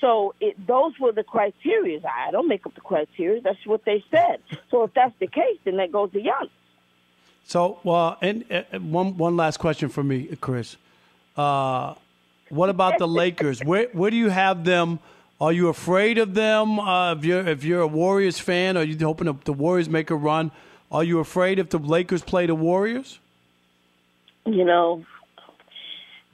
So 0.00 0.34
it, 0.40 0.54
those 0.66 0.92
were 1.00 1.12
the 1.12 1.24
criteria. 1.24 2.00
I 2.06 2.30
don't 2.30 2.48
make 2.48 2.64
up 2.66 2.74
the 2.74 2.80
criteria. 2.80 3.40
That's 3.40 3.64
what 3.66 3.84
they 3.84 4.04
said. 4.10 4.40
So 4.70 4.84
if 4.84 4.94
that's 4.94 5.14
the 5.18 5.26
case, 5.26 5.58
then 5.64 5.76
that 5.78 5.90
goes 5.90 6.12
to 6.12 6.18
Giannis. 6.18 6.50
So, 7.44 7.80
well, 7.82 8.18
and 8.20 8.44
uh, 8.52 8.78
one 8.78 9.16
one 9.16 9.36
last 9.36 9.56
question 9.56 9.88
for 9.88 10.04
me, 10.04 10.36
Chris. 10.40 10.76
Uh, 11.36 11.94
what 12.50 12.68
about 12.68 12.98
the 12.98 13.08
Lakers? 13.08 13.64
Where 13.64 13.88
where 13.92 14.10
do 14.10 14.16
you 14.16 14.28
have 14.28 14.64
them? 14.64 14.98
Are 15.40 15.52
you 15.52 15.68
afraid 15.68 16.18
of 16.18 16.34
them? 16.34 16.78
Uh, 16.78 17.14
if 17.14 17.24
you're 17.24 17.46
if 17.46 17.64
you're 17.64 17.80
a 17.80 17.86
Warriors 17.86 18.38
fan, 18.38 18.76
are 18.76 18.84
you 18.84 18.98
hoping 18.98 19.38
the 19.44 19.52
Warriors 19.52 19.88
make 19.88 20.10
a 20.10 20.16
run? 20.16 20.50
Are 20.90 21.04
you 21.04 21.20
afraid 21.20 21.58
if 21.58 21.70
the 21.70 21.78
Lakers 21.78 22.22
play 22.22 22.46
the 22.46 22.54
Warriors? 22.54 23.18
You 24.46 24.64
know, 24.64 25.04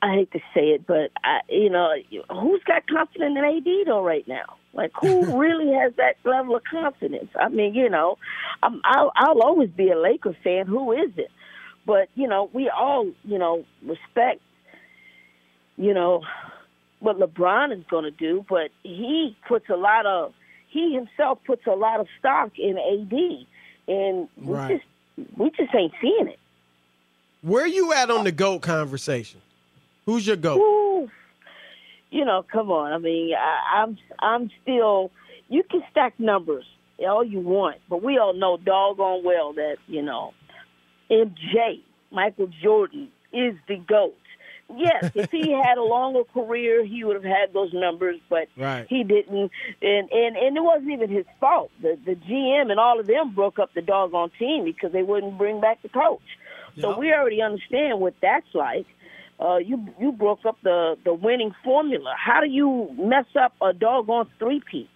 I 0.04 0.12
hate 0.12 0.32
to 0.32 0.38
say 0.54 0.66
it, 0.72 0.86
but 0.86 1.12
I, 1.24 1.40
you 1.48 1.70
know, 1.70 1.94
who's 2.30 2.62
got 2.66 2.86
confidence 2.86 3.36
in 3.38 3.42
AD 3.42 3.86
though 3.86 4.04
right 4.04 4.26
now? 4.28 4.56
Like, 4.74 4.92
who 5.00 5.38
really 5.40 5.72
has 5.72 5.94
that 5.96 6.16
level 6.24 6.56
of 6.56 6.62
confidence? 6.70 7.30
I 7.40 7.48
mean, 7.48 7.74
you 7.74 7.88
know, 7.88 8.18
I'm, 8.62 8.82
I'll, 8.84 9.12
I'll 9.16 9.40
always 9.40 9.70
be 9.70 9.90
a 9.90 9.98
Laker 9.98 10.36
fan. 10.44 10.66
Who 10.66 10.92
is 10.92 11.10
it? 11.16 11.30
But 11.86 12.08
you 12.16 12.28
know, 12.28 12.50
we 12.52 12.68
all, 12.68 13.10
you 13.24 13.38
know, 13.38 13.64
respect, 13.82 14.42
you 15.78 15.94
know, 15.94 16.22
what 17.00 17.18
LeBron 17.18 17.72
is 17.74 17.84
going 17.88 18.04
to 18.04 18.10
do. 18.10 18.44
But 18.46 18.72
he 18.82 19.34
puts 19.48 19.70
a 19.70 19.76
lot 19.76 20.04
of, 20.04 20.34
he 20.68 20.92
himself 20.92 21.38
puts 21.46 21.66
a 21.66 21.74
lot 21.74 22.00
of 22.00 22.08
stock 22.18 22.50
in 22.58 22.76
AD, 22.76 23.46
and 23.88 24.28
we 24.36 24.52
Right. 24.52 24.82
just, 25.16 25.38
we 25.38 25.48
just 25.50 25.74
ain't 25.74 25.92
seeing 26.02 26.28
it. 26.28 26.38
Where 27.40 27.66
you 27.66 27.92
at 27.94 28.10
on 28.10 28.24
the 28.24 28.32
GOAT 28.32 28.60
conversation? 28.60 29.40
Who's 30.06 30.26
your 30.26 30.36
GOAT? 30.36 30.58
Ooh, 30.58 31.10
you 32.10 32.24
know, 32.24 32.44
come 32.50 32.70
on. 32.70 32.92
I 32.92 32.98
mean, 32.98 33.34
I, 33.34 33.82
I'm 33.82 33.98
I'm 34.18 34.50
still. 34.62 35.10
You 35.48 35.62
can 35.62 35.82
stack 35.90 36.18
numbers 36.18 36.64
all 37.00 37.24
you 37.24 37.40
want, 37.40 37.76
but 37.88 38.02
we 38.02 38.18
all 38.18 38.32
know 38.34 38.56
doggone 38.56 39.24
well 39.24 39.52
that 39.54 39.76
you 39.86 40.02
know, 40.02 40.32
MJ, 41.10 41.80
Michael 42.10 42.48
Jordan 42.62 43.08
is 43.32 43.54
the 43.68 43.76
goat. 43.76 44.14
Yes, 44.74 45.10
if 45.14 45.30
he 45.30 45.52
had 45.52 45.76
a 45.76 45.82
longer 45.82 46.24
career, 46.32 46.84
he 46.84 47.04
would 47.04 47.16
have 47.16 47.24
had 47.24 47.52
those 47.52 47.72
numbers, 47.74 48.18
but 48.30 48.48
Right. 48.56 48.86
he 48.88 49.04
didn't. 49.04 49.50
And, 49.82 50.10
and 50.10 50.36
and 50.36 50.56
it 50.56 50.62
wasn't 50.62 50.90
even 50.92 51.10
his 51.10 51.26
fault. 51.40 51.70
The 51.82 51.98
the 52.04 52.14
GM 52.14 52.70
and 52.70 52.80
all 52.80 52.98
of 53.00 53.06
them 53.06 53.34
broke 53.34 53.58
up 53.58 53.74
the 53.74 53.82
doggone 53.82 54.30
team 54.38 54.64
because 54.64 54.92
they 54.92 55.02
wouldn't 55.02 55.36
bring 55.36 55.60
back 55.60 55.82
the 55.82 55.88
coach. 55.88 56.22
So 56.80 56.98
we 56.98 57.12
already 57.12 57.40
understand 57.40 58.00
what 58.00 58.14
that's 58.20 58.52
like. 58.52 58.86
Uh, 59.40 59.56
you 59.56 59.86
you 60.00 60.12
broke 60.12 60.44
up 60.46 60.56
the 60.62 60.96
the 61.04 61.12
winning 61.12 61.54
formula. 61.64 62.14
How 62.16 62.40
do 62.40 62.48
you 62.48 62.94
mess 62.98 63.26
up 63.40 63.52
a 63.60 63.72
doggone 63.72 64.28
three 64.38 64.60
peat? 64.70 64.88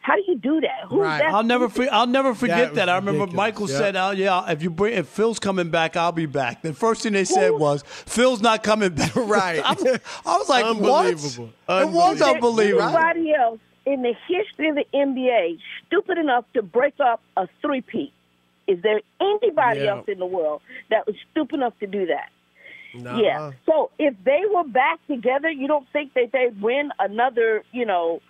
How 0.00 0.16
do 0.16 0.22
you 0.28 0.36
do 0.36 0.60
that? 0.60 0.88
Who's 0.90 1.00
that? 1.00 1.32
I'll 1.32 1.42
never, 1.42 1.70
for, 1.70 1.86
I'll 1.90 2.06
never 2.06 2.34
forget 2.34 2.68
was 2.72 2.76
that. 2.76 2.90
I 2.90 2.96
remember 2.96 3.20
ridiculous. 3.20 3.36
Michael 3.36 3.70
Yeah. 3.70 3.78
said, 3.78 3.96
"Oh 3.96 4.10
yeah, 4.10 4.50
if 4.52 4.62
you 4.62 4.68
bring, 4.68 4.92
if 4.92 5.08
Phil's 5.08 5.38
coming 5.38 5.70
back, 5.70 5.96
I'll 5.96 6.12
be 6.12 6.26
back." 6.26 6.60
The 6.60 6.74
first 6.74 7.02
thing 7.02 7.14
they 7.14 7.24
said 7.24 7.52
was, 7.52 7.82
"Phil's 7.86 8.42
not 8.42 8.62
coming 8.62 8.90
back." 8.94 9.16
Right. 9.16 9.60
I 9.64 9.72
was, 9.72 10.00
I 10.26 10.36
was 10.36 10.48
like, 10.50 10.64
Unbelievable. 10.66 11.50
"What?" 11.64 11.82
It 11.82 11.88
was 11.88 12.20
Unbelievable. 12.20 12.34
unbelievable. 12.50 12.82
Anybody 12.98 13.32
else 13.34 13.60
in 13.86 14.02
the 14.02 14.14
history 14.28 14.68
of 14.68 14.74
the 14.74 14.84
NBA 14.92 15.58
stupid 15.86 16.18
enough 16.18 16.44
to 16.52 16.60
break 16.62 17.00
up 17.00 17.22
a 17.38 17.48
three 17.62 17.80
peat? 17.80 18.12
Is 18.66 18.82
there 18.82 19.00
anybody 19.22 19.80
Yeah. 19.80 19.92
else 19.92 20.08
in 20.08 20.18
the 20.18 20.26
world 20.26 20.60
that 20.90 21.06
was 21.06 21.16
stupid 21.30 21.54
enough 21.56 21.78
to 21.80 21.86
do 21.86 22.04
that? 22.06 22.28
Nah. 22.94 23.18
Yeah. 23.18 23.52
So 23.66 23.90
if 23.98 24.14
they 24.24 24.42
were 24.54 24.64
back 24.64 25.00
together, 25.08 25.50
you 25.50 25.66
don't 25.68 25.86
think 25.92 26.14
that 26.14 26.30
they'd 26.32 26.60
win 26.62 26.90
another, 26.98 27.64
you 27.72 27.84
know, 27.86 28.20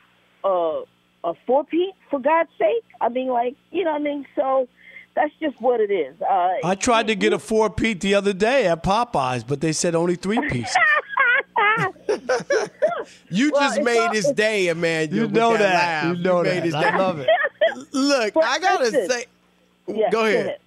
uh, 0.45 0.83
a 1.29 1.35
four 1.47 1.65
peat 1.65 1.95
for 2.11 2.19
God's 2.21 2.51
sake? 2.59 2.85
I 3.01 3.09
mean, 3.09 3.29
like, 3.29 3.55
you 3.71 3.85
know, 3.85 3.93
what 3.93 4.01
I 4.01 4.05
mean, 4.05 4.27
so 4.37 4.69
that's 5.15 5.33
just 5.41 5.61
what 5.61 5.81
it 5.81 5.91
is. 5.91 6.15
Uh, 6.21 6.55
I 6.65 6.75
tried 6.75 7.07
to 7.09 7.15
get 7.15 7.33
a 7.33 7.39
four 7.39 7.71
peat 7.71 8.01
the 8.01 8.15
other 8.15 8.33
day 8.33 8.67
at 8.67 8.83
Popeyes, 8.83 9.47
but 9.47 9.61
they 9.61 9.73
said 9.73 9.95
only 9.95 10.17
three 10.17 10.41
pieces. 10.49 10.75
You 13.31 13.51
Well, 13.53 13.61
just 13.61 13.83
made 13.83 13.99
all- 13.99 14.13
his 14.13 14.31
day, 14.33 14.69
Emmanuel. 14.69 15.27
You 15.27 15.29
know 15.29 15.53
that. 15.53 15.59
that. 15.59 15.75
laugh. 15.75 16.17
You 16.17 16.23
know 16.23 16.43
made 16.43 16.51
that. 16.57 16.65
his 16.65 16.75
I 16.75 16.97
love 16.97 17.19
it. 17.21 17.29
Look, 17.93 18.35
But 18.35 18.45
I 18.45 18.59
gotta 18.59 18.85
listen. 18.85 19.11
say, 19.11 19.25
Yeah, 19.89 20.11
go 20.11 20.25
ahead. 20.25 20.59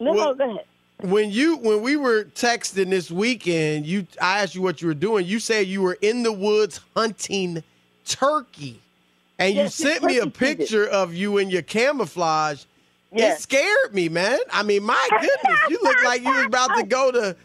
No, 0.00 0.12
Well- 0.12 0.24
no, 0.30 0.34
go 0.34 0.50
ahead. 0.54 0.64
When 1.10 1.30
you 1.30 1.56
when 1.58 1.82
we 1.82 1.96
were 1.96 2.24
texting 2.24 2.90
this 2.90 3.10
weekend, 3.10 3.86
you 3.86 4.06
I 4.20 4.40
asked 4.42 4.54
you 4.54 4.62
what 4.62 4.80
you 4.82 4.88
were 4.88 4.94
doing. 4.94 5.26
You 5.26 5.38
said 5.38 5.66
you 5.66 5.82
were 5.82 5.98
in 6.00 6.22
the 6.22 6.32
woods 6.32 6.80
hunting 6.96 7.62
turkey, 8.06 8.80
and 9.38 9.54
Yes, 9.54 9.78
you 9.78 9.86
sent 9.86 10.04
me 10.04 10.18
a 10.18 10.26
picture 10.26 10.86
of 10.86 11.14
you 11.14 11.38
in 11.38 11.50
your 11.50 11.62
camouflage. 11.62 12.64
It 13.12 13.38
scared 13.38 13.94
me, 13.94 14.08
man. 14.08 14.38
I 14.52 14.62
mean, 14.64 14.82
my 14.82 15.08
goodness, 15.10 15.60
you 15.68 15.78
look 15.82 16.02
like 16.04 16.22
you 16.22 16.30
was 16.32 16.46
about 16.46 16.74
to 16.76 16.82
go 16.84 17.12
to 17.12 17.36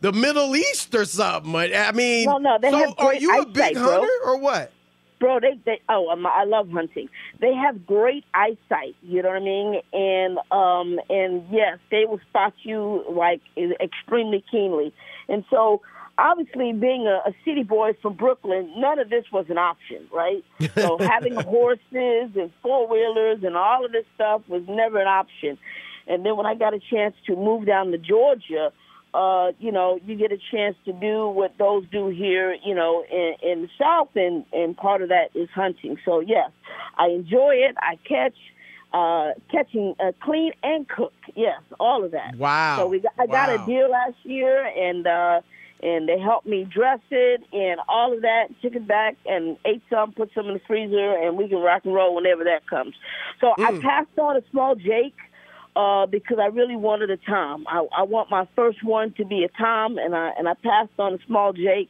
the 0.00 0.12
Middle 0.12 0.56
East 0.56 0.94
or 0.94 1.04
something. 1.04 1.54
I 1.54 1.92
mean, 1.92 2.24
No, 2.26 2.38
no, 2.38 2.56
they 2.58 2.70
so 2.70 2.78
have 2.78 2.94
are 2.98 3.14
you 3.14 3.30
a 3.30 3.40
eyesight, 3.40 3.52
big 3.52 3.74
bro. 3.74 3.82
hunter 3.84 4.12
or 4.24 4.38
what? 4.38 4.72
Bro 5.18 5.40
they, 5.40 5.58
they 5.64 5.80
oh 5.88 6.08
um, 6.10 6.26
i 6.26 6.44
love 6.44 6.70
hunting. 6.70 7.08
They 7.40 7.54
have 7.54 7.86
great 7.86 8.24
eyesight 8.34 8.96
you 9.02 9.22
know 9.22 9.28
what 9.28 9.36
i 9.36 9.44
mean? 9.44 9.80
And 9.92 10.38
um 10.50 11.00
and 11.10 11.44
yes 11.50 11.78
they 11.90 12.04
will 12.06 12.20
spot 12.30 12.54
you 12.62 13.04
like 13.10 13.40
extremely 13.80 14.44
keenly. 14.50 14.92
And 15.28 15.44
so 15.50 15.82
obviously 16.16 16.72
being 16.72 17.06
a, 17.06 17.28
a 17.28 17.34
city 17.44 17.62
boy 17.62 17.92
from 18.02 18.14
brooklyn 18.14 18.72
none 18.76 18.98
of 18.98 19.08
this 19.10 19.24
was 19.32 19.46
an 19.48 19.58
option 19.58 20.06
right? 20.12 20.44
So 20.74 20.98
having 21.00 21.34
horses 21.34 22.30
and 22.36 22.50
four 22.62 22.88
wheelers 22.88 23.42
and 23.42 23.56
all 23.56 23.84
of 23.84 23.92
this 23.92 24.04
stuff 24.14 24.42
was 24.48 24.62
never 24.68 25.00
an 25.00 25.08
option. 25.08 25.58
And 26.06 26.24
then 26.24 26.36
when 26.36 26.46
i 26.46 26.54
got 26.54 26.74
a 26.74 26.80
chance 26.80 27.14
to 27.26 27.36
move 27.36 27.66
down 27.66 27.90
to 27.90 27.98
georgia 27.98 28.72
uh, 29.14 29.52
you 29.58 29.72
know, 29.72 29.98
you 30.04 30.16
get 30.16 30.32
a 30.32 30.38
chance 30.50 30.76
to 30.84 30.92
do 30.92 31.28
what 31.28 31.56
those 31.58 31.84
do 31.90 32.08
here, 32.08 32.56
you 32.64 32.74
know, 32.74 33.04
in, 33.10 33.34
in 33.42 33.62
the 33.62 33.68
South, 33.78 34.10
and, 34.14 34.44
and 34.52 34.76
part 34.76 35.02
of 35.02 35.08
that 35.08 35.30
is 35.34 35.48
hunting. 35.54 35.96
So, 36.04 36.20
yes, 36.20 36.50
I 36.96 37.08
enjoy 37.08 37.54
it. 37.54 37.76
I 37.78 37.98
catch, 38.08 38.36
uh, 38.92 39.30
catching, 39.50 39.94
uh, 39.98 40.12
clean 40.22 40.52
and 40.62 40.88
cook. 40.88 41.14
Yes, 41.34 41.60
all 41.80 42.04
of 42.04 42.12
that. 42.12 42.36
Wow. 42.36 42.76
So 42.78 42.86
we 42.86 43.00
got, 43.00 43.12
I 43.18 43.26
got 43.26 43.48
Wow. 43.48 43.62
a 43.62 43.66
deal 43.66 43.90
last 43.90 44.16
year, 44.24 44.64
and 44.64 45.06
uh, 45.06 45.40
and 45.80 46.08
they 46.08 46.18
helped 46.18 46.46
me 46.46 46.64
dress 46.64 46.98
it 47.10 47.42
and 47.52 47.80
all 47.88 48.12
of 48.12 48.22
that. 48.22 48.48
Took 48.62 48.74
it 48.74 48.86
back 48.86 49.16
and 49.26 49.56
ate 49.64 49.82
some, 49.88 50.12
put 50.12 50.30
some 50.34 50.48
in 50.48 50.54
the 50.54 50.60
freezer, 50.66 51.16
and 51.16 51.36
we 51.36 51.48
can 51.48 51.58
rock 51.58 51.82
and 51.84 51.94
roll 51.94 52.14
whenever 52.16 52.44
that 52.44 52.66
comes. 52.68 52.94
So 53.40 53.54
I 53.58 53.78
passed 53.80 54.18
on 54.18 54.36
a 54.36 54.42
small 54.50 54.74
Jake 54.74 55.14
uh, 55.78 56.06
because 56.06 56.38
I 56.40 56.46
really 56.46 56.74
wanted 56.76 57.08
a 57.10 57.16
Tom. 57.16 57.64
I, 57.68 57.86
I 57.96 58.02
want 58.02 58.30
my 58.30 58.46
first 58.56 58.82
one 58.82 59.12
to 59.18 59.24
be 59.24 59.44
a 59.44 59.48
Tom, 59.56 59.96
and 59.96 60.14
I 60.14 60.32
and 60.36 60.48
I 60.48 60.54
passed 60.54 60.90
on 60.98 61.14
a 61.14 61.18
small 61.26 61.52
Jake. 61.52 61.88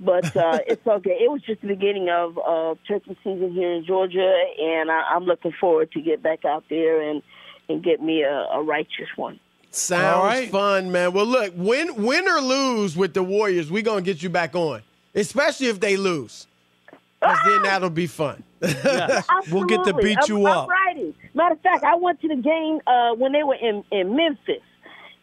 But 0.00 0.36
uh, 0.36 0.60
it's 0.68 0.86
okay. 0.86 1.18
It 1.20 1.30
was 1.30 1.42
just 1.42 1.60
the 1.62 1.66
beginning 1.68 2.08
of 2.10 2.38
uh, 2.38 2.74
turkey 2.86 3.18
season 3.24 3.52
here 3.52 3.72
in 3.72 3.84
Georgia, 3.84 4.32
and 4.60 4.90
I, 4.90 5.00
I'm 5.14 5.24
looking 5.24 5.52
forward 5.60 5.90
to 5.92 6.00
get 6.00 6.22
back 6.22 6.44
out 6.44 6.64
there 6.70 7.00
and 7.10 7.22
and 7.68 7.82
get 7.82 8.00
me 8.00 8.22
a, 8.22 8.46
a 8.52 8.62
righteous 8.62 9.08
one. 9.16 9.40
Sounds 9.70 10.04
All 10.16 10.24
right. 10.24 10.48
fun, 10.50 10.90
man. 10.92 11.12
Well, 11.12 11.26
look, 11.26 11.52
win 11.56 11.94
win 12.02 12.26
or 12.28 12.40
lose 12.40 12.96
with 12.96 13.12
the 13.14 13.22
Warriors, 13.24 13.70
we're 13.70 13.82
gonna 13.82 14.00
get 14.02 14.22
you 14.22 14.30
back 14.30 14.54
on, 14.54 14.82
especially 15.14 15.66
if 15.66 15.78
they 15.80 15.96
lose, 15.98 16.46
because 17.20 17.38
then 17.44 17.62
that'll 17.68 17.90
be 17.90 18.06
fun. 18.06 18.42
We'll 19.50 19.64
get 19.64 19.84
to 19.84 19.90
Absolutely. 19.90 20.02
beat 20.04 20.18
I'm- 20.18 20.26
you 20.28 20.46
I'm 20.46 20.58
up. 20.58 20.68
righty. 20.68 20.77
Matter 21.38 21.54
of 21.54 21.60
fact, 21.60 21.84
I 21.84 21.94
went 21.94 22.20
to 22.22 22.28
the 22.28 22.36
game 22.36 22.80
uh, 22.86 23.14
when 23.14 23.32
they 23.32 23.42
were 23.44 23.54
in, 23.68 23.84
in 23.90 24.16
Memphis, 24.16 24.66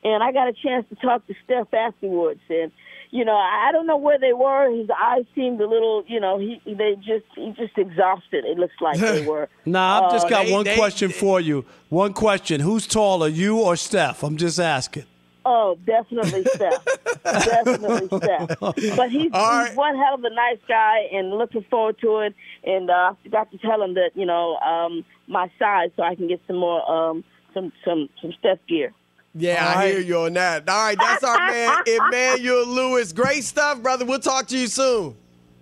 and 0.04 0.24
I 0.24 0.32
got 0.32 0.48
a 0.48 0.54
chance 0.54 0.86
to 0.90 0.96
talk 0.96 1.26
to 1.28 1.34
Steph 1.44 1.74
afterwards. 1.74 2.40
And 2.50 2.72
you 3.12 3.24
know, 3.26 3.36
I 3.36 3.68
I 3.68 3.72
don't 3.72 3.88
know 3.88 3.98
where 3.98 4.18
they 4.20 4.34
were. 4.34 4.70
His 4.76 4.90
eyes 4.90 5.26
seemed 5.36 5.60
a 5.62 5.68
little, 5.68 6.04
you 6.08 6.20
know, 6.20 6.38
he 6.40 6.62
they 6.66 6.96
just 6.96 7.26
he 7.36 7.48
just 7.52 7.78
exhausted. 7.78 8.46
It 8.46 8.58
looks 8.58 8.76
like 8.82 8.98
they 9.00 9.26
were. 9.32 9.48
Nah, 9.66 10.06
I've 10.06 10.12
just 10.12 10.26
Uh, 10.28 10.30
got 10.30 10.46
they- 10.46 10.54
one 10.54 10.64
they- 10.66 10.76
question 10.76 11.10
for 11.12 11.40
you. 11.40 11.66
One 11.90 12.14
question: 12.14 12.62
Who's 12.62 12.88
taller, 12.88 13.28
you 13.28 13.60
or 13.60 13.76
Steph? 13.76 14.24
I'm 14.24 14.38
just 14.38 14.60
asking. 14.60 15.06
Oh, 15.48 15.78
definitely 15.86 16.44
Steph. 16.56 16.84
definitely 17.24 18.08
Steph. 18.18 18.60
But 18.60 18.76
he's, 19.12 19.30
All 19.32 19.48
right. 19.52 19.68
he's 19.68 19.78
one 19.78 19.96
hell 19.96 20.16
of 20.16 20.24
a 20.24 20.30
nice 20.32 20.58
guy, 20.68 21.02
and 21.14 21.30
looking 21.38 21.64
forward 21.70 21.98
to 22.02 22.20
it. 22.22 22.34
And 22.66 22.90
uh, 22.90 22.94
I 22.94 23.14
forgot 23.24 23.52
to 23.52 23.58
tell 23.60 23.82
him 23.82 23.94
that 23.94 24.12
you 24.16 24.26
know 24.26 24.56
um, 24.58 25.06
my 25.28 25.52
size, 25.60 25.92
so 25.96 26.04
I 26.04 26.16
can 26.16 26.28
get 26.28 26.42
some 26.48 26.58
more 26.58 26.82
um, 26.90 27.24
some 27.54 27.72
some 27.86 28.10
some 28.22 28.34
Steph 28.40 28.60
gear. 28.68 28.92
Yeah, 29.38 29.64
All 29.66 29.72
I 29.72 29.76
right. 29.76 29.92
hear 29.92 30.00
you 30.00 30.18
on 30.20 30.34
that. 30.34 30.68
All 30.68 30.76
right, 30.86 30.98
that's 30.98 31.24
our 31.24 31.38
man 31.38 31.84
Emmanuel 31.88 32.66
Lewis. 32.66 33.12
Great 33.12 33.44
stuff, 33.44 33.82
brother. 33.82 34.06
We'll 34.06 34.20
talk 34.20 34.48
to 34.48 34.58
you 34.58 34.68
soon. 34.68 35.16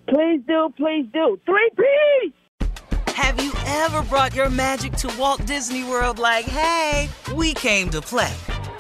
Please 0.08 0.42
do, 0.48 0.72
please 0.78 1.08
do. 1.12 1.40
Three 1.46 1.70
P. 1.76 2.34
Have 3.08 3.42
you 3.44 3.52
ever 3.66 4.02
brought 4.04 4.36
your 4.36 4.50
magic 4.50 4.94
to 4.94 5.12
Walt 5.18 5.46
Disney 5.46 5.84
World 5.84 6.20
like, 6.20 6.46
hey, 6.46 7.10
we 7.36 7.54
came 7.54 7.90
to 7.90 8.02
play? 8.02 8.34